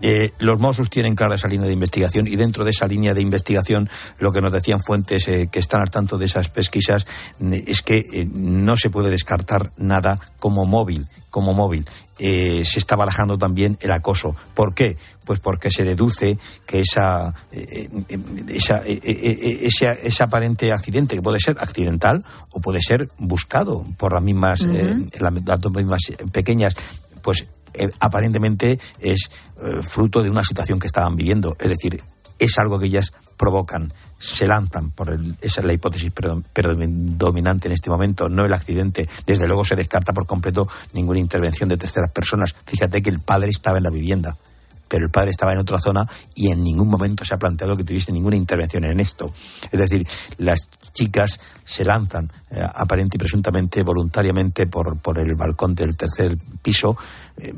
Eh, 0.00 0.32
los 0.38 0.58
Mossos 0.58 0.88
tienen 0.88 1.14
clara 1.14 1.34
esa 1.34 1.48
línea 1.48 1.66
de 1.66 1.72
investigación 1.74 2.26
y 2.26 2.36
dentro 2.36 2.64
de 2.64 2.70
esa 2.70 2.86
línea 2.86 3.12
de 3.12 3.20
investigación 3.20 3.90
lo 4.18 4.32
que 4.32 4.40
nos 4.40 4.52
decían 4.52 4.80
fuentes 4.80 5.28
eh, 5.28 5.48
que 5.52 5.58
están 5.58 5.82
al 5.82 5.90
tanto 5.90 6.16
de 6.16 6.26
esas 6.26 6.48
pesquisas 6.48 7.06
es 7.50 7.82
que 7.82 8.28
no 8.32 8.76
se 8.76 8.90
puede 8.90 9.10
descartar 9.10 9.72
nada 9.76 10.18
como 10.38 10.64
móvil 10.64 11.06
como 11.30 11.54
móvil. 11.54 11.86
se 12.18 12.78
está 12.78 12.96
barajando 12.96 13.38
también 13.38 13.78
el 13.80 13.92
acoso. 13.92 14.34
¿Por 14.54 14.74
qué? 14.74 14.96
Pues 15.24 15.40
porque 15.40 15.70
se 15.70 15.84
deduce 15.84 16.38
que 16.66 16.80
esa, 16.80 17.34
esa, 18.48 18.82
ese, 18.84 20.22
aparente 20.22 20.72
accidente, 20.72 21.16
que 21.16 21.22
puede 21.22 21.38
ser 21.38 21.56
accidental 21.60 22.24
o 22.50 22.60
puede 22.60 22.80
ser 22.80 23.08
buscado 23.18 23.84
por 23.96 24.14
las 24.14 24.22
mismas, 24.22 24.62
las 24.62 25.32
mismas 25.32 26.00
pequeñas, 26.32 26.74
pues 27.22 27.46
aparentemente 28.00 28.80
es 29.00 29.30
fruto 29.82 30.22
de 30.22 30.30
una 30.30 30.44
situación 30.44 30.78
que 30.78 30.86
estaban 30.86 31.16
viviendo. 31.16 31.56
Es 31.60 31.68
decir, 31.68 32.02
es 32.38 32.58
algo 32.58 32.78
que 32.78 32.86
ellas 32.86 33.12
provocan, 33.36 33.92
se 34.18 34.46
lanzan, 34.46 34.90
por 34.90 35.16
esa 35.40 35.60
es 35.60 35.66
la 35.66 35.72
hipótesis 35.72 36.12
predominante 36.12 37.68
en 37.68 37.72
este 37.72 37.90
momento, 37.90 38.28
no 38.28 38.44
el 38.44 38.52
accidente. 38.52 39.08
Desde 39.26 39.46
luego 39.46 39.64
se 39.64 39.76
descarta 39.76 40.12
por 40.12 40.26
completo 40.26 40.68
ninguna 40.92 41.18
intervención 41.18 41.68
de 41.68 41.76
terceras 41.76 42.10
personas. 42.10 42.54
Fíjate 42.66 43.02
que 43.02 43.10
el 43.10 43.20
padre 43.20 43.50
estaba 43.50 43.78
en 43.78 43.84
la 43.84 43.90
vivienda, 43.90 44.36
pero 44.88 45.04
el 45.04 45.10
padre 45.10 45.30
estaba 45.30 45.52
en 45.52 45.58
otra 45.58 45.78
zona 45.78 46.08
y 46.34 46.50
en 46.50 46.64
ningún 46.64 46.88
momento 46.88 47.24
se 47.24 47.34
ha 47.34 47.38
planteado 47.38 47.76
que 47.76 47.84
tuviese 47.84 48.10
ninguna 48.10 48.36
intervención 48.36 48.84
en 48.84 48.98
esto. 48.98 49.32
Es 49.70 49.78
decir, 49.78 50.06
las 50.38 50.68
chicas 50.92 51.38
se 51.64 51.84
lanzan 51.84 52.30
eh, 52.50 52.60
aparente 52.74 53.16
y 53.16 53.18
presuntamente 53.18 53.82
voluntariamente 53.84 54.66
por, 54.66 54.98
por 54.98 55.18
el 55.18 55.34
balcón 55.36 55.74
del 55.74 55.96
tercer 55.96 56.36
piso, 56.60 56.96
eh, 57.36 57.54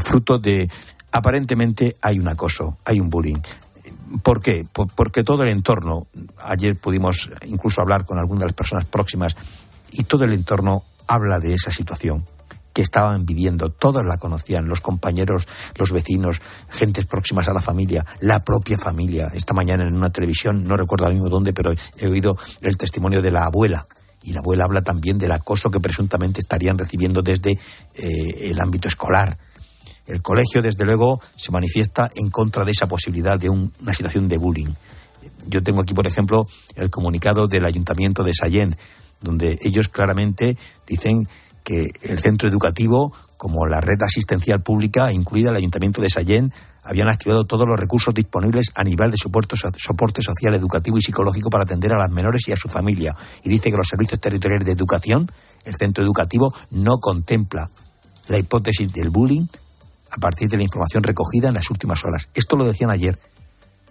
fruto 0.00 0.38
de 0.38 0.68
aparentemente 1.10 1.96
hay 2.00 2.18
un 2.20 2.28
acoso, 2.28 2.78
hay 2.84 3.00
un 3.00 3.10
bullying. 3.10 3.40
¿Por 4.22 4.40
qué? 4.40 4.66
Porque 4.72 5.24
todo 5.24 5.42
el 5.42 5.48
entorno, 5.48 6.06
ayer 6.44 6.76
pudimos 6.76 7.30
incluso 7.46 7.80
hablar 7.80 8.04
con 8.04 8.18
algunas 8.18 8.40
de 8.40 8.46
las 8.46 8.54
personas 8.54 8.84
próximas, 8.84 9.36
y 9.90 10.04
todo 10.04 10.24
el 10.24 10.32
entorno 10.32 10.84
habla 11.06 11.38
de 11.38 11.54
esa 11.54 11.70
situación 11.70 12.24
que 12.72 12.82
estaban 12.82 13.24
viviendo, 13.24 13.70
todos 13.70 14.04
la 14.04 14.18
conocían, 14.18 14.68
los 14.68 14.82
compañeros, 14.82 15.48
los 15.76 15.92
vecinos, 15.92 16.42
gentes 16.68 17.06
próximas 17.06 17.48
a 17.48 17.54
la 17.54 17.62
familia, 17.62 18.04
la 18.20 18.44
propia 18.44 18.76
familia. 18.76 19.30
Esta 19.32 19.54
mañana 19.54 19.86
en 19.86 19.96
una 19.96 20.10
televisión, 20.10 20.64
no 20.64 20.76
recuerdo 20.76 21.06
ahora 21.06 21.14
mismo 21.14 21.30
dónde, 21.30 21.54
pero 21.54 21.72
he 21.96 22.06
oído 22.06 22.36
el 22.60 22.76
testimonio 22.76 23.22
de 23.22 23.30
la 23.30 23.44
abuela. 23.44 23.86
Y 24.22 24.34
la 24.34 24.40
abuela 24.40 24.64
habla 24.64 24.82
también 24.82 25.16
del 25.16 25.32
acoso 25.32 25.70
que 25.70 25.80
presuntamente 25.80 26.40
estarían 26.40 26.76
recibiendo 26.76 27.22
desde 27.22 27.52
eh, 27.52 28.50
el 28.50 28.60
ámbito 28.60 28.88
escolar 28.88 29.38
el 30.06 30.22
colegio, 30.22 30.62
desde 30.62 30.84
luego, 30.84 31.20
se 31.36 31.52
manifiesta 31.52 32.08
en 32.14 32.30
contra 32.30 32.64
de 32.64 32.72
esa 32.72 32.86
posibilidad 32.86 33.38
de 33.38 33.50
una 33.50 33.94
situación 33.94 34.28
de 34.28 34.38
bullying. 34.38 34.72
Yo 35.48 35.62
tengo 35.62 35.80
aquí, 35.80 35.94
por 35.94 36.06
ejemplo, 36.06 36.46
el 36.74 36.90
comunicado 36.90 37.48
del 37.48 37.64
Ayuntamiento 37.64 38.22
de 38.22 38.32
Sallent, 38.34 38.76
donde 39.20 39.58
ellos 39.62 39.88
claramente 39.88 40.56
dicen 40.86 41.28
que 41.64 41.88
el 42.02 42.20
centro 42.20 42.48
educativo, 42.48 43.12
como 43.36 43.66
la 43.66 43.80
red 43.80 44.00
asistencial 44.02 44.62
pública, 44.62 45.12
incluida 45.12 45.50
el 45.50 45.56
Ayuntamiento 45.56 46.00
de 46.00 46.10
Sallent, 46.10 46.52
habían 46.84 47.08
activado 47.08 47.44
todos 47.44 47.66
los 47.66 47.78
recursos 47.78 48.14
disponibles 48.14 48.70
a 48.76 48.84
nivel 48.84 49.10
de 49.10 49.16
soporte, 49.16 49.56
soporte 49.76 50.22
social, 50.22 50.54
educativo 50.54 50.98
y 50.98 51.02
psicológico 51.02 51.50
para 51.50 51.64
atender 51.64 51.92
a 51.92 51.98
las 51.98 52.10
menores 52.10 52.42
y 52.46 52.52
a 52.52 52.56
su 52.56 52.68
familia. 52.68 53.16
Y 53.42 53.48
dice 53.48 53.72
que 53.72 53.76
los 53.76 53.88
servicios 53.88 54.20
territoriales 54.20 54.64
de 54.64 54.72
educación, 54.72 55.28
el 55.64 55.74
centro 55.74 56.04
educativo, 56.04 56.54
no 56.70 56.98
contempla 56.98 57.68
la 58.28 58.38
hipótesis 58.38 58.92
del 58.92 59.10
bullying 59.10 59.46
a 60.10 60.16
partir 60.18 60.48
de 60.48 60.56
la 60.56 60.62
información 60.62 61.02
recogida 61.02 61.48
en 61.48 61.54
las 61.54 61.70
últimas 61.70 62.04
horas. 62.04 62.28
Esto 62.34 62.56
lo 62.56 62.64
decían 62.64 62.90
ayer, 62.90 63.18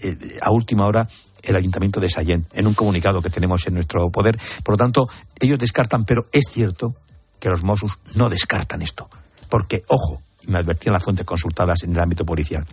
eh, 0.01 0.17
a 0.41 0.51
última 0.51 0.85
hora, 0.85 1.07
el 1.43 1.55
Ayuntamiento 1.55 1.99
de 1.99 2.09
Sallén, 2.09 2.45
en 2.53 2.67
un 2.67 2.73
comunicado 2.73 3.21
que 3.21 3.29
tenemos 3.29 3.65
en 3.67 3.75
nuestro 3.75 4.09
poder. 4.09 4.39
Por 4.63 4.73
lo 4.73 4.77
tanto, 4.77 5.07
ellos 5.39 5.59
descartan, 5.59 6.05
pero 6.05 6.27
es 6.31 6.45
cierto 6.49 6.95
que 7.39 7.49
los 7.49 7.63
Mossos 7.63 7.99
no 8.15 8.29
descartan 8.29 8.81
esto. 8.81 9.09
Porque, 9.49 9.83
ojo, 9.87 10.21
me 10.47 10.57
advertían 10.57 10.93
las 10.93 11.03
fuentes 11.03 11.25
consultadas 11.25 11.83
en 11.83 11.91
el 11.91 11.99
ámbito 11.99 12.25
policial, 12.25 12.65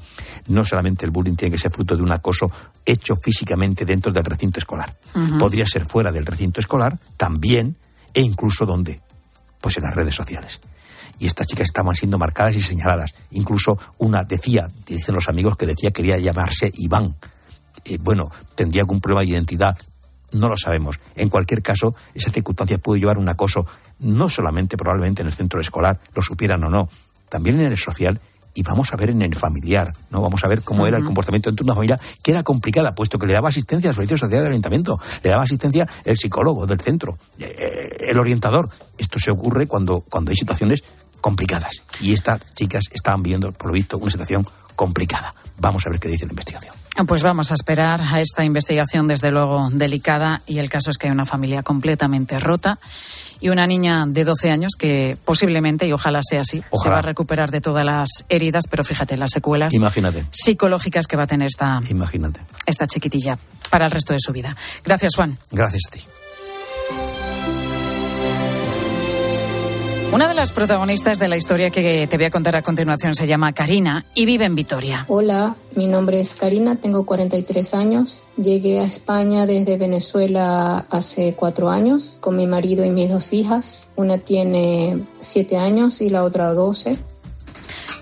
no 0.49 0.65
solamente 0.65 1.05
el 1.05 1.11
bullying 1.11 1.37
tiene 1.37 1.53
que 1.53 1.59
ser 1.59 1.71
fruto 1.71 1.97
de 1.97 2.03
un 2.03 2.13
acoso 2.13 2.51
hecho 2.85 3.15
físicamente 3.17 3.85
dentro 3.85 4.13
del 4.13 4.25
recinto 4.25 4.59
escolar. 4.59 4.95
Podría 5.39 5.67
ser 5.67 5.87
fuera 5.87 6.13
del 6.13 6.27
recinto 6.27 6.61
escolar 6.61 6.99
también, 7.17 7.77
e 8.13 8.21
incluso 8.21 8.67
donde, 8.67 9.01
pues 9.61 9.79
en 9.79 9.85
las 9.85 9.95
redes 9.95 10.15
sociales 10.15 10.61
y 11.23 11.27
estas 11.27 11.47
chicas 11.47 11.67
estaban 11.67 11.95
siendo 11.95 12.19
marcadas 12.19 12.57
y 12.57 12.61
señaladas. 12.61 13.15
Incluso 13.31 13.79
una 13.99 14.25
decía, 14.25 14.69
dicen 14.85 15.15
los 15.15 15.29
amigos, 15.29 15.57
que 15.57 15.67
decía 15.67 15.91
que 15.91 16.03
quería 16.03 16.19
llamarse 16.19 16.73
Iván. 16.75 17.15
Eh, 17.85 17.97
bueno, 18.01 18.29
tendría 18.57 18.83
algún 18.83 19.01
problema 19.01 19.21
de 19.21 19.29
identidad, 19.29 19.79
no 20.33 20.49
lo 20.49 20.57
sabemos. 20.57 20.99
En 21.15 21.29
cualquier 21.29 21.63
caso, 21.63 21.95
esa 22.13 22.33
circunstancia 22.33 22.79
pudo 22.79 22.97
llevar 22.97 23.19
un 23.19 23.29
acoso, 23.29 23.65
no 24.01 24.29
solamente 24.29 24.77
probablemente 24.77 25.23
en 25.23 25.29
el 25.29 25.33
centro 25.33 25.61
escolar, 25.61 26.01
lo 26.13 26.23
supieran 26.23 26.65
o 26.65 26.71
no, 26.71 26.89
también 27.29 27.61
en 27.61 27.71
el 27.71 27.79
social 27.79 28.21
y 28.55 28.63
vamos 28.63 28.93
a 28.93 28.97
ver 28.97 29.11
en 29.11 29.23
el 29.23 29.35
familiar, 29.35 29.95
¿no? 30.11 30.21
Vamos 30.21 30.45
a 30.45 30.49
ver 30.49 30.63
cómo 30.63 30.87
era 30.87 30.99
el 30.99 31.05
comportamiento 31.05 31.51
dentro 31.51 31.65
de 31.65 31.71
una 31.71 31.77
familia 31.77 32.01
que 32.23 32.33
era 32.33 32.43
complicada, 32.43 32.95
puesto 32.95 33.19
que 33.19 33.27
le 33.27 33.33
daba 33.33 33.49
asistencia 33.49 33.91
al 33.91 33.95
servicio 33.95 34.19
social 34.19 34.43
del 34.43 34.53
ayuntamiento, 34.53 35.01
le 35.23 35.31
daba 35.31 35.45
asistencia 35.45 35.89
el 36.05 36.17
psicólogo 36.17 36.67
del 36.67 36.81
centro, 36.81 37.17
eh, 37.39 38.09
el 38.09 38.19
orientador. 38.19 38.69
Esto 38.99 39.19
se 39.19 39.31
ocurre 39.31 39.67
cuando, 39.67 40.01
cuando 40.01 40.31
hay 40.31 40.37
situaciones 40.37 40.83
complicadas. 41.23 41.83
Y 42.01 42.13
estas 42.13 42.41
chicas 42.55 42.85
estaban 42.93 43.23
viviendo, 43.23 43.51
por 43.53 43.69
lo 43.69 43.73
visto, 43.73 43.97
una 43.97 44.11
situación 44.11 44.47
complicada. 44.77 45.35
Vamos 45.59 45.87
a 45.87 45.91
ver 45.91 45.99
qué 45.99 46.09
dice 46.09 46.27
la 46.27 46.33
investigación. 46.33 46.75
Pues 47.07 47.23
vamos 47.23 47.51
a 47.51 47.55
esperar 47.55 48.03
a 48.03 48.21
esta 48.21 48.45
investigación, 48.45 49.09
desde 49.09 49.31
luego, 49.31 49.71
delicada. 49.73 50.43
Y 50.47 50.59
el 50.59 50.69
caso 50.69 50.91
es 50.91 50.99
que 50.99 51.07
hay 51.07 51.13
una 51.13 51.25
familia 51.25 51.63
completamente 51.63 52.39
rota 52.39 52.79
y 53.41 53.49
una 53.49 53.67
niña 53.67 54.05
de 54.07 54.25
12 54.25 54.51
años 54.51 54.73
que 54.79 55.17
posiblemente, 55.25 55.87
y 55.87 55.93
ojalá 55.93 56.21
sea 56.23 56.43
así, 56.43 56.63
se 56.71 56.89
va 56.91 56.99
a 56.99 57.03
recuperar 57.03 57.51
de 57.51 57.63
todas 57.63 57.85
las 57.87 58.09
heridas, 58.29 58.65
pero 58.69 58.85
fíjate, 58.85 59.17
las 59.17 59.31
secuelas 59.31 59.73
Imagínate. 59.73 60.27
psicológicas 60.33 61.07
que 61.07 61.17
va 61.17 61.23
a 61.23 61.27
tener 61.27 61.47
esta, 61.49 61.81
Imagínate. 61.89 62.41
esta 62.67 62.87
chiquitilla 62.87 63.39
para 63.71 63.87
el 63.87 63.91
resto 63.91 64.13
de 64.13 64.21
su 64.21 64.33
vida. 64.33 64.55
Gracias, 64.85 65.15
Juan. 65.17 65.39
Gracias 65.51 65.83
a 65.89 65.91
ti. 65.93 66.01
Una 70.13 70.29
de 70.29 70.35
las 70.35 70.53
protagonistas 70.53 71.19
de 71.19 71.27
la 71.27 71.39
historia 71.39 71.71
que 71.71 72.07
te 72.07 72.17
voy 72.19 72.27
a 72.27 72.31
contar 72.31 72.55
a 72.55 72.61
continuación 72.61 73.15
se 73.15 73.27
llama 73.27 73.55
Karina 73.55 74.05
y 74.15 74.27
vive 74.27 74.45
en 74.45 74.55
Vitoria. 74.55 75.07
Hola, 75.09 75.57
mi 75.75 75.87
nombre 75.87 76.21
es 76.21 76.35
Karina, 76.35 76.77
tengo 76.77 77.07
43 77.07 77.73
años. 77.73 78.23
Llegué 78.37 78.81
a 78.81 78.85
España 78.85 79.47
desde 79.47 79.79
Venezuela 79.79 80.85
hace 80.91 81.35
cuatro 81.35 81.71
años 81.71 82.19
con 82.21 82.37
mi 82.37 82.47
marido 82.47 82.85
y 82.85 82.91
mis 82.91 83.09
dos 83.09 83.33
hijas. 83.33 83.89
Una 83.97 84.19
tiene 84.19 85.03
siete 85.21 85.57
años 85.57 86.03
y 86.03 86.11
la 86.11 86.25
otra 86.25 86.53
12. 86.53 86.99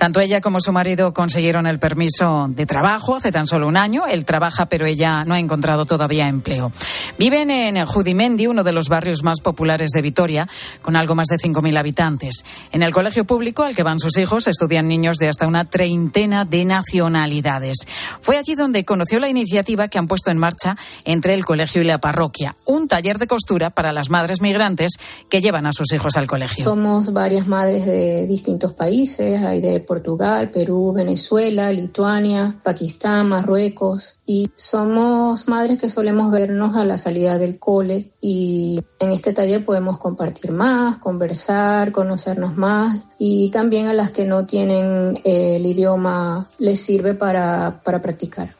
Tanto 0.00 0.20
ella 0.20 0.40
como 0.40 0.60
su 0.60 0.72
marido 0.72 1.12
consiguieron 1.12 1.66
el 1.66 1.78
permiso 1.78 2.46
de 2.48 2.64
trabajo 2.64 3.16
hace 3.16 3.30
tan 3.30 3.46
solo 3.46 3.68
un 3.68 3.76
año. 3.76 4.06
Él 4.06 4.24
trabaja, 4.24 4.64
pero 4.64 4.86
ella 4.86 5.26
no 5.26 5.34
ha 5.34 5.38
encontrado 5.38 5.84
todavía 5.84 6.26
empleo. 6.26 6.72
Viven 7.18 7.50
en 7.50 7.84
Judimendi, 7.84 8.46
uno 8.46 8.64
de 8.64 8.72
los 8.72 8.88
barrios 8.88 9.22
más 9.22 9.42
populares 9.42 9.90
de 9.90 10.00
Vitoria, 10.00 10.48
con 10.80 10.96
algo 10.96 11.14
más 11.14 11.26
de 11.26 11.36
5.000 11.36 11.78
habitantes. 11.78 12.46
En 12.72 12.82
el 12.82 12.94
colegio 12.94 13.26
público 13.26 13.62
al 13.62 13.74
que 13.74 13.82
van 13.82 13.98
sus 13.98 14.16
hijos 14.16 14.48
estudian 14.48 14.88
niños 14.88 15.18
de 15.18 15.28
hasta 15.28 15.46
una 15.46 15.66
treintena 15.66 16.46
de 16.46 16.64
nacionalidades. 16.64 17.86
Fue 18.20 18.38
allí 18.38 18.54
donde 18.54 18.86
conoció 18.86 19.20
la 19.20 19.28
iniciativa 19.28 19.88
que 19.88 19.98
han 19.98 20.08
puesto 20.08 20.30
en 20.30 20.38
marcha 20.38 20.78
entre 21.04 21.34
el 21.34 21.44
colegio 21.44 21.82
y 21.82 21.84
la 21.84 21.98
parroquia, 21.98 22.56
un 22.64 22.88
taller 22.88 23.18
de 23.18 23.26
costura 23.26 23.68
para 23.68 23.92
las 23.92 24.08
madres 24.08 24.40
migrantes 24.40 24.92
que 25.28 25.42
llevan 25.42 25.66
a 25.66 25.72
sus 25.72 25.92
hijos 25.92 26.16
al 26.16 26.26
colegio. 26.26 26.64
Somos 26.64 27.12
varias 27.12 27.46
madres 27.46 27.84
de 27.84 28.26
distintos 28.26 28.72
países, 28.72 29.42
hay 29.42 29.60
de 29.60 29.89
Portugal, 29.90 30.50
Perú, 30.50 30.92
Venezuela, 30.92 31.72
Lituania, 31.72 32.60
Pakistán, 32.62 33.28
Marruecos. 33.28 34.20
Y 34.24 34.48
somos 34.54 35.48
madres 35.48 35.78
que 35.78 35.88
solemos 35.88 36.30
vernos 36.30 36.76
a 36.76 36.84
la 36.84 36.96
salida 36.96 37.38
del 37.38 37.58
cole 37.58 38.12
y 38.20 38.80
en 39.00 39.10
este 39.10 39.32
taller 39.32 39.64
podemos 39.64 39.98
compartir 39.98 40.52
más, 40.52 40.98
conversar, 40.98 41.90
conocernos 41.90 42.56
más 42.56 43.00
y 43.18 43.50
también 43.50 43.88
a 43.88 43.92
las 43.92 44.12
que 44.12 44.26
no 44.26 44.46
tienen 44.46 45.18
el 45.24 45.66
idioma 45.66 46.48
les 46.60 46.78
sirve 46.78 47.14
para, 47.14 47.80
para 47.82 48.00
practicar. 48.00 48.59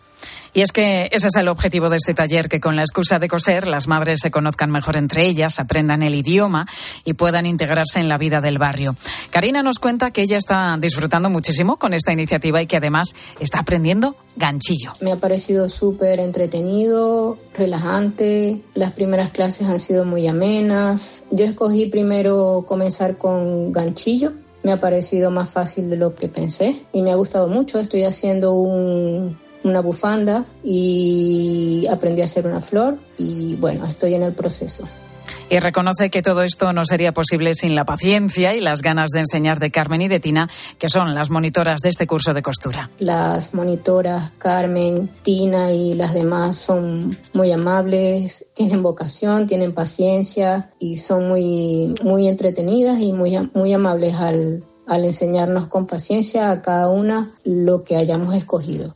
Y 0.52 0.62
es 0.62 0.72
que 0.72 1.08
ese 1.12 1.28
es 1.28 1.36
el 1.36 1.48
objetivo 1.48 1.88
de 1.90 1.96
este 1.96 2.14
taller, 2.14 2.48
que 2.48 2.60
con 2.60 2.76
la 2.76 2.82
excusa 2.82 3.18
de 3.18 3.28
coser 3.28 3.66
las 3.66 3.86
madres 3.86 4.20
se 4.22 4.30
conozcan 4.30 4.70
mejor 4.70 4.96
entre 4.96 5.26
ellas, 5.26 5.60
aprendan 5.60 6.02
el 6.02 6.14
idioma 6.14 6.66
y 7.04 7.14
puedan 7.14 7.46
integrarse 7.46 8.00
en 8.00 8.08
la 8.08 8.18
vida 8.18 8.40
del 8.40 8.58
barrio. 8.58 8.96
Karina 9.30 9.62
nos 9.62 9.78
cuenta 9.78 10.10
que 10.10 10.22
ella 10.22 10.36
está 10.36 10.76
disfrutando 10.78 11.30
muchísimo 11.30 11.76
con 11.76 11.94
esta 11.94 12.12
iniciativa 12.12 12.60
y 12.60 12.66
que 12.66 12.76
además 12.76 13.14
está 13.38 13.60
aprendiendo 13.60 14.16
ganchillo. 14.36 14.94
Me 15.00 15.12
ha 15.12 15.16
parecido 15.16 15.68
súper 15.68 16.18
entretenido, 16.20 17.38
relajante. 17.54 18.62
Las 18.74 18.92
primeras 18.92 19.30
clases 19.30 19.68
han 19.68 19.78
sido 19.78 20.04
muy 20.04 20.26
amenas. 20.26 21.24
Yo 21.30 21.44
escogí 21.44 21.86
primero 21.86 22.64
comenzar 22.66 23.18
con 23.18 23.72
ganchillo 23.72 24.32
me 24.62 24.72
ha 24.72 24.78
parecido 24.78 25.30
más 25.30 25.50
fácil 25.50 25.88
de 25.88 25.96
lo 25.96 26.14
que 26.14 26.28
pensé 26.28 26.76
y 26.92 27.00
me 27.02 27.10
ha 27.10 27.14
gustado 27.14 27.48
mucho. 27.48 27.80
Estoy 27.80 28.04
haciendo 28.04 28.52
un, 28.52 29.38
una 29.62 29.80
bufanda 29.80 30.44
y 30.64 31.86
aprendí 31.90 32.22
a 32.22 32.24
hacer 32.24 32.46
una 32.46 32.60
flor 32.60 32.98
y 33.16 33.56
bueno, 33.56 33.84
estoy 33.84 34.14
en 34.14 34.22
el 34.22 34.32
proceso. 34.32 34.88
Y 35.48 35.58
reconoce 35.58 36.10
que 36.10 36.22
todo 36.22 36.44
esto 36.44 36.72
no 36.72 36.84
sería 36.84 37.12
posible 37.12 37.54
sin 37.54 37.74
la 37.74 37.84
paciencia 37.84 38.54
y 38.54 38.60
las 38.60 38.82
ganas 38.82 39.10
de 39.10 39.18
enseñar 39.18 39.58
de 39.58 39.72
Carmen 39.72 40.00
y 40.00 40.06
de 40.06 40.20
Tina, 40.20 40.48
que 40.78 40.88
son 40.88 41.12
las 41.12 41.28
monitoras 41.28 41.80
de 41.80 41.88
este 41.88 42.06
curso 42.06 42.32
de 42.32 42.40
costura. 42.40 42.88
Las 43.00 43.52
monitoras 43.52 44.30
Carmen, 44.38 45.10
Tina 45.22 45.72
y 45.72 45.94
las 45.94 46.14
demás 46.14 46.56
son 46.56 47.16
muy 47.34 47.50
amables, 47.50 48.46
tienen 48.54 48.80
vocación, 48.84 49.48
tienen 49.48 49.74
paciencia 49.74 50.70
y 50.78 50.96
son 50.96 51.26
muy, 51.26 51.94
muy 52.04 52.28
entretenidas 52.28 53.00
y 53.00 53.12
muy, 53.12 53.36
muy 53.52 53.74
amables 53.74 54.14
al, 54.14 54.62
al 54.86 55.04
enseñarnos 55.04 55.66
con 55.66 55.88
paciencia 55.88 56.52
a 56.52 56.62
cada 56.62 56.90
una 56.90 57.32
lo 57.42 57.82
que 57.82 57.96
hayamos 57.96 58.34
escogido. 58.34 58.94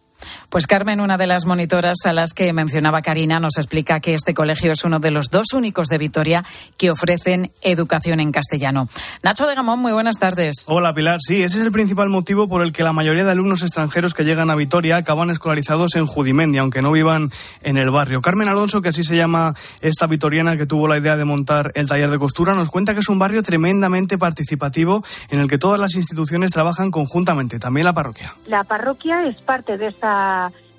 Pues 0.49 0.67
Carmen, 0.67 1.01
una 1.01 1.17
de 1.17 1.27
las 1.27 1.47
monitoras 1.47 1.99
a 2.05 2.13
las 2.13 2.33
que 2.33 2.53
mencionaba 2.53 3.03
Karina, 3.03 3.41
nos 3.41 3.57
explica 3.57 4.01
que 4.01 4.15
este 4.15 4.35
colegio 4.35 4.73
es 4.73 4.85
uno 4.85 4.99
de 4.99 5.11
los 5.11 5.31
dos 5.31 5.53
únicos 5.53 5.89
de 5.89 5.99
Vitoria 5.99 6.45
que 6.77 6.91
ofrecen 6.91 7.51
educación 7.63 8.21
en 8.21 8.33
castellano. 8.33 8.89
Nacho 9.23 9.47
de 9.47 9.55
Gamón, 9.55 9.81
muy 9.81 9.93
buenas 9.93 10.19
tardes. 10.19 10.65
Hola 10.69 10.95
Pilar, 10.95 11.19
sí, 11.21 11.43
ese 11.43 11.59
es 11.59 11.65
el 11.65 11.73
principal 11.73 12.09
motivo 12.09 12.49
por 12.49 12.63
el 12.63 12.73
que 12.73 12.83
la 12.83 12.93
mayoría 12.93 13.25
de 13.25 13.31
alumnos 13.31 13.63
extranjeros 13.63 14.15
que 14.15 14.25
llegan 14.25 14.51
a 14.51 14.55
Vitoria 14.55 14.97
acaban 14.97 15.31
escolarizados 15.31 15.97
en 15.97 16.07
Judimendi, 16.07 16.59
aunque 16.59 16.83
no 16.83 16.93
vivan 16.93 17.31
en 17.63 17.77
el 17.77 17.91
barrio. 17.91 18.21
Carmen 18.21 18.49
Alonso, 18.49 18.83
que 18.83 18.91
así 18.91 19.03
se 19.03 19.17
llama 19.17 19.55
esta 19.81 20.07
vitoriana 20.07 20.57
que 20.57 20.67
tuvo 20.67 20.89
la 20.89 20.99
idea 20.99 21.17
de 21.17 21.25
montar 21.25 21.73
el 21.75 21.89
taller 21.89 22.11
de 22.11 22.19
costura, 22.19 22.55
nos 22.55 22.71
cuenta 22.71 22.95
que 22.95 23.01
es 23.01 23.09
un 23.09 23.19
barrio 23.19 23.43
tremendamente 23.43 24.19
participativo 24.19 25.05
en 25.31 25.41
el 25.41 25.49
que 25.49 25.59
todas 25.59 25.81
las 25.81 25.95
instituciones 25.95 26.53
trabajan 26.53 26.91
conjuntamente, 26.91 27.59
también 27.59 27.85
la 27.85 27.93
parroquia. 27.93 28.35
La 28.47 28.65
parroquia 28.65 29.25
es 29.25 29.37
parte 29.43 29.77
de 29.77 29.89
esta 29.89 30.14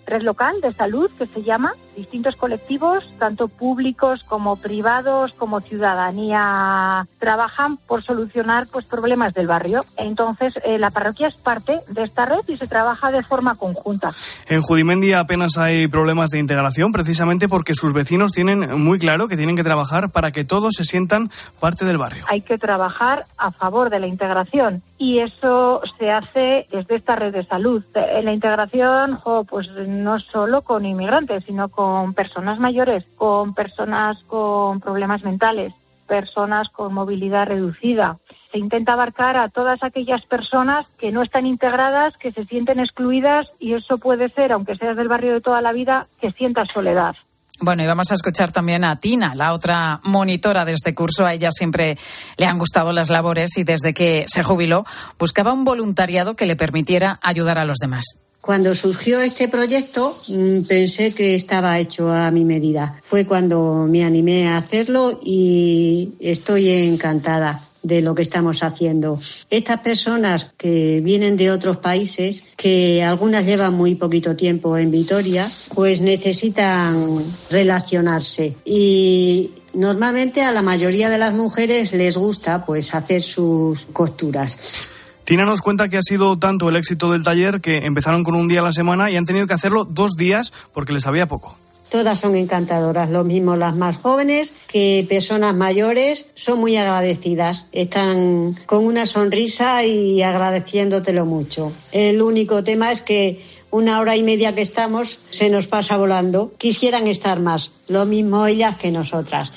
red 0.05 0.21
local 0.21 0.61
de 0.61 0.73
salud 0.73 1.09
que 1.17 1.27
se 1.27 1.41
llama 1.43 1.73
distintos 1.96 2.36
colectivos, 2.36 3.04
tanto 3.20 3.48
públicos 3.48 4.24
como 4.28 4.58
privados, 4.58 5.34
como 5.34 5.62
ciudadanía, 5.62 7.08
trabajan 7.20 7.78
por 7.78 8.04
solucionar 8.04 8.66
pues 8.72 8.86
problemas 8.86 9.34
del 9.34 9.48
barrio. 9.48 9.84
Entonces, 9.98 10.60
eh, 10.66 10.78
la 10.80 10.91
parroquia 10.91 11.28
es 11.28 11.36
parte 11.36 11.80
de 11.89 12.04
esta 12.04 12.26
red 12.26 12.41
y 12.48 12.58
se 12.58 12.68
trabaja 12.68 13.12
de 13.12 13.24
forma 13.24 13.56
conjunta. 13.56 14.12
En 14.48 14.62
Judimendi 14.62 15.14
apenas 15.14 15.58
hay 15.58 15.88
problemas 15.88 16.30
de 16.30 16.39
integración, 16.39 16.91
precisamente 16.91 17.48
porque 17.48 17.74
sus 17.74 17.93
vecinos 17.93 18.32
tienen 18.32 18.82
muy 18.82 19.00
claro 19.00 19.28
que 19.28 19.38
tienen 19.38 19.56
que 19.56 19.64
trabajar 19.64 20.12
para 20.12 20.32
que 20.32 20.43
todos 20.43 20.76
se 20.76 20.84
sientan 20.84 21.30
parte 21.60 21.86
del 21.86 21.98
barrio. 21.98 22.26
Hay 22.28 22.41
que 22.41 22.58
trabajar 22.58 23.26
a 23.38 23.52
favor 23.52 23.89
de 23.89 24.00
la 24.00 24.08
integración 24.08 24.84
y 24.98 25.20
eso 25.20 25.82
se 26.00 26.12
hace 26.12 26.68
desde 26.72 26.96
esta 26.96 27.16
red 27.16 27.34
de 27.34 27.46
salud. 27.46 27.84
En 27.93 28.26
la 28.26 28.34
integración, 28.34 29.20
pues 29.50 29.68
no 29.88 30.20
solo 30.20 30.62
con 30.62 30.86
inmigrantes, 30.86 31.43
sino 31.46 31.70
con 31.70 31.84
con 31.86 32.15
personas 32.15 32.57
mayores, 32.57 33.05
con 33.15 33.53
personas 33.53 34.17
con 34.25 34.79
problemas 34.79 35.23
mentales, 35.23 35.71
personas 36.07 36.67
con 36.69 36.95
movilidad 36.95 37.45
reducida. 37.45 38.17
Se 38.51 38.57
intenta 38.57 38.93
abarcar 38.93 39.38
a 39.38 39.49
todas 39.49 39.83
aquellas 39.83 40.25
personas 40.25 40.88
que 40.97 41.11
no 41.11 41.21
están 41.21 41.45
integradas, 41.45 42.17
que 42.17 42.31
se 42.31 42.43
sienten 42.43 42.79
excluidas 42.79 43.47
y 43.59 43.73
eso 43.73 43.99
puede 43.99 44.29
ser, 44.29 44.51
aunque 44.51 44.75
seas 44.75 44.97
del 44.97 45.09
barrio 45.09 45.33
de 45.33 45.41
toda 45.41 45.61
la 45.61 45.73
vida, 45.73 46.07
que 46.19 46.31
sientas 46.31 46.69
soledad. 46.73 47.15
Bueno, 47.61 47.83
y 47.83 47.88
vamos 47.88 48.11
a 48.11 48.15
escuchar 48.15 48.51
también 48.51 48.83
a 48.83 48.95
Tina, 48.99 49.36
la 49.36 49.53
otra 49.53 49.99
monitora 50.03 50.65
de 50.65 50.73
este 50.73 50.95
curso. 50.95 51.23
A 51.23 51.36
ella 51.36 51.51
siempre 51.51 51.99
le 52.38 52.47
han 52.47 52.57
gustado 52.57 52.93
las 52.93 53.11
labores 53.11 53.57
y 53.57 53.63
desde 53.63 53.93
que 53.93 54.25
se 54.27 54.41
jubiló 54.41 54.86
buscaba 55.19 55.53
un 55.53 55.65
voluntariado 55.65 56.36
que 56.36 56.47
le 56.47 56.55
permitiera 56.55 57.19
ayudar 57.21 57.59
a 57.59 57.65
los 57.65 57.77
demás. 57.77 58.24
Cuando 58.46 58.76
surgió 58.76 59.22
este 59.22 59.48
proyecto 59.48 60.16
mm, 60.28 60.68
pensé 60.68 61.16
que 61.16 61.34
estaba 61.34 61.80
hecho 61.80 62.12
a 62.12 62.30
mi 62.30 62.46
medida. 62.46 62.96
Fue 63.02 63.26
cuando 63.26 63.88
me 63.89 64.06
animé 64.06 64.48
a 64.48 64.58
hacerlo 64.58 65.20
y 65.20 66.12
estoy 66.20 66.70
encantada 66.70 67.60
de 67.82 68.02
lo 68.02 68.14
que 68.14 68.22
estamos 68.22 68.62
haciendo. 68.62 69.20
Estas 69.50 69.80
personas 69.80 70.52
que 70.58 71.02
vienen 71.04 71.38
de 71.38 71.50
otros 71.50 71.78
países, 71.78 72.43
que 72.56 73.04
algunas 73.04 73.48
llevan 73.48 73.74
muy 73.74 73.96
poquito 73.96 74.36
tiempo 74.36 74.78
en 74.78 74.91
Vitoria, 74.91 75.48
pues 75.74 76.02
necesitan 76.02 77.24
relacionarse 77.50 78.56
y 78.64 79.54
normalmente 79.74 80.43
a 80.43 80.52
la 80.52 80.62
mayoría 80.62 81.10
de 81.10 81.18
las 81.18 81.34
mujeres 81.34 81.93
les 81.93 82.16
gusta 82.16 82.64
pues 82.64 82.93
hacer 82.93 83.24
sus 83.24 83.88
costuras. 83.88 84.91
Tina 85.26 85.43
nos 85.43 85.61
cuenta 85.61 85.89
que 85.89 85.97
ha 85.97 86.03
sido 86.03 86.38
tanto 86.38 86.69
el 86.69 86.76
éxito 86.76 87.11
del 87.11 87.23
taller 87.23 87.59
que 87.59 87.78
empezaron 87.78 88.23
con 88.23 88.36
un 88.36 88.47
día 88.47 88.59
a 88.59 88.63
la 88.63 88.71
semana 88.71 89.09
y 89.09 89.17
han 89.17 89.26
tenido 89.26 89.47
que 89.47 89.55
hacerlo 89.55 89.84
dos 89.84 90.11
días 90.15 90.53
porque 90.71 90.93
les 90.93 91.07
había 91.07 91.28
poco. 91.28 91.57
Todas 91.89 92.19
son 92.19 92.36
encantadoras, 92.36 93.09
lo 93.09 93.23
mismo 93.23 93.55
las 93.55 93.76
más 93.76 93.97
jóvenes 93.97 94.53
que 94.67 95.03
personas 95.09 95.55
mayores, 95.55 96.32
son 96.36 96.59
muy 96.59 96.78
agradecidas, 96.78 97.67
están 97.71 98.55
con 98.67 98.86
una 98.86 99.05
sonrisa 99.05 99.84
y 99.84 100.21
agradeciéndotelo 100.21 101.26
mucho. 101.26 101.71
El 101.91 102.21
único 102.21 102.63
tema 102.63 102.91
es 102.91 103.01
que 103.01 103.39
una 103.71 103.99
hora 103.99 104.15
y 104.15 104.23
media 104.23 104.53
que 104.53 104.61
estamos 104.61 105.19
se 105.32 105.49
nos 105.49 105.67
pasa 105.67 105.97
volando. 105.97 106.53
Quisieran 106.57 107.07
estar 107.07 107.39
más, 107.39 107.71
lo 107.88 108.05
mismo 108.05 108.45
ellas 108.45 108.78
que 108.78 108.91
nosotras. 108.91 109.53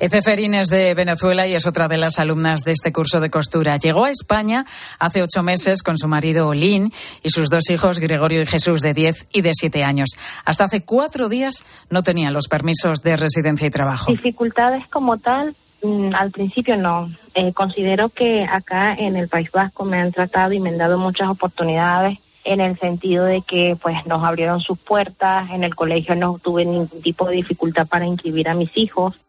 Eceferín 0.00 0.54
es 0.54 0.68
de 0.70 0.94
Venezuela 0.94 1.46
y 1.46 1.54
es 1.54 1.66
otra 1.66 1.86
de 1.86 1.98
las 1.98 2.18
alumnas 2.18 2.64
de 2.64 2.72
este 2.72 2.90
curso 2.90 3.20
de 3.20 3.28
costura. 3.28 3.76
Llegó 3.76 4.06
a 4.06 4.10
España 4.10 4.64
hace 4.98 5.22
ocho 5.22 5.42
meses 5.42 5.82
con 5.82 5.98
su 5.98 6.08
marido 6.08 6.48
Olin 6.48 6.90
y 7.22 7.28
sus 7.28 7.50
dos 7.50 7.68
hijos, 7.68 7.98
Gregorio 7.98 8.40
y 8.40 8.46
Jesús, 8.46 8.80
de 8.80 8.94
10 8.94 9.28
y 9.30 9.42
de 9.42 9.52
7 9.52 9.84
años. 9.84 10.08
Hasta 10.46 10.64
hace 10.64 10.86
cuatro 10.86 11.28
días 11.28 11.64
no 11.90 12.02
tenían 12.02 12.32
los 12.32 12.48
permisos 12.48 13.02
de 13.02 13.18
residencia 13.18 13.66
y 13.66 13.70
trabajo. 13.70 14.10
Dificultades 14.10 14.86
como 14.88 15.18
tal, 15.18 15.54
mm, 15.82 16.14
al 16.14 16.30
principio 16.30 16.78
no. 16.78 17.10
Eh, 17.34 17.52
considero 17.52 18.08
que 18.08 18.44
acá 18.44 18.94
en 18.94 19.16
el 19.16 19.28
País 19.28 19.50
Vasco 19.52 19.84
me 19.84 19.98
han 19.98 20.12
tratado 20.12 20.54
y 20.54 20.60
me 20.60 20.70
han 20.70 20.78
dado 20.78 20.96
muchas 20.96 21.28
oportunidades 21.28 22.18
en 22.44 22.62
el 22.62 22.78
sentido 22.78 23.26
de 23.26 23.42
que 23.42 23.76
pues 23.80 24.06
nos 24.06 24.24
abrieron 24.24 24.60
sus 24.60 24.78
puertas, 24.78 25.50
en 25.50 25.62
el 25.62 25.74
colegio 25.74 26.14
no 26.14 26.38
tuve 26.38 26.64
ningún 26.64 27.02
tipo 27.02 27.28
de 27.28 27.36
dificultad 27.36 27.86
para 27.86 28.06
inscribir 28.06 28.48
a 28.48 28.54
mis 28.54 28.74
hijos. 28.78 29.20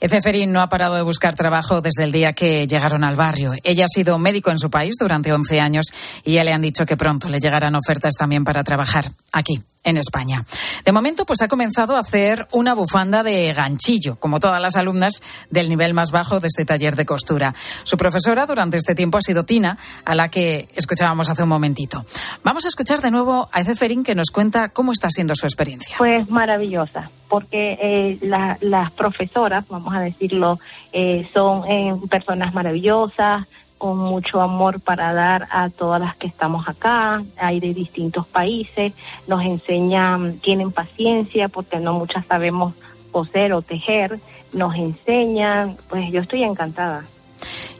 Eceferín 0.00 0.52
no 0.52 0.60
ha 0.60 0.68
parado 0.68 0.96
de 0.96 1.02
buscar 1.02 1.34
trabajo 1.34 1.80
desde 1.80 2.04
el 2.04 2.12
día 2.12 2.32
que 2.32 2.66
llegaron 2.66 3.04
al 3.04 3.16
barrio. 3.16 3.52
Ella 3.62 3.86
ha 3.86 3.88
sido 3.88 4.18
médico 4.18 4.50
en 4.50 4.58
su 4.58 4.70
país 4.70 4.94
durante 4.98 5.32
11 5.32 5.60
años 5.60 5.86
y 6.24 6.34
ya 6.34 6.44
le 6.44 6.52
han 6.52 6.62
dicho 6.62 6.84
que 6.84 6.96
pronto 6.96 7.28
le 7.28 7.40
llegarán 7.40 7.74
ofertas 7.74 8.14
también 8.14 8.44
para 8.44 8.64
trabajar 8.64 9.12
aquí 9.32 9.62
en 9.84 9.96
España. 9.96 10.44
De 10.84 10.92
momento, 10.92 11.24
pues 11.24 11.42
ha 11.42 11.48
comenzado 11.48 11.96
a 11.96 12.00
hacer 12.00 12.46
una 12.52 12.74
bufanda 12.74 13.22
de 13.22 13.52
ganchillo, 13.52 14.16
como 14.16 14.40
todas 14.40 14.60
las 14.60 14.76
alumnas 14.76 15.22
del 15.50 15.68
nivel 15.68 15.94
más 15.94 16.10
bajo 16.10 16.40
de 16.40 16.48
este 16.48 16.64
taller 16.64 16.96
de 16.96 17.06
costura. 17.06 17.54
Su 17.84 17.96
profesora 17.96 18.46
durante 18.46 18.76
este 18.76 18.94
tiempo 18.94 19.18
ha 19.18 19.22
sido 19.22 19.44
Tina, 19.44 19.78
a 20.04 20.14
la 20.14 20.28
que 20.28 20.68
escuchábamos 20.74 21.28
hace 21.28 21.42
un 21.42 21.48
momentito. 21.48 22.04
Vamos 22.42 22.64
a 22.64 22.68
escuchar 22.68 23.00
de 23.00 23.10
nuevo 23.10 23.48
a 23.52 23.60
Eceferín 23.60 24.04
que 24.04 24.14
nos 24.14 24.30
cuenta 24.30 24.70
cómo 24.70 24.92
está 24.92 25.08
siendo 25.10 25.34
su 25.34 25.46
experiencia. 25.46 25.96
Pues 25.98 26.28
maravillosa, 26.30 27.10
porque 27.28 27.78
eh, 27.80 28.18
las 28.60 28.92
profesoras, 28.92 29.66
vamos 29.68 29.94
a 29.94 30.00
decirlo, 30.00 30.58
eh, 30.92 31.28
son 31.32 31.70
eh, 31.70 31.94
personas 32.08 32.54
maravillosas, 32.54 33.46
con 33.78 33.98
mucho 33.98 34.40
amor 34.40 34.80
para 34.80 35.12
dar 35.12 35.46
a 35.50 35.68
todas 35.68 36.00
las 36.00 36.16
que 36.16 36.26
estamos 36.26 36.68
acá, 36.68 37.22
hay 37.36 37.60
de 37.60 37.74
distintos 37.74 38.26
países, 38.26 38.92
nos 39.26 39.44
enseñan, 39.44 40.38
tienen 40.38 40.72
paciencia 40.72 41.48
porque 41.48 41.78
no 41.80 41.94
muchas 41.94 42.24
sabemos 42.26 42.74
coser 43.10 43.52
o 43.52 43.62
tejer, 43.62 44.18
nos 44.52 44.74
enseñan, 44.76 45.76
pues 45.88 46.10
yo 46.10 46.20
estoy 46.20 46.44
encantada. 46.44 47.04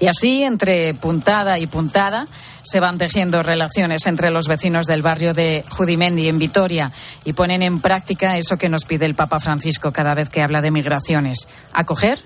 Y 0.01 0.07
así, 0.07 0.43
entre 0.43 0.95
puntada 0.95 1.59
y 1.59 1.67
puntada, 1.67 2.27
se 2.63 2.81
van 2.81 2.99
tejiendo 2.99 3.43
relaciones 3.43 4.07
entre 4.07 4.31
los 4.31 4.47
vecinos 4.49 4.87
del 4.87 5.03
barrio 5.03 5.35
de 5.35 5.65
Judimendi 5.71 6.29
en 6.29 6.39
Vitoria 6.39 6.91
y 7.25 7.33
ponen 7.35 7.63
en 7.63 7.81
práctica 7.81 8.39
eso 8.39 8.57
que 8.57 8.69
nos 8.69 8.85
pide 8.85 9.05
el 9.05 9.15
Papa 9.15 9.39
Francisco 9.39 9.93
cada 9.93 10.15
vez 10.15 10.31
que 10.31 10.43
habla 10.43 10.63
de 10.63 10.71
migraciones, 10.71 11.49
acoger, 11.73 12.19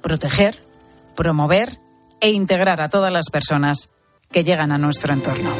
proteger, 0.00 0.62
promover 1.16 1.83
e 2.24 2.30
integrar 2.30 2.80
a 2.80 2.88
todas 2.88 3.12
las 3.12 3.28
personas 3.30 3.90
que 4.32 4.44
llegan 4.44 4.72
a 4.72 4.78
nuestro 4.78 5.12
entorno. 5.12 5.52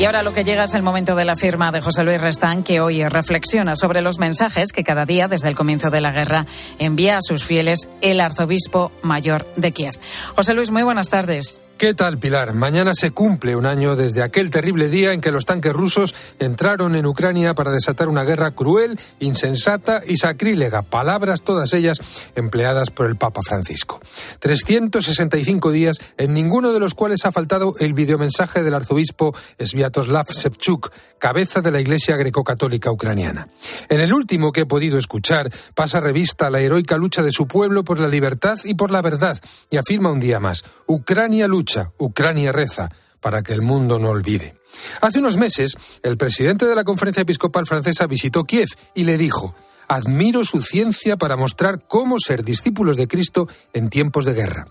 Y 0.00 0.04
ahora 0.06 0.22
lo 0.22 0.32
que 0.32 0.44
llega 0.44 0.64
es 0.64 0.72
el 0.72 0.82
momento 0.82 1.16
de 1.16 1.26
la 1.26 1.36
firma 1.36 1.70
de 1.70 1.82
José 1.82 2.02
Luis 2.02 2.18
Restán, 2.18 2.62
que 2.62 2.80
hoy 2.80 3.06
reflexiona 3.06 3.76
sobre 3.76 4.00
los 4.00 4.18
mensajes 4.18 4.72
que 4.72 4.84
cada 4.84 5.04
día, 5.04 5.28
desde 5.28 5.48
el 5.48 5.54
comienzo 5.54 5.90
de 5.90 6.00
la 6.00 6.12
guerra, 6.12 6.46
envía 6.78 7.18
a 7.18 7.22
sus 7.22 7.44
fieles 7.44 7.90
el 8.00 8.18
arzobispo 8.18 8.90
mayor 9.02 9.46
de 9.56 9.72
Kiev. 9.72 9.98
José 10.34 10.54
Luis, 10.54 10.70
muy 10.70 10.82
buenas 10.82 11.10
tardes. 11.10 11.60
¿Qué 11.78 11.94
tal, 11.94 12.18
Pilar? 12.18 12.54
Mañana 12.54 12.90
se 12.92 13.12
cumple 13.12 13.54
un 13.54 13.64
año 13.64 13.94
desde 13.94 14.24
aquel 14.24 14.50
terrible 14.50 14.88
día 14.88 15.12
en 15.12 15.20
que 15.20 15.30
los 15.30 15.46
tanques 15.46 15.72
rusos 15.72 16.12
entraron 16.40 16.96
en 16.96 17.06
Ucrania 17.06 17.54
para 17.54 17.70
desatar 17.70 18.08
una 18.08 18.24
guerra 18.24 18.50
cruel, 18.50 18.98
insensata 19.20 20.02
y 20.04 20.16
sacrílega, 20.16 20.82
palabras 20.82 21.42
todas 21.42 21.72
ellas 21.74 22.00
empleadas 22.34 22.90
por 22.90 23.06
el 23.06 23.14
Papa 23.14 23.42
Francisco. 23.46 24.00
365 24.40 25.70
días 25.70 25.98
en 26.16 26.34
ninguno 26.34 26.72
de 26.72 26.80
los 26.80 26.94
cuales 26.94 27.24
ha 27.24 27.30
faltado 27.30 27.76
el 27.78 27.94
videomensaje 27.94 28.64
del 28.64 28.74
arzobispo 28.74 29.32
Sviatoslav 29.60 30.26
Shevchuk, 30.26 30.90
cabeza 31.20 31.60
de 31.60 31.70
la 31.70 31.80
Iglesia 31.80 32.16
greco-católica 32.16 32.90
ucraniana. 32.90 33.50
En 33.88 34.00
el 34.00 34.12
último 34.12 34.50
que 34.50 34.62
he 34.62 34.66
podido 34.66 34.98
escuchar, 34.98 35.48
pasa 35.76 36.00
revista 36.00 36.50
la 36.50 36.58
heroica 36.58 36.96
lucha 36.96 37.22
de 37.22 37.30
su 37.30 37.46
pueblo 37.46 37.84
por 37.84 38.00
la 38.00 38.08
libertad 38.08 38.58
y 38.64 38.74
por 38.74 38.90
la 38.90 39.00
verdad 39.00 39.38
y 39.70 39.76
afirma 39.76 40.10
un 40.10 40.18
día 40.18 40.40
más, 40.40 40.64
Ucrania 40.86 41.46
lucha 41.46 41.67
Ucrania 41.98 42.52
reza, 42.52 42.88
para 43.20 43.42
que 43.42 43.52
el 43.52 43.62
mundo 43.62 43.98
no 43.98 44.10
olvide. 44.10 44.54
Hace 45.00 45.18
unos 45.18 45.36
meses, 45.36 45.76
el 46.02 46.16
presidente 46.16 46.66
de 46.66 46.74
la 46.74 46.84
Conferencia 46.84 47.22
Episcopal 47.22 47.66
Francesa 47.66 48.06
visitó 48.06 48.44
Kiev 48.44 48.68
y 48.94 49.04
le 49.04 49.18
dijo, 49.18 49.54
admiro 49.88 50.44
su 50.44 50.62
ciencia 50.62 51.16
para 51.16 51.36
mostrar 51.36 51.86
cómo 51.86 52.18
ser 52.18 52.44
discípulos 52.44 52.96
de 52.96 53.08
Cristo 53.08 53.48
en 53.72 53.90
tiempos 53.90 54.24
de 54.24 54.34
guerra. 54.34 54.66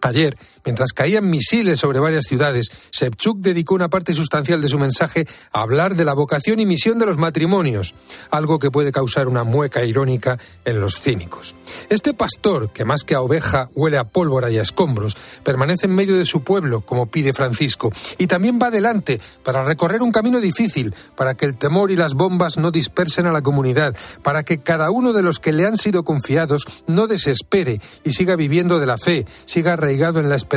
Ayer, 0.00 0.36
mientras 0.64 0.92
caían 0.92 1.28
misiles 1.28 1.78
sobre 1.78 2.00
varias 2.00 2.24
ciudades, 2.26 2.70
Sepchuk 2.90 3.38
dedicó 3.38 3.74
una 3.74 3.88
parte 3.88 4.12
sustancial 4.12 4.60
de 4.60 4.68
su 4.68 4.78
mensaje 4.78 5.26
a 5.52 5.60
hablar 5.60 5.94
de 5.94 6.04
la 6.04 6.14
vocación 6.14 6.60
y 6.60 6.66
misión 6.66 6.98
de 6.98 7.06
los 7.06 7.18
matrimonios, 7.18 7.94
algo 8.30 8.58
que 8.58 8.70
puede 8.70 8.92
causar 8.92 9.28
una 9.28 9.44
mueca 9.44 9.84
irónica 9.84 10.38
en 10.64 10.80
los 10.80 11.00
cínicos. 11.00 11.54
Este 11.88 12.14
pastor, 12.14 12.70
que 12.72 12.84
más 12.84 13.04
que 13.04 13.14
a 13.14 13.20
oveja 13.20 13.68
huele 13.74 13.98
a 13.98 14.04
pólvora 14.04 14.50
y 14.50 14.58
a 14.58 14.62
escombros, 14.62 15.16
permanece 15.42 15.86
en 15.86 15.94
medio 15.94 16.16
de 16.16 16.24
su 16.24 16.42
pueblo, 16.42 16.80
como 16.80 17.06
pide 17.06 17.32
Francisco, 17.32 17.92
y 18.18 18.26
también 18.26 18.58
va 18.62 18.68
adelante 18.68 19.20
para 19.42 19.64
recorrer 19.64 20.02
un 20.02 20.12
camino 20.12 20.40
difícil, 20.40 20.94
para 21.16 21.34
que 21.34 21.46
el 21.46 21.56
temor 21.56 21.90
y 21.90 21.96
las 21.96 22.14
bombas 22.14 22.58
no 22.58 22.70
dispersen 22.70 23.26
a 23.26 23.32
la 23.32 23.42
comunidad, 23.42 23.96
para 24.22 24.42
que 24.42 24.58
cada 24.58 24.90
uno 24.90 25.12
de 25.12 25.22
los 25.22 25.38
que 25.38 25.52
le 25.52 25.66
han 25.66 25.76
sido 25.76 26.04
confiados 26.04 26.66
no 26.86 27.06
desespere 27.06 27.80
y 28.04 28.12
siga 28.12 28.36
viviendo 28.36 28.78
de 28.78 28.86
la 28.86 28.98
fe, 28.98 29.26
siga 29.44 29.74
en 29.74 30.28
la 30.28 30.36
esperanza 30.36 30.53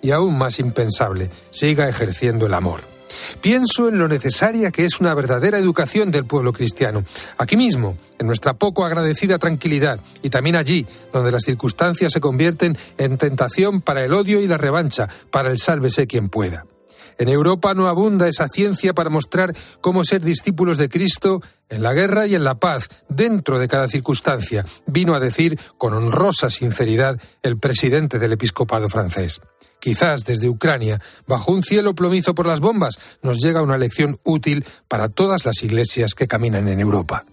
y 0.00 0.10
aún 0.10 0.36
más 0.36 0.58
impensable, 0.58 1.30
siga 1.50 1.88
ejerciendo 1.88 2.46
el 2.46 2.54
amor. 2.54 2.92
Pienso 3.40 3.88
en 3.88 3.98
lo 3.98 4.08
necesaria 4.08 4.70
que 4.70 4.84
es 4.84 5.00
una 5.00 5.14
verdadera 5.14 5.58
educación 5.58 6.10
del 6.10 6.24
pueblo 6.24 6.52
cristiano, 6.52 7.04
aquí 7.38 7.56
mismo, 7.56 7.96
en 8.18 8.26
nuestra 8.26 8.54
poco 8.54 8.84
agradecida 8.84 9.38
tranquilidad, 9.38 10.00
y 10.22 10.30
también 10.30 10.56
allí, 10.56 10.86
donde 11.12 11.30
las 11.30 11.44
circunstancias 11.44 12.12
se 12.12 12.20
convierten 12.20 12.76
en 12.98 13.18
tentación 13.18 13.80
para 13.80 14.04
el 14.04 14.12
odio 14.12 14.40
y 14.40 14.46
la 14.46 14.56
revancha, 14.56 15.08
para 15.30 15.50
el 15.50 15.58
sálvese 15.58 16.06
quien 16.06 16.28
pueda. 16.28 16.64
En 17.18 17.28
Europa 17.28 17.74
no 17.74 17.88
abunda 17.88 18.28
esa 18.28 18.48
ciencia 18.48 18.94
para 18.94 19.10
mostrar 19.10 19.54
cómo 19.80 20.04
ser 20.04 20.22
discípulos 20.22 20.78
de 20.78 20.88
Cristo 20.88 21.40
en 21.68 21.82
la 21.82 21.92
guerra 21.92 22.26
y 22.26 22.34
en 22.34 22.44
la 22.44 22.56
paz, 22.56 22.88
dentro 23.08 23.58
de 23.58 23.68
cada 23.68 23.88
circunstancia, 23.88 24.64
vino 24.86 25.14
a 25.14 25.20
decir 25.20 25.58
con 25.78 25.94
honrosa 25.94 26.50
sinceridad 26.50 27.20
el 27.42 27.58
presidente 27.58 28.18
del 28.18 28.32
episcopado 28.32 28.88
francés. 28.88 29.40
Quizás 29.80 30.24
desde 30.24 30.48
Ucrania, 30.48 31.00
bajo 31.26 31.50
un 31.50 31.62
cielo 31.62 31.94
plomizo 31.94 32.34
por 32.34 32.46
las 32.46 32.60
bombas, 32.60 33.00
nos 33.20 33.38
llega 33.42 33.62
una 33.62 33.78
lección 33.78 34.20
útil 34.22 34.64
para 34.86 35.08
todas 35.08 35.44
las 35.44 35.62
iglesias 35.64 36.14
que 36.14 36.28
caminan 36.28 36.68
en 36.68 36.78
Europa. 36.78 37.24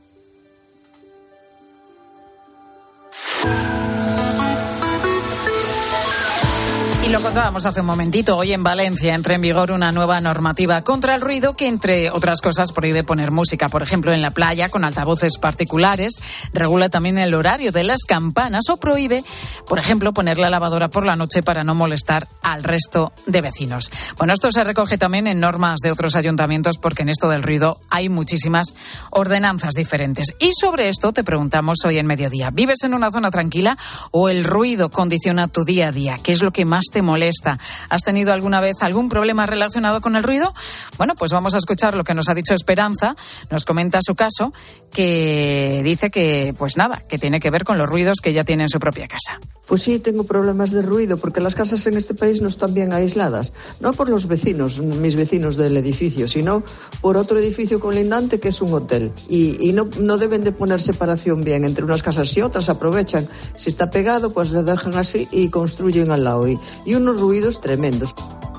Lo 7.11 7.19
contábamos 7.21 7.65
hace 7.65 7.81
un 7.81 7.87
momentito. 7.87 8.37
Hoy 8.37 8.53
en 8.53 8.61
Valencia 8.61 9.15
entra 9.15 9.33
en 9.33 9.41
vigor 9.41 9.71
una 9.71 9.91
nueva 9.91 10.21
normativa 10.21 10.83
contra 10.83 11.15
el 11.15 11.21
ruido 11.21 11.55
que, 11.55 11.67
entre 11.67 12.11
otras 12.11 12.39
cosas, 12.39 12.71
prohíbe 12.71 13.03
poner 13.03 13.31
música, 13.31 13.67
por 13.67 13.81
ejemplo, 13.81 14.13
en 14.13 14.21
la 14.21 14.29
playa 14.29 14.69
con 14.69 14.85
altavoces 14.85 15.39
particulares. 15.39 16.21
Regula 16.53 16.89
también 16.89 17.17
el 17.17 17.33
horario 17.33 17.71
de 17.71 17.83
las 17.83 18.01
campanas 18.07 18.69
o 18.69 18.77
prohíbe, 18.77 19.23
por 19.67 19.79
ejemplo, 19.79 20.13
poner 20.13 20.37
la 20.37 20.51
lavadora 20.51 20.89
por 20.89 21.03
la 21.03 21.15
noche 21.15 21.41
para 21.41 21.63
no 21.63 21.73
molestar 21.73 22.27
al 22.43 22.63
resto 22.63 23.11
de 23.25 23.41
vecinos. 23.41 23.89
Bueno, 24.19 24.33
esto 24.33 24.51
se 24.51 24.63
recoge 24.63 24.99
también 24.99 25.25
en 25.25 25.39
normas 25.39 25.79
de 25.79 25.91
otros 25.91 26.15
ayuntamientos 26.15 26.77
porque 26.77 27.01
en 27.01 27.09
esto 27.09 27.27
del 27.27 27.41
ruido 27.41 27.79
hay 27.89 28.09
muchísimas 28.09 28.75
ordenanzas 29.09 29.73
diferentes. 29.73 30.35
Y 30.37 30.51
sobre 30.53 30.89
esto 30.89 31.11
te 31.11 31.23
preguntamos 31.23 31.79
hoy 31.85 31.97
en 31.97 32.05
mediodía. 32.05 32.51
¿Vives 32.51 32.83
en 32.83 32.93
una 32.93 33.09
zona 33.09 33.31
tranquila 33.31 33.79
o 34.11 34.29
el 34.29 34.43
ruido 34.43 34.91
condiciona 34.91 35.47
tu 35.47 35.65
día 35.65 35.87
a 35.87 35.91
día? 35.91 36.19
¿Qué 36.21 36.33
es 36.33 36.43
lo 36.43 36.51
que 36.51 36.65
más 36.65 36.85
te 36.91 36.98
molesta. 37.01 37.59
¿Has 37.89 38.03
tenido 38.03 38.33
alguna 38.33 38.61
vez 38.61 38.77
algún 38.81 39.09
problema 39.09 39.45
relacionado 39.45 40.01
con 40.01 40.15
el 40.15 40.23
ruido? 40.23 40.53
Bueno, 40.97 41.15
pues 41.15 41.31
vamos 41.31 41.53
a 41.55 41.57
escuchar 41.57 41.95
lo 41.95 42.03
que 42.03 42.13
nos 42.13 42.29
ha 42.29 42.33
dicho 42.33 42.53
Esperanza. 42.53 43.15
Nos 43.49 43.65
comenta 43.65 43.99
su 44.01 44.15
caso, 44.15 44.53
que 44.91 45.81
dice 45.83 46.09
que, 46.09 46.53
pues 46.57 46.77
nada, 46.77 47.01
que 47.07 47.17
tiene 47.17 47.39
que 47.39 47.49
ver 47.49 47.63
con 47.63 47.77
los 47.77 47.89
ruidos 47.89 48.19
que 48.21 48.33
ya 48.33 48.43
tiene 48.43 48.63
en 48.63 48.69
su 48.69 48.79
propia 48.79 49.07
casa. 49.07 49.39
Pues 49.67 49.83
sí, 49.83 49.99
tengo 49.99 50.23
problemas 50.23 50.71
de 50.71 50.81
ruido 50.81 51.17
porque 51.17 51.41
las 51.41 51.55
casas 51.55 51.85
en 51.87 51.95
este 51.95 52.13
país 52.13 52.41
no 52.41 52.47
están 52.47 52.73
bien 52.73 52.91
aisladas. 52.91 53.53
No 53.79 53.93
por 53.93 54.09
los 54.09 54.27
vecinos, 54.27 54.79
mis 54.79 55.15
vecinos 55.15 55.57
del 55.57 55.77
edificio, 55.77 56.27
sino 56.27 56.63
por 57.01 57.17
otro 57.17 57.37
edificio 57.39 57.79
colindante 57.79 58.39
que 58.39 58.49
es 58.49 58.61
un 58.61 58.73
hotel. 58.73 59.11
Y, 59.29 59.71
no, 59.73 59.89
no 59.99 60.17
deben 60.17 60.43
de 60.43 60.51
poner 60.51 60.81
separación 60.81 61.43
bien 61.43 61.65
entre 61.65 61.85
unas 61.85 62.03
casas 62.03 62.35
y 62.35 62.41
otras. 62.41 62.69
Aprovechan. 62.69 63.27
Si 63.55 63.69
está 63.69 63.91
pegado, 63.91 64.33
pues 64.33 64.49
se 64.49 64.63
dejan 64.63 64.95
así 64.95 65.27
y 65.31 65.49
construyen 65.49 66.11
al 66.11 66.23
lado. 66.23 66.47
Y, 66.47 66.88
y 66.89 66.95
unos 66.95 67.21
ruidos 67.21 67.61
tremendos. 67.61 68.15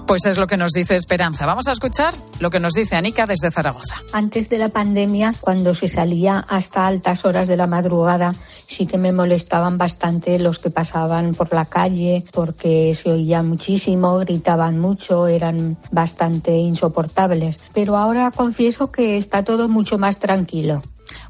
Pues 0.06 0.24
es 0.24 0.38
lo 0.38 0.46
que 0.46 0.56
nos 0.56 0.70
dice 0.72 0.94
Esperanza. 0.94 1.46
Vamos 1.46 1.66
a 1.66 1.72
escuchar 1.72 2.14
lo 2.38 2.50
que 2.50 2.60
nos 2.60 2.74
dice 2.74 2.94
Anica 2.96 3.26
desde 3.26 3.50
Zaragoza. 3.50 3.96
Antes 4.12 4.48
de 4.48 4.58
la 4.58 4.68
pandemia, 4.68 5.34
cuando 5.40 5.74
se 5.74 5.88
salía 5.88 6.38
hasta 6.38 6.86
altas 6.86 7.24
horas 7.24 7.48
de 7.48 7.56
la 7.56 7.66
madrugada, 7.66 8.34
sí 8.66 8.86
que 8.86 8.98
me 8.98 9.12
molestaban 9.12 9.78
bastante 9.78 10.38
los 10.38 10.60
que 10.60 10.70
pasaban 10.70 11.34
por 11.34 11.52
la 11.52 11.64
calle 11.64 12.24
porque 12.32 12.94
se 12.94 13.10
oía 13.10 13.42
muchísimo, 13.42 14.18
gritaban 14.18 14.78
mucho, 14.78 15.26
eran 15.26 15.76
bastante 15.90 16.56
insoportables. 16.56 17.60
Pero 17.72 17.96
ahora 17.96 18.30
confieso 18.30 18.92
que 18.92 19.16
está 19.16 19.44
todo 19.44 19.68
mucho 19.68 19.98
más 19.98 20.18
tranquilo. 20.18 20.82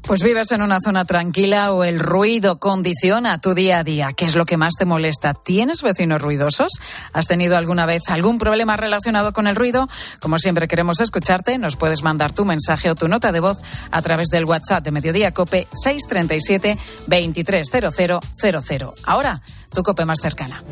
Pues 0.03 0.23
vives 0.23 0.51
en 0.51 0.61
una 0.61 0.79
zona 0.83 1.05
tranquila 1.05 1.71
o 1.71 1.83
el 1.83 1.99
ruido 1.99 2.59
condiciona 2.59 3.39
tu 3.39 3.53
día 3.53 3.79
a 3.79 3.83
día. 3.83 4.09
¿Qué 4.13 4.25
es 4.25 4.35
lo 4.35 4.45
que 4.45 4.57
más 4.57 4.73
te 4.77 4.85
molesta? 4.85 5.33
¿Tienes 5.33 5.83
vecinos 5.83 6.21
ruidosos? 6.21 6.71
¿Has 7.13 7.27
tenido 7.27 7.55
alguna 7.55 7.85
vez 7.85 8.03
algún 8.07 8.37
problema 8.37 8.77
relacionado 8.77 9.31
con 9.31 9.47
el 9.47 9.55
ruido? 9.55 9.87
Como 10.19 10.37
siempre 10.37 10.67
queremos 10.67 10.99
escucharte, 10.99 11.57
nos 11.57 11.75
puedes 11.75 12.03
mandar 12.03 12.31
tu 12.31 12.45
mensaje 12.45 12.89
o 12.89 12.95
tu 12.95 13.07
nota 13.07 13.31
de 13.31 13.39
voz 13.39 13.59
a 13.91 14.01
través 14.01 14.27
del 14.27 14.45
WhatsApp 14.45 14.83
de 14.83 14.91
Mediodía 14.91 15.31
Cope 15.33 15.67
637 15.73 16.77
230000. 17.07 18.91
Ahora, 19.05 19.41
tu 19.73 19.83
Cope 19.83 20.05
más 20.05 20.19
cercana. 20.21 20.63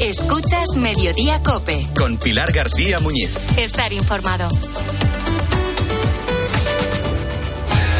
Escuchas 0.00 0.74
Mediodía 0.76 1.42
Cope. 1.42 1.86
Con 1.96 2.18
Pilar 2.18 2.52
García 2.52 2.98
Muñiz. 2.98 3.58
Estar 3.58 3.92
informado. 3.92 4.48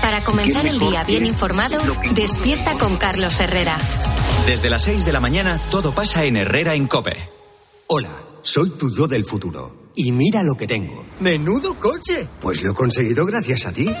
para 0.00 0.24
comenzar 0.24 0.66
el 0.66 0.78
día 0.78 1.04
bien 1.04 1.26
informado, 1.26 1.78
despierta 2.14 2.74
con 2.74 2.96
Carlos 2.96 3.38
Herrera. 3.40 3.76
Desde 4.46 4.70
las 4.70 4.82
6 4.82 5.04
de 5.04 5.12
la 5.12 5.20
mañana 5.20 5.60
todo 5.70 5.94
pasa 5.94 6.24
en 6.24 6.36
Herrera 6.36 6.74
en 6.74 6.86
Cope. 6.86 7.16
Hola, 7.86 8.10
soy 8.42 8.70
tu 8.70 8.94
yo 8.94 9.06
del 9.06 9.24
futuro. 9.24 9.90
Y 9.94 10.12
mira 10.12 10.42
lo 10.42 10.54
que 10.54 10.66
tengo. 10.66 11.04
¡Menudo 11.20 11.78
coche! 11.78 12.28
Pues 12.40 12.62
lo 12.62 12.72
he 12.72 12.74
conseguido 12.74 13.26
gracias 13.26 13.66
a 13.66 13.72
ti. 13.72 13.92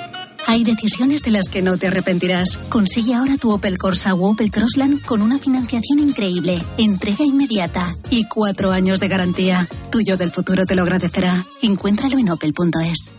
Hay 0.46 0.64
decisiones 0.64 1.22
de 1.22 1.30
las 1.30 1.48
que 1.48 1.62
no 1.62 1.76
te 1.76 1.88
arrepentirás. 1.88 2.58
Consigue 2.68 3.14
ahora 3.14 3.36
tu 3.36 3.50
Opel 3.50 3.76
Corsa 3.76 4.14
o 4.14 4.30
Opel 4.30 4.50
Crossland 4.50 5.04
con 5.04 5.22
una 5.22 5.38
financiación 5.38 5.98
increíble, 5.98 6.64
entrega 6.78 7.24
inmediata 7.24 7.94
y 8.10 8.26
cuatro 8.26 8.70
años 8.70 9.00
de 9.00 9.08
garantía. 9.08 9.68
Tuyo 9.90 10.16
del 10.16 10.30
futuro 10.30 10.64
te 10.64 10.74
lo 10.74 10.82
agradecerá. 10.82 11.44
Encuéntralo 11.62 12.18
en 12.18 12.30
opel.es. 12.30 13.12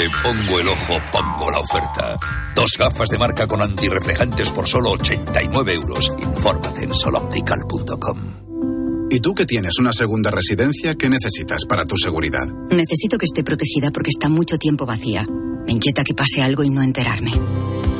Donde 0.00 0.16
pongo 0.22 0.60
el 0.60 0.68
ojo, 0.68 0.98
pongo 1.12 1.50
la 1.50 1.58
oferta. 1.58 2.16
Dos 2.54 2.70
gafas 2.78 3.10
de 3.10 3.18
marca 3.18 3.46
con 3.46 3.60
antirreflejantes 3.60 4.50
por 4.50 4.66
solo 4.66 4.92
89 4.92 5.74
euros. 5.74 6.10
Infórmate 6.18 6.84
en 6.84 6.94
soloptical.com. 6.94 8.18
¿Y 9.10 9.20
tú 9.20 9.34
que 9.34 9.44
tienes 9.44 9.78
una 9.78 9.92
segunda 9.92 10.30
residencia, 10.30 10.94
qué 10.94 11.10
necesitas 11.10 11.66
para 11.66 11.84
tu 11.84 11.98
seguridad? 11.98 12.46
Necesito 12.70 13.18
que 13.18 13.26
esté 13.26 13.44
protegida 13.44 13.90
porque 13.90 14.08
está 14.08 14.30
mucho 14.30 14.56
tiempo 14.56 14.86
vacía. 14.86 15.26
Me 15.66 15.72
inquieta 15.72 16.02
que 16.02 16.14
pase 16.14 16.40
algo 16.40 16.64
y 16.64 16.70
no 16.70 16.82
enterarme. 16.82 17.32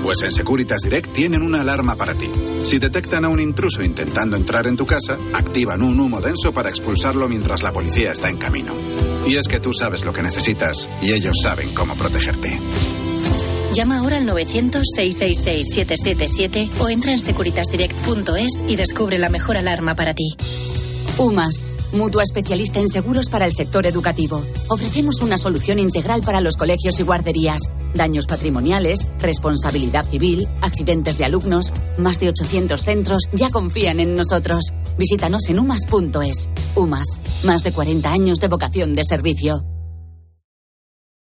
Pues 0.02 0.22
en 0.22 0.32
Securitas 0.32 0.80
Direct 0.80 1.12
tienen 1.12 1.42
una 1.42 1.60
alarma 1.60 1.96
para 1.96 2.14
ti. 2.14 2.30
Si 2.64 2.78
detectan 2.78 3.26
a 3.26 3.28
un 3.28 3.40
intruso 3.40 3.82
intentando 3.82 4.38
entrar 4.38 4.66
en 4.66 4.76
tu 4.76 4.86
casa, 4.86 5.18
activan 5.34 5.82
un 5.82 6.00
humo 6.00 6.22
denso 6.22 6.54
para 6.54 6.70
expulsarlo 6.70 7.28
mientras 7.28 7.62
la 7.62 7.74
policía 7.74 8.12
está 8.12 8.30
en 8.30 8.38
camino. 8.38 8.72
Y 9.26 9.36
es 9.36 9.48
que 9.48 9.60
tú 9.60 9.72
sabes 9.72 10.04
lo 10.04 10.12
que 10.12 10.22
necesitas 10.22 10.86
y 11.00 11.12
ellos 11.12 11.38
saben 11.42 11.72
cómo 11.74 11.94
protegerte. 11.94 12.60
Llama 13.72 13.98
ahora 13.98 14.16
al 14.16 14.26
900-666-777 14.26 16.70
o 16.80 16.88
entra 16.88 17.12
en 17.12 17.20
securitasdirect.es 17.20 18.64
y 18.66 18.74
descubre 18.76 19.16
la 19.18 19.28
mejor 19.28 19.56
alarma 19.56 19.94
para 19.94 20.14
ti. 20.14 20.34
UMAS, 21.18 21.72
mutua 21.92 22.24
especialista 22.24 22.80
en 22.80 22.88
seguros 22.88 23.28
para 23.28 23.46
el 23.46 23.52
sector 23.52 23.86
educativo. 23.86 24.44
Ofrecemos 24.70 25.20
una 25.20 25.38
solución 25.38 25.78
integral 25.78 26.22
para 26.22 26.40
los 26.40 26.56
colegios 26.56 26.98
y 26.98 27.04
guarderías. 27.04 27.70
Daños 27.94 28.26
patrimoniales, 28.26 29.10
responsabilidad 29.18 30.04
civil, 30.04 30.46
accidentes 30.60 31.18
de 31.18 31.24
alumnos. 31.24 31.72
Más 31.98 32.20
de 32.20 32.28
800 32.28 32.80
centros 32.80 33.22
ya 33.32 33.50
confían 33.50 34.00
en 34.00 34.14
nosotros. 34.14 34.72
Visítanos 34.98 35.48
en 35.48 35.58
umas.es. 35.58 36.48
UMAS, 36.76 37.20
más 37.44 37.64
de 37.64 37.72
40 37.72 38.10
años 38.10 38.38
de 38.38 38.48
vocación 38.48 38.94
de 38.94 39.04
servicio. 39.04 39.64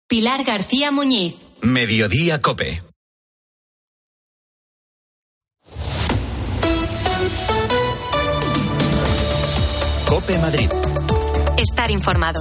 Pilar 0.08 0.44
García 0.46 0.92
Muñiz. 0.92 1.36
Mediodía 1.62 2.40
Cope. 2.40 2.82
Cope 10.08 10.40
Madrid. 10.40 10.70
Estar 11.58 11.92
informado. 11.92 12.40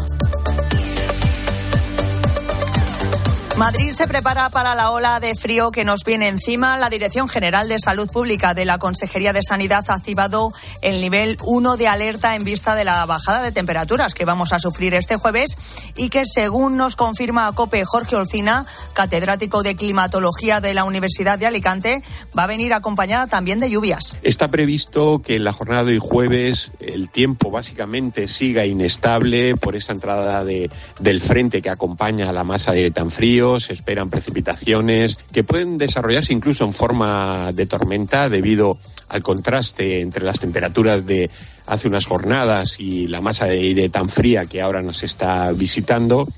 Madrid 3.58 3.92
se 3.92 4.06
prepara 4.06 4.50
para 4.50 4.74
la 4.74 4.90
ola 4.90 5.18
de 5.18 5.34
frío 5.34 5.70
que 5.70 5.86
nos 5.86 6.04
viene 6.04 6.28
encima. 6.28 6.76
La 6.76 6.90
Dirección 6.90 7.26
General 7.26 7.66
de 7.70 7.78
Salud 7.78 8.06
Pública 8.10 8.52
de 8.52 8.66
la 8.66 8.76
Consejería 8.76 9.32
de 9.32 9.42
Sanidad 9.42 9.82
ha 9.88 9.94
activado 9.94 10.52
el 10.82 11.00
nivel 11.00 11.38
1 11.42 11.78
de 11.78 11.88
alerta 11.88 12.36
en 12.36 12.44
vista 12.44 12.74
de 12.74 12.84
la 12.84 13.06
bajada 13.06 13.42
de 13.42 13.52
temperaturas 13.52 14.12
que 14.12 14.26
vamos 14.26 14.52
a 14.52 14.58
sufrir 14.58 14.92
este 14.92 15.16
jueves 15.16 15.56
y 15.96 16.10
que, 16.10 16.24
según 16.26 16.76
nos 16.76 16.96
confirma 16.96 17.50
COPE 17.54 17.86
Jorge 17.86 18.16
Olcina, 18.16 18.66
catedrático 18.92 19.62
de 19.62 19.74
climatología 19.74 20.60
de 20.60 20.74
la 20.74 20.84
Universidad 20.84 21.38
de 21.38 21.46
Alicante, 21.46 22.02
va 22.38 22.42
a 22.42 22.48
venir 22.48 22.74
acompañada 22.74 23.26
también 23.26 23.58
de 23.58 23.70
lluvias. 23.70 24.16
Está 24.22 24.48
previsto 24.48 25.22
que 25.22 25.36
en 25.36 25.44
la 25.44 25.54
jornada 25.54 25.84
de 25.84 25.92
hoy 25.92 26.00
jueves 26.02 26.72
el 26.78 27.08
tiempo 27.08 27.50
básicamente 27.50 28.28
siga 28.28 28.66
inestable 28.66 29.56
por 29.56 29.76
esa 29.76 29.92
entrada 29.92 30.44
de, 30.44 30.70
del 31.00 31.22
frente 31.22 31.62
que 31.62 31.70
acompaña 31.70 32.28
a 32.28 32.34
la 32.34 32.44
masa 32.44 32.72
de 32.72 32.90
tan 32.90 33.10
frío 33.10 33.45
se 33.60 33.72
esperan 33.72 34.10
precipitaciones 34.10 35.18
que 35.32 35.44
pueden 35.44 35.78
desarrollarse 35.78 36.32
incluso 36.32 36.64
en 36.64 36.72
forma 36.72 37.52
de 37.52 37.66
tormenta 37.66 38.28
debido 38.28 38.78
al 39.08 39.22
contraste 39.22 40.00
entre 40.00 40.24
las 40.24 40.40
temperaturas 40.40 41.06
de 41.06 41.30
hace 41.66 41.88
unas 41.88 42.06
jornadas 42.06 42.80
y 42.80 43.06
la 43.06 43.20
masa 43.20 43.46
de 43.46 43.58
aire 43.58 43.88
tan 43.88 44.08
fría 44.08 44.46
que 44.46 44.60
ahora 44.60 44.82
nos 44.82 45.02
está 45.02 45.52
visitando. 45.52 46.28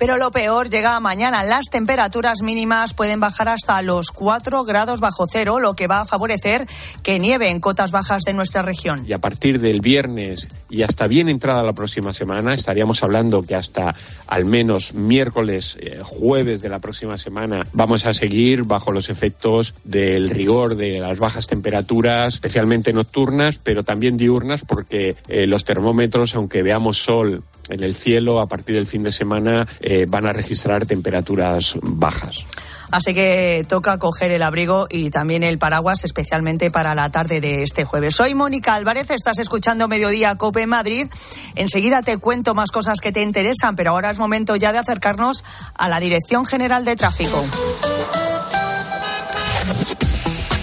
Pero 0.00 0.16
lo 0.16 0.30
peor 0.30 0.70
llega 0.70 0.98
mañana. 0.98 1.44
Las 1.44 1.66
temperaturas 1.70 2.40
mínimas 2.40 2.94
pueden 2.94 3.20
bajar 3.20 3.50
hasta 3.50 3.82
los 3.82 4.10
4 4.10 4.64
grados 4.64 4.98
bajo 4.98 5.26
cero, 5.30 5.60
lo 5.60 5.74
que 5.74 5.88
va 5.88 6.00
a 6.00 6.06
favorecer 6.06 6.66
que 7.02 7.18
nieve 7.18 7.50
en 7.50 7.60
cotas 7.60 7.90
bajas 7.90 8.22
de 8.22 8.32
nuestra 8.32 8.62
región. 8.62 9.04
Y 9.06 9.12
a 9.12 9.18
partir 9.18 9.60
del 9.60 9.82
viernes 9.82 10.48
y 10.70 10.84
hasta 10.84 11.06
bien 11.06 11.28
entrada 11.28 11.62
la 11.64 11.74
próxima 11.74 12.14
semana, 12.14 12.54
estaríamos 12.54 13.02
hablando 13.02 13.42
que 13.42 13.54
hasta 13.54 13.94
al 14.26 14.46
menos 14.46 14.94
miércoles, 14.94 15.76
eh, 15.78 16.00
jueves 16.02 16.62
de 16.62 16.70
la 16.70 16.78
próxima 16.78 17.18
semana, 17.18 17.66
vamos 17.74 18.06
a 18.06 18.14
seguir 18.14 18.62
bajo 18.62 18.92
los 18.92 19.10
efectos 19.10 19.74
del 19.84 20.30
rigor 20.30 20.76
de 20.76 21.00
las 21.00 21.18
bajas 21.18 21.46
temperaturas, 21.46 22.32
especialmente 22.32 22.94
nocturnas, 22.94 23.58
pero 23.58 23.84
también 23.84 24.16
diurnas, 24.16 24.62
porque 24.64 25.16
eh, 25.28 25.46
los 25.46 25.66
termómetros, 25.66 26.34
aunque 26.36 26.62
veamos 26.62 27.02
sol 27.02 27.42
en 27.68 27.82
el 27.82 27.94
cielo 27.94 28.40
a 28.40 28.48
partir 28.48 28.74
del 28.74 28.86
fin 28.86 29.02
de 29.02 29.12
semana 29.12 29.66
van 30.08 30.26
a 30.26 30.32
registrar 30.32 30.86
temperaturas 30.86 31.74
bajas. 31.82 32.46
Así 32.90 33.14
que 33.14 33.64
toca 33.68 33.98
coger 33.98 34.32
el 34.32 34.42
abrigo 34.42 34.86
y 34.90 35.10
también 35.10 35.44
el 35.44 35.58
paraguas, 35.58 36.04
especialmente 36.04 36.70
para 36.70 36.94
la 36.94 37.10
tarde 37.10 37.40
de 37.40 37.62
este 37.62 37.84
jueves. 37.84 38.16
Soy 38.16 38.34
Mónica 38.34 38.74
Álvarez, 38.74 39.10
estás 39.10 39.38
escuchando 39.38 39.86
Mediodía 39.86 40.34
Cope 40.34 40.66
Madrid. 40.66 41.06
Enseguida 41.54 42.02
te 42.02 42.18
cuento 42.18 42.54
más 42.54 42.72
cosas 42.72 43.00
que 43.00 43.12
te 43.12 43.22
interesan, 43.22 43.76
pero 43.76 43.92
ahora 43.92 44.10
es 44.10 44.18
momento 44.18 44.56
ya 44.56 44.72
de 44.72 44.78
acercarnos 44.78 45.44
a 45.74 45.88
la 45.88 46.00
Dirección 46.00 46.44
General 46.46 46.84
de 46.84 46.96
Tráfico. 46.96 47.44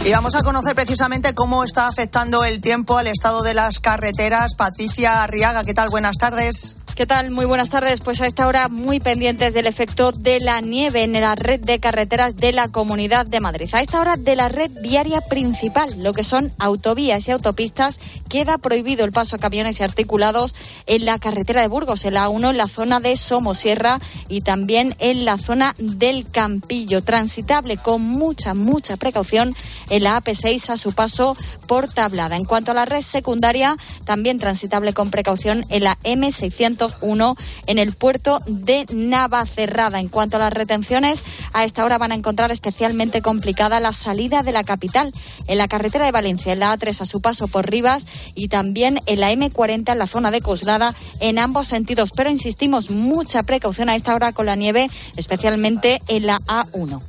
Y 0.04 0.12
vamos 0.12 0.36
a 0.36 0.44
conocer 0.44 0.74
precisamente 0.74 1.34
cómo 1.34 1.64
está 1.64 1.88
afectando 1.88 2.44
el 2.46 2.62
tiempo 2.62 2.98
al 2.98 3.08
estado 3.08 3.42
de 3.42 3.54
las 3.54 3.80
carreteras. 3.80 4.56
Patricia 4.56 5.24
Arriaga, 5.24 5.64
¿qué 5.64 5.74
tal? 5.74 5.90
Buenas 5.90 6.16
tardes. 6.18 6.78
¿Qué 6.98 7.06
tal? 7.06 7.30
Muy 7.30 7.46
buenas 7.46 7.70
tardes. 7.70 8.00
Pues 8.00 8.22
a 8.22 8.26
esta 8.26 8.48
hora 8.48 8.70
muy 8.70 9.00
pendientes 9.00 9.54
del 9.54 9.68
efecto 9.68 10.12
de 10.12 10.40
la 10.40 10.62
nieve 10.62 11.04
en 11.04 11.14
la 11.14 11.36
red 11.36 11.60
de 11.60 11.80
carreteras 11.80 12.36
de 12.38 12.54
la 12.54 12.70
Comunidad 12.70 13.28
de 13.28 13.40
Madrid. 13.40 13.70
A 13.74 13.82
esta 13.82 14.02
hora 14.02 14.18
de 14.18 14.36
la 14.36 14.50
red 14.50 14.72
viaria 14.82 15.22
principal, 15.22 15.92
lo 16.02 16.12
que 16.12 16.24
son 16.24 16.52
autovías 16.58 17.28
y 17.28 17.32
autopistas, 17.32 18.00
queda 18.30 18.58
prohibido 18.58 19.06
el 19.06 19.12
paso 19.12 19.36
a 19.36 19.40
camiones 19.40 19.80
y 19.80 19.84
articulados 19.84 20.56
en 20.88 21.06
la 21.06 21.20
carretera 21.20 21.62
de 21.62 21.68
Burgos, 21.68 22.04
en 22.04 22.16
la 22.16 22.30
1, 22.30 22.50
en 22.50 22.58
la 22.58 22.68
zona 22.68 23.00
de 23.00 23.16
Somosierra 23.16 24.00
y 24.28 24.42
también 24.42 24.96
en 24.98 25.24
la 25.24 25.38
zona 25.38 25.76
del 25.78 26.26
Campillo. 26.32 27.04
Transitable 27.04 27.78
con 27.78 28.02
mucha, 28.02 28.56
mucha 28.56 28.98
precaución 28.98 29.56
en 29.92 30.02
la 30.02 30.20
AP6 30.20 30.72
a 30.72 30.78
su 30.78 30.94
paso 30.94 31.38
por 31.68 31.94
Tablada. 31.94 32.38
En 32.38 32.46
cuanto 32.46 32.72
a 32.72 32.74
la 32.74 32.86
red 32.86 33.04
secundaria, 33.04 33.78
también 34.04 34.40
transitable 34.40 34.96
con 34.96 35.12
precaución 35.12 35.64
en 35.70 35.84
la 35.84 35.96
M600 36.00 36.87
uno 37.02 37.36
en 37.66 37.78
el 37.78 37.94
puerto 37.94 38.40
de 38.48 38.86
Navacerrada. 38.94 40.00
En 40.00 40.08
cuanto 40.08 40.38
a 40.38 40.40
las 40.40 40.54
retenciones, 40.54 41.24
a 41.54 41.64
esta 41.64 41.86
hora 41.86 41.98
van 41.98 42.12
a 42.12 42.16
encontrar 42.16 42.52
especialmente 42.52 43.22
complicada 43.22 43.80
la 43.80 43.94
salida 43.94 44.44
de 44.44 44.52
la 44.52 44.64
capital 44.64 45.12
en 45.48 45.58
la 45.58 45.68
carretera 45.68 46.06
de 46.06 46.12
Valencia, 46.12 46.54
en 46.54 46.60
la 46.60 46.74
A3 46.78 47.02
a 47.02 47.06
su 47.06 47.22
paso 47.22 47.48
por 47.48 47.70
Rivas 47.70 48.06
y 48.36 48.48
también 48.48 49.00
en 49.06 49.20
la 49.20 49.32
M40 49.32 49.92
en 49.92 50.00
la 50.00 50.08
zona 50.08 50.32
de 50.32 50.42
Coslada 50.42 50.94
en 51.20 51.40
ambos 51.40 51.68
sentidos. 51.68 52.12
Pero 52.16 52.30
insistimos, 52.30 52.90
mucha 52.90 53.44
precaución 53.44 53.90
a 53.90 53.96
esta 53.96 54.16
hora 54.16 54.34
con 54.34 54.46
la 54.46 54.56
nieve, 54.56 54.90
especialmente 55.16 56.02
en 56.08 56.28
la 56.28 56.38
A1. 56.40 57.02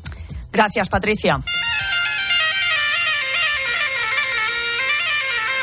Gracias, 0.52 0.88
Patricia. 0.88 1.40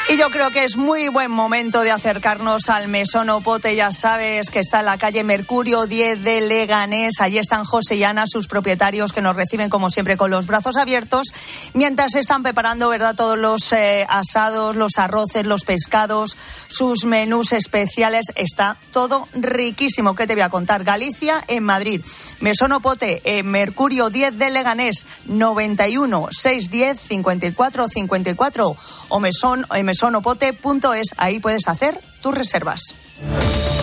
Y 0.07 0.17
yo 0.17 0.29
creo 0.29 0.51
que 0.51 0.63
es 0.63 0.77
muy 0.77 1.07
buen 1.07 1.31
momento 1.31 1.81
de 1.81 1.89
acercarnos 1.89 2.69
al 2.69 2.87
Mesón 2.87 3.27
Opote. 3.31 3.75
Ya 3.75 3.91
sabes 3.91 4.51
que 4.51 4.59
está 4.59 4.81
en 4.81 4.85
la 4.85 4.99
calle 4.99 5.23
Mercurio 5.23 5.87
10 5.87 6.23
de 6.23 6.41
Leganés. 6.41 7.15
Allí 7.21 7.39
están 7.39 7.65
José 7.65 7.95
y 7.95 8.03
Ana, 8.03 8.25
sus 8.27 8.47
propietarios, 8.47 9.11
que 9.11 9.23
nos 9.23 9.35
reciben 9.35 9.71
como 9.71 9.89
siempre 9.89 10.15
con 10.15 10.29
los 10.29 10.45
brazos 10.45 10.77
abiertos, 10.77 11.29
mientras 11.73 12.13
están 12.13 12.43
preparando, 12.43 12.87
¿verdad?, 12.89 13.15
todos 13.15 13.35
los 13.35 13.73
eh, 13.73 14.05
asados, 14.07 14.75
los 14.75 14.99
arroces, 14.99 15.47
los 15.47 15.63
pescados, 15.63 16.37
sus 16.67 17.05
menús 17.05 17.51
especiales. 17.51 18.25
Está 18.35 18.77
todo 18.91 19.27
riquísimo. 19.33 20.13
¿Qué 20.13 20.27
te 20.27 20.35
voy 20.35 20.43
a 20.43 20.49
contar? 20.49 20.83
Galicia 20.83 21.43
en 21.47 21.63
Madrid. 21.63 22.01
Mesón 22.41 22.73
Opote, 22.73 23.23
Mercurio 23.43 24.11
10 24.11 24.37
de 24.37 24.51
Leganés, 24.51 25.07
91 25.25 26.27
610 26.29 26.99
54 26.99 27.87
54 27.89 28.77
o 29.09 29.19
mesón, 29.19 29.65
eh, 29.73 29.83
mesonopote.es. 29.95 31.15
Ahí 31.17 31.39
puedes 31.39 31.67
hacer 31.67 31.97
tus 32.21 32.35
reservas. 32.35 32.81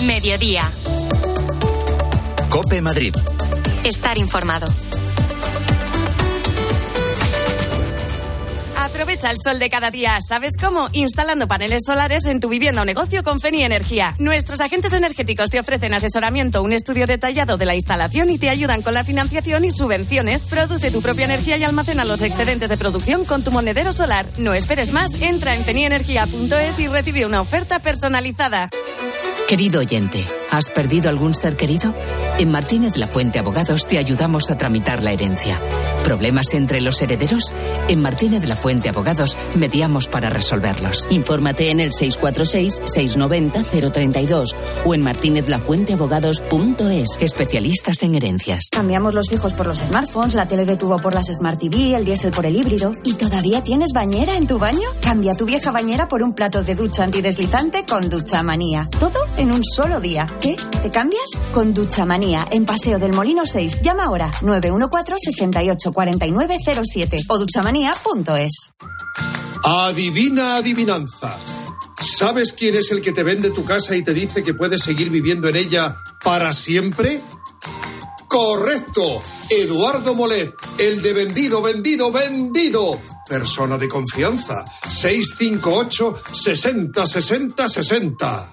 Mediodía. 0.02 0.70
Cope 2.50 2.82
Madrid. 2.82 3.14
Estar 3.82 4.18
informado. 4.18 4.66
Aprovecha 8.93 9.30
el 9.30 9.38
sol 9.43 9.59
de 9.59 9.70
cada 9.70 9.90
día. 9.90 10.18
¿Sabes 10.20 10.53
cómo? 10.61 10.90
Instalando 10.93 11.49
paneles 11.49 11.80
solares 11.86 12.26
en 12.26 12.40
tu 12.40 12.51
vivienda 12.51 12.82
o 12.82 12.84
negocio 12.84 13.22
con 13.22 13.40
Feni 13.40 13.62
Energía. 13.62 14.14
Nuestros 14.18 14.61
agentes 14.61 14.93
energéticos 14.93 15.49
te 15.49 15.59
ofrecen 15.59 15.95
asesoramiento, 15.95 16.62
un 16.62 16.74
estudio 16.74 17.07
detallado 17.07 17.57
de 17.57 17.64
la 17.64 17.74
instalación 17.74 18.28
y 18.28 18.38
te 18.38 18.51
ayudan 18.51 18.82
con 18.82 18.93
la 18.93 19.03
financiación 19.03 19.64
y 19.64 19.70
subvenciones. 19.70 20.47
Produce 20.47 20.90
tu 20.90 21.01
propia 21.01 21.24
energía 21.24 21.57
y 21.57 21.64
almacena 21.64 22.05
los 22.05 22.20
excedentes 22.20 22.68
de 22.68 22.76
producción 22.76 23.24
con 23.24 23.43
tu 23.43 23.51
monedero 23.51 23.95
solar. 23.95 24.26
No 24.36 24.53
esperes 24.53 24.93
más, 24.93 25.14
entra 25.22 25.55
en 25.55 25.64
fenienergia.es 25.64 26.78
y 26.78 26.86
recibe 26.86 27.24
una 27.24 27.40
oferta 27.40 27.78
personalizada. 27.78 28.68
Querido 29.49 29.80
oyente, 29.80 30.26
¿has 30.53 30.68
perdido 30.68 31.09
algún 31.09 31.32
ser 31.34 31.57
querido? 31.57 31.94
En 32.38 32.50
Martínez 32.50 32.98
La 32.98 33.07
Fuente 33.07 33.38
Abogados 33.38 33.86
te 33.86 33.96
ayudamos 33.98 34.50
a 34.50 34.57
tramitar 34.57 35.00
la 35.03 35.12
herencia. 35.12 35.61
¿Problemas 36.05 36.53
entre 36.55 36.80
los 36.80 37.00
herederos? 37.00 37.55
En 37.88 38.03
Martínez 38.03 38.46
La 38.46 38.57
Fuente 38.57 38.90
Abogados 38.90 39.36
mediamos 39.55 40.09
para 40.09 40.28
resolverlos. 40.28 41.07
Infórmate 41.11 41.70
en 41.70 41.78
el 41.80 41.92
646-690-032 41.92 44.55
o 44.84 44.94
en 44.94 45.03
martinezlafuenteabogados.es. 45.03 47.18
Especialistas 47.20 48.03
en 48.03 48.16
herencias. 48.16 48.68
Cambiamos 48.70 49.14
los 49.14 49.30
fijos 49.30 49.55
por 49.55 49.66
los 49.66 49.78
smartphones, 49.78 50.34
la 50.34 50.46
tele 50.46 50.66
de 50.66 50.76
tubo 50.76 50.98
por 50.98 51.14
las 51.14 51.28
Smart 51.28 51.59
TV, 51.59 51.94
el 51.94 52.05
diésel 52.05 52.32
por 52.32 52.44
el 52.44 52.57
híbrido. 52.57 52.90
¿Y 53.05 53.14
todavía 53.14 53.62
tienes 53.62 53.92
bañera 53.94 54.36
en 54.36 54.46
tu 54.46 54.59
baño? 54.59 54.90
Cambia 55.00 55.34
tu 55.34 55.46
vieja 55.46 55.70
bañera 55.70 56.09
por 56.09 56.22
un 56.22 56.34
plato 56.34 56.62
de 56.62 56.74
ducha 56.74 57.05
antideslizante 57.05 57.86
con 57.86 58.11
Ducha 58.11 58.42
Manía. 58.42 58.86
Todo 59.00 59.18
en 59.38 59.53
un 59.53 59.64
solo 59.64 59.98
día. 60.00 60.26
¿Qué? 60.43 60.57
¿Te 60.82 60.90
cambias? 60.90 61.30
Con 61.53 61.72
Ducha 61.72 62.05
Manía, 62.05 62.49
en 62.51 62.66
Paseo 62.66 62.99
del 62.99 63.12
Molino 63.12 63.47
6. 63.47 63.82
Llama 63.82 64.07
ahora 64.07 64.28
914 64.43 65.30
68 65.30 65.93
4907 65.93 67.16
o 67.28 67.38
duchamanía.es. 67.38 68.72
Adivina 69.62 70.57
adivinanza. 70.57 71.38
¿Sabes 72.01 72.53
quién 72.53 72.74
es 72.74 72.90
el 72.90 73.01
que 73.01 73.12
te 73.12 73.22
vende 73.22 73.53
tu 73.53 73.64
casa 73.64 73.95
y 73.95 74.03
te 74.03 74.12
dice 74.12 74.43
que 74.43 74.53
puedes 74.53 74.82
seguir 74.82 75.11
viviendo 75.11 75.49
en 75.49 75.55
ella 75.55 75.95
para 76.24 76.53
siempre? 76.53 77.20
Correcto. 78.26 79.22
Eduardo 79.49 80.16
Molet, 80.16 80.53
el 80.78 81.03
de 81.03 81.12
vendido, 81.12 81.62
vendido, 81.62 82.11
vendido. 82.11 82.99
Persona 83.28 83.78
de 83.78 83.86
confianza. 83.86 84.64
658 84.88 86.14
60 86.32 87.07
60 87.07 87.68
60. 87.68 88.53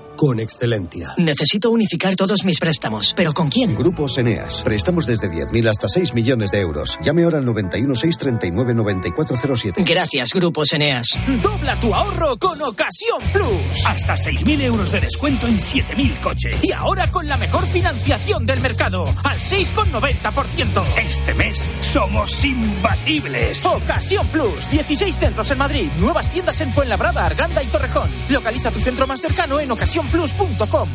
con 0.15 0.39
excelencia. 0.39 1.13
Necesito 1.17 1.69
unificar 1.69 2.15
todos 2.15 2.43
mis 2.45 2.59
préstamos, 2.59 3.13
pero 3.15 3.31
¿con 3.33 3.49
quién? 3.49 3.75
Grupos 3.75 4.17
Eneas. 4.17 4.61
Préstamos 4.63 5.05
desde 5.05 5.29
10.000 5.29 5.69
hasta 5.69 5.87
6 5.87 6.13
millones 6.13 6.51
de 6.51 6.59
euros. 6.59 6.97
Llame 7.03 7.23
ahora 7.23 7.39
al 7.39 7.45
91 7.45 7.95
639 7.95 8.73
9407. 8.73 9.83
Gracias, 9.83 10.33
Grupos 10.33 10.73
Eneas. 10.73 11.07
Dobla 11.41 11.79
tu 11.79 11.93
ahorro 11.93 12.37
con 12.37 12.61
Ocasión 12.61 13.19
Plus. 13.33 13.85
Hasta 13.85 14.15
6.000 14.15 14.61
euros 14.61 14.91
de 14.91 15.01
descuento 15.01 15.47
en 15.47 15.57
7.000 15.57 16.19
coches. 16.19 16.57
Y 16.61 16.71
ahora 16.71 17.07
con 17.09 17.27
la 17.27 17.37
mejor 17.37 17.65
financiación 17.65 18.45
del 18.45 18.61
mercado, 18.61 19.05
al 19.23 19.39
6,90%. 19.39 20.83
Este 20.97 21.33
mes 21.33 21.67
somos 21.81 22.43
imbatibles. 22.43 23.65
Ocasión 23.65 24.27
Plus. 24.27 24.69
16 24.71 25.15
centros 25.17 25.51
en 25.51 25.57
Madrid, 25.57 25.89
nuevas 25.99 26.29
tiendas 26.29 26.61
en 26.61 26.73
Fuenlabrada, 26.73 27.25
Arganda 27.25 27.63
y 27.63 27.67
Torrejón. 27.67 28.09
Localiza 28.29 28.71
tu 28.71 28.79
centro 28.79 29.07
más 29.07 29.21
cercano 29.21 29.59
en 29.59 29.71
ocasión 29.71 30.00
plus.com. 30.07 30.89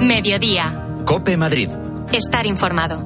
Mediodía. 0.00 0.84
Cope 1.04 1.36
Madrid. 1.36 1.68
Estar 2.12 2.46
informado. 2.46 3.04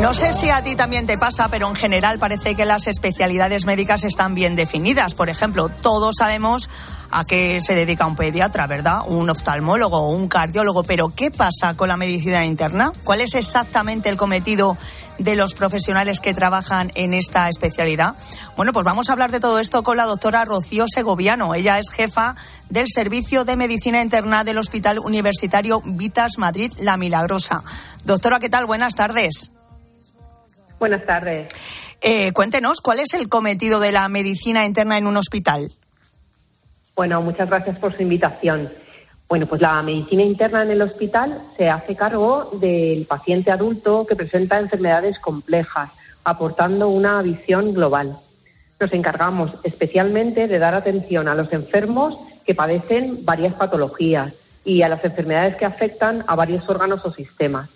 No 0.00 0.12
sé 0.12 0.34
si 0.34 0.50
a 0.50 0.62
ti 0.62 0.76
también 0.76 1.06
te 1.06 1.16
pasa, 1.16 1.48
pero 1.48 1.68
en 1.68 1.74
general 1.74 2.18
parece 2.18 2.54
que 2.54 2.64
las 2.64 2.86
especialidades 2.86 3.64
médicas 3.64 4.04
están 4.04 4.34
bien 4.34 4.54
definidas. 4.54 5.14
Por 5.14 5.30
ejemplo, 5.30 5.68
todos 5.68 6.16
sabemos 6.18 6.68
a 7.14 7.24
qué 7.24 7.60
se 7.60 7.76
dedica 7.76 8.06
un 8.06 8.16
pediatra, 8.16 8.66
¿verdad? 8.66 9.02
Un 9.06 9.30
oftalmólogo 9.30 10.10
un 10.10 10.26
cardiólogo. 10.26 10.82
Pero 10.82 11.12
¿qué 11.14 11.30
pasa 11.30 11.74
con 11.74 11.88
la 11.88 11.96
medicina 11.96 12.44
interna? 12.44 12.92
¿Cuál 13.04 13.20
es 13.20 13.36
exactamente 13.36 14.08
el 14.08 14.16
cometido 14.16 14.76
de 15.18 15.36
los 15.36 15.54
profesionales 15.54 16.18
que 16.18 16.34
trabajan 16.34 16.90
en 16.96 17.14
esta 17.14 17.48
especialidad? 17.48 18.16
Bueno, 18.56 18.72
pues 18.72 18.84
vamos 18.84 19.08
a 19.08 19.12
hablar 19.12 19.30
de 19.30 19.38
todo 19.38 19.60
esto 19.60 19.84
con 19.84 19.96
la 19.96 20.06
doctora 20.06 20.44
Rocío 20.44 20.86
Segoviano. 20.88 21.54
Ella 21.54 21.78
es 21.78 21.88
jefa 21.90 22.34
del 22.68 22.86
Servicio 22.88 23.44
de 23.44 23.56
Medicina 23.56 24.02
Interna 24.02 24.42
del 24.42 24.58
Hospital 24.58 24.98
Universitario 24.98 25.82
Vitas 25.84 26.38
Madrid 26.38 26.72
La 26.80 26.96
Milagrosa. 26.96 27.62
Doctora, 28.04 28.40
¿qué 28.40 28.50
tal? 28.50 28.66
Buenas 28.66 28.96
tardes. 28.96 29.52
Buenas 30.80 31.06
tardes. 31.06 31.46
Eh, 32.00 32.32
cuéntenos, 32.32 32.80
¿cuál 32.80 32.98
es 32.98 33.14
el 33.14 33.28
cometido 33.28 33.78
de 33.78 33.92
la 33.92 34.08
medicina 34.08 34.64
interna 34.64 34.98
en 34.98 35.06
un 35.06 35.16
hospital? 35.16 35.72
Bueno, 36.96 37.20
muchas 37.22 37.48
gracias 37.48 37.76
por 37.78 37.92
su 37.92 38.02
invitación. 38.02 38.70
Bueno, 39.28 39.46
pues 39.46 39.60
la 39.60 39.82
medicina 39.82 40.22
interna 40.22 40.62
en 40.62 40.70
el 40.70 40.82
hospital 40.82 41.40
se 41.56 41.68
hace 41.68 41.96
cargo 41.96 42.50
del 42.60 43.04
paciente 43.06 43.50
adulto 43.50 44.06
que 44.06 44.14
presenta 44.14 44.60
enfermedades 44.60 45.18
complejas, 45.18 45.90
aportando 46.22 46.88
una 46.88 47.20
visión 47.22 47.74
global. 47.74 48.16
Nos 48.78 48.92
encargamos 48.92 49.54
especialmente 49.64 50.46
de 50.46 50.58
dar 50.60 50.74
atención 50.74 51.26
a 51.26 51.34
los 51.34 51.52
enfermos 51.52 52.16
que 52.46 52.54
padecen 52.54 53.24
varias 53.24 53.54
patologías 53.54 54.32
y 54.64 54.82
a 54.82 54.88
las 54.88 55.04
enfermedades 55.04 55.56
que 55.56 55.64
afectan 55.64 56.22
a 56.28 56.36
varios 56.36 56.68
órganos 56.68 57.04
o 57.04 57.10
sistemas. 57.10 57.70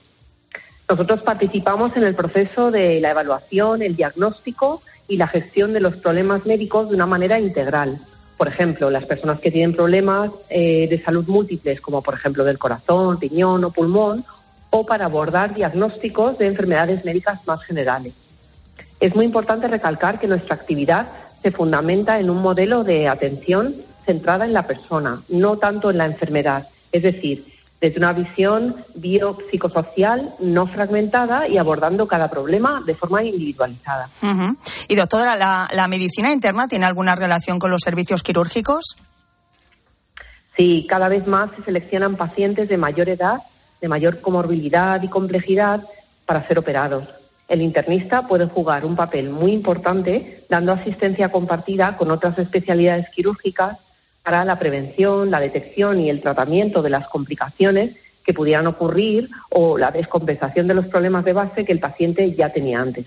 Nosotros 0.89 1.23
participamos 1.23 1.97
en 1.97 2.05
el 2.05 2.15
proceso 2.15 2.71
de 2.71 3.01
la 3.01 3.11
evaluación, 3.11 3.83
el 3.83 3.97
diagnóstico 3.97 4.81
y 5.09 5.17
la 5.17 5.27
gestión 5.27 5.73
de 5.73 5.81
los 5.81 5.97
problemas 5.97 6.47
médicos 6.47 6.89
de 6.89 6.95
una 6.95 7.07
manera 7.07 7.41
integral 7.41 7.99
por 8.39 8.47
ejemplo, 8.47 8.89
las 8.89 9.05
personas 9.05 9.41
que 9.41 9.51
tienen 9.51 9.75
problemas 9.75 10.31
eh, 10.49 10.87
de 10.89 11.03
salud 11.03 11.27
múltiples, 11.27 11.81
como 11.81 12.03
por 12.03 12.15
ejemplo 12.15 12.45
del 12.45 12.57
corazón, 12.57 13.21
riñón 13.21 13.65
o 13.65 13.71
pulmón, 13.71 14.25
o 14.71 14.87
para 14.87 15.07
abordar 15.07 15.55
diagnósticos 15.55 16.39
de 16.39 16.47
enfermedades 16.47 17.05
médicas 17.05 17.45
más 17.49 17.63
generales. 17.65 18.15
Es 19.01 19.17
muy 19.17 19.25
importante 19.25 19.67
recalcar 19.67 20.21
que 20.21 20.29
nuestra 20.29 20.55
actividad 20.55 21.09
se 21.43 21.51
fundamenta 21.51 22.21
en 22.21 22.31
un 22.31 22.41
modelo 22.41 22.85
de 22.85 23.09
atención 23.09 23.75
centrada 24.05 24.45
en 24.45 24.53
la 24.53 24.67
persona, 24.67 25.21
no 25.29 25.57
tanto 25.57 25.91
en 25.91 25.99
la 25.99 26.07
enfermedad. 26.07 26.69
Es 26.93 27.03
decir, 27.03 27.45
desde 27.81 27.99
una 27.99 28.13
visión 28.13 28.77
biopsicosocial 28.95 30.31
no 30.41 30.67
fragmentada 30.67 31.47
y 31.47 31.59
abordando 31.59 32.09
cada 32.09 32.29
problema 32.29 32.83
de 32.85 32.95
forma 32.95 33.23
individualizada. 33.23 34.09
Y 34.89 34.95
doctora, 34.97 35.37
¿la, 35.37 35.89
medicina 35.89 36.33
interna 36.33 36.67
tiene 36.67 36.87
alguna 36.87 37.15
relación 37.15 37.59
con 37.59 37.71
los 37.71 37.83
servicios 37.85 38.23
quirúrgicos? 38.23 38.97
Sí, 40.57 40.87
cada 40.89 41.09
vez 41.09 41.27
más 41.29 41.51
se 41.55 41.63
seleccionan 41.63 42.17
pacientes 42.17 42.69
de 42.69 42.77
mayor 42.77 43.09
edad, 43.09 43.39
de 43.81 43.89
mayor 43.89 44.21
comorbilidad 44.21 45.01
y 45.03 45.09
complejidad 45.09 45.83
para 46.27 46.47
ser 46.49 46.59
operados. 46.59 47.07
El 47.47 47.63
internista 47.63 48.27
puede 48.27 48.47
jugar 48.47 48.85
un 48.85 48.97
papel 48.97 49.31
muy 49.31 49.53
importante 49.53 50.45
dando 50.51 50.73
asistencia 50.73 51.31
compartida 51.31 51.97
con 51.97 52.11
otras 52.11 52.39
especialidades 52.39 53.09
quirúrgicas 53.11 53.79
para 54.29 54.45
la 54.45 54.59
prevención, 54.59 55.31
la 55.31 55.41
detección 55.41 55.99
y 56.01 56.11
el 56.11 56.21
tratamiento 56.21 56.83
de 56.83 56.91
las 56.91 57.09
complicaciones 57.09 57.97
que 58.23 58.35
pudieran 58.35 58.67
ocurrir 58.67 59.31
o 59.49 59.79
la 59.79 59.91
descompensación 59.91 60.69
de 60.69 60.75
los 60.75 60.87
problemas 60.89 61.25
de 61.25 61.33
base 61.33 61.65
que 61.65 61.73
el 61.73 61.81
paciente 61.81 62.35
ya 62.35 62.53
tenía 62.53 62.79
antes. 62.79 63.07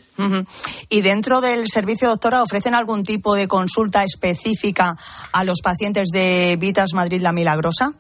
¿Y 0.90 1.02
dentro 1.02 1.40
del 1.40 1.68
servicio, 1.68 2.10
doctora, 2.10 2.42
ofrecen 2.42 2.74
algún 2.74 3.04
tipo 3.04 3.36
de 3.36 3.48
consulta 3.48 4.04
específica 4.04 4.96
a 5.32 5.44
los 5.44 5.62
pacientes 5.62 6.08
de 6.12 6.58
Vitas 6.60 6.96
Madrid 6.96 7.22
La 7.22 7.34
Milagrosa? 7.34 7.94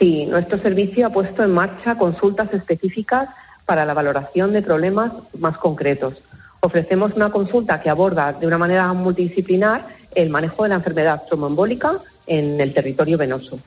Sí, 0.00 0.26
nuestro 0.26 0.58
servicio 0.58 1.06
ha 1.06 1.10
puesto 1.10 1.44
en 1.44 1.52
marcha 1.52 1.94
consultas 1.94 2.52
específicas 2.52 3.28
para 3.66 3.84
la 3.84 3.94
valoración 3.94 4.52
de 4.52 4.62
problemas 4.62 5.12
más 5.38 5.56
concretos. 5.58 6.14
Ofrecemos 6.58 7.12
una 7.14 7.30
consulta 7.30 7.80
que 7.80 7.88
aborda 7.88 8.32
de 8.32 8.48
una 8.48 8.58
manera 8.58 8.92
multidisciplinar 8.94 9.97
el 10.14 10.30
manejo 10.30 10.62
de 10.62 10.70
la 10.70 10.76
enfermedad 10.76 11.22
tromboembólica 11.28 11.98
en 12.26 12.60
el 12.60 12.74
territorio 12.74 13.18
venoso. 13.18 13.58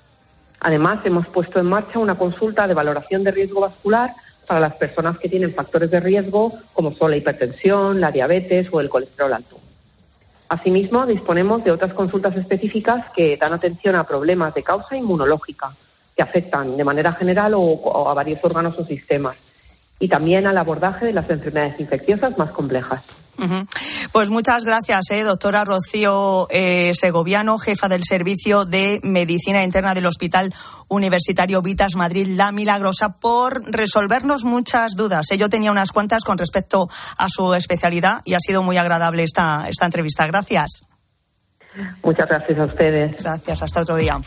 Además, 0.60 1.00
hemos 1.06 1.28
puesto 1.28 1.60
en 1.60 1.66
marcha 1.66 2.00
una 2.00 2.18
consulta 2.18 2.68
de 2.68 2.74
valoración 2.74 3.24
de 3.24 3.32
riesgo 3.32 3.62
vascular 3.62 4.12
para 4.48 4.60
las 4.60 4.76
personas 4.76 5.18
que 5.18 5.30
tienen 5.30 5.54
factores 5.54 5.90
de 5.92 6.00
riesgo 6.00 6.52
como 6.74 6.92
son 6.92 7.12
la 7.12 7.18
hipertensión, 7.18 8.00
la 8.00 8.12
diabetes 8.12 8.68
o 8.72 8.80
el 8.80 8.90
colesterol 8.90 9.34
alto. 9.34 9.58
Asimismo, 10.50 11.06
disponemos 11.06 11.64
de 11.64 11.72
otras 11.72 11.94
consultas 11.94 12.36
específicas 12.36 13.10
que 13.16 13.38
dan 13.38 13.54
atención 13.54 13.96
a 13.96 14.04
problemas 14.04 14.54
de 14.54 14.64
causa 14.64 14.98
inmunológica 14.98 15.72
que 16.16 16.22
afectan 16.22 16.76
de 16.76 16.84
manera 16.84 17.14
general 17.14 17.54
o, 17.56 18.10
a 18.10 18.14
varios 18.14 18.44
órganos 18.44 18.78
o 18.78 18.84
sistemas 18.84 19.38
y 19.98 20.10
también 20.10 20.48
al 20.48 20.58
abordaje 20.58 21.06
de 21.06 21.14
las 21.14 21.30
enfermedades 21.30 21.80
infecciosas 21.80 22.38
más 22.38 22.52
complejas. 22.52 23.02
Pues 24.12 24.30
muchas 24.30 24.66
gracias, 24.66 25.10
eh, 25.12 25.24
doctora 25.24 25.64
Rocío 25.66 26.48
eh, 26.50 26.92
Segoviano, 26.94 27.58
jefa 27.58 27.88
del 27.88 28.04
Servicio 28.04 28.66
de 28.66 29.00
Medicina 29.04 29.64
Interna 29.64 29.94
del 29.94 30.06
Hospital 30.06 30.54
Universitario 30.88 31.62
Vitas 31.62 31.96
Madrid 31.96 32.28
La 32.28 32.52
Milagrosa, 32.52 33.18
por 33.20 33.64
resolvernos 33.72 34.44
muchas 34.44 34.96
dudas. 34.96 35.32
Eh, 35.32 35.38
yo 35.38 35.50
tenía 35.50 35.72
unas 35.72 35.92
cuantas 35.92 36.24
con 36.24 36.38
respecto 36.38 36.90
a 37.18 37.28
su 37.30 37.54
especialidad 37.54 38.22
y 38.26 38.34
ha 38.34 38.40
sido 38.40 38.64
muy 38.64 38.78
agradable 38.78 39.24
esta, 39.24 39.66
esta 39.68 39.86
entrevista. 39.86 40.28
Gracias. 40.28 40.86
Muchas 42.04 42.28
gracias 42.28 42.60
a 42.60 42.64
ustedes. 42.64 43.24
Gracias, 43.24 43.64
hasta 43.64 43.82
otro 43.82 43.96
día. 43.96 44.20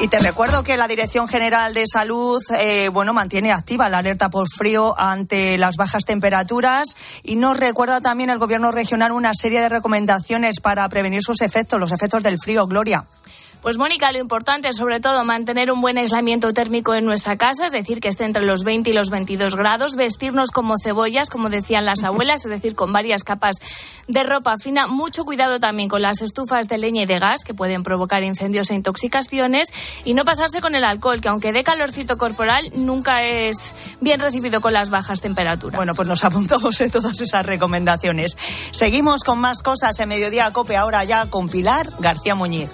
Y 0.00 0.08
te 0.08 0.18
recuerdo 0.18 0.64
que 0.64 0.76
la 0.76 0.88
Dirección 0.88 1.28
General 1.28 1.72
de 1.72 1.84
Salud 1.90 2.42
eh, 2.58 2.90
bueno, 2.92 3.14
mantiene 3.14 3.52
activa 3.52 3.88
la 3.88 3.98
alerta 3.98 4.28
por 4.28 4.48
frío 4.48 4.98
ante 4.98 5.56
las 5.56 5.76
bajas 5.76 6.04
temperaturas 6.04 6.96
y 7.22 7.36
nos 7.36 7.56
recuerda 7.56 8.00
también 8.00 8.28
el 8.28 8.38
Gobierno 8.38 8.72
regional 8.72 9.12
una 9.12 9.32
serie 9.34 9.60
de 9.60 9.68
recomendaciones 9.68 10.60
para 10.60 10.88
prevenir 10.88 11.22
sus 11.22 11.40
efectos, 11.42 11.80
los 11.80 11.92
efectos 11.92 12.22
del 12.22 12.38
frío. 12.38 12.66
Gloria. 12.66 13.04
Pues 13.64 13.78
Mónica, 13.78 14.12
lo 14.12 14.18
importante 14.18 14.68
es 14.68 14.76
sobre 14.76 15.00
todo 15.00 15.24
mantener 15.24 15.70
un 15.72 15.80
buen 15.80 15.96
aislamiento 15.96 16.52
térmico 16.52 16.94
en 16.94 17.06
nuestra 17.06 17.38
casa, 17.38 17.64
es 17.64 17.72
decir, 17.72 17.98
que 17.98 18.08
esté 18.08 18.24
entre 18.24 18.44
los 18.44 18.62
20 18.62 18.90
y 18.90 18.92
los 18.92 19.08
22 19.08 19.56
grados, 19.56 19.96
vestirnos 19.96 20.50
como 20.50 20.76
cebollas, 20.78 21.30
como 21.30 21.48
decían 21.48 21.86
las 21.86 22.04
abuelas, 22.04 22.44
es 22.44 22.50
decir, 22.50 22.74
con 22.74 22.92
varias 22.92 23.24
capas 23.24 23.56
de 24.06 24.22
ropa 24.22 24.58
fina. 24.58 24.86
Mucho 24.86 25.24
cuidado 25.24 25.60
también 25.60 25.88
con 25.88 26.02
las 26.02 26.20
estufas 26.20 26.68
de 26.68 26.76
leña 26.76 27.04
y 27.04 27.06
de 27.06 27.18
gas 27.18 27.42
que 27.42 27.54
pueden 27.54 27.82
provocar 27.82 28.22
incendios 28.22 28.70
e 28.70 28.74
intoxicaciones 28.74 29.72
y 30.04 30.12
no 30.12 30.26
pasarse 30.26 30.60
con 30.60 30.74
el 30.74 30.84
alcohol, 30.84 31.22
que 31.22 31.28
aunque 31.28 31.54
dé 31.54 31.64
calorcito 31.64 32.18
corporal, 32.18 32.70
nunca 32.74 33.24
es 33.24 33.74
bien 34.02 34.20
recibido 34.20 34.60
con 34.60 34.74
las 34.74 34.90
bajas 34.90 35.22
temperaturas. 35.22 35.78
Bueno, 35.78 35.94
pues 35.94 36.06
nos 36.06 36.22
apuntamos 36.22 36.78
en 36.82 36.90
todas 36.90 37.18
esas 37.18 37.46
recomendaciones. 37.46 38.36
Seguimos 38.72 39.24
con 39.24 39.38
más 39.38 39.62
cosas 39.62 39.98
en 40.00 40.10
Mediodía 40.10 40.50
Cope, 40.52 40.76
ahora 40.76 41.02
ya 41.04 41.24
con 41.30 41.48
Pilar 41.48 41.86
García 41.98 42.34
Muñiz. 42.34 42.68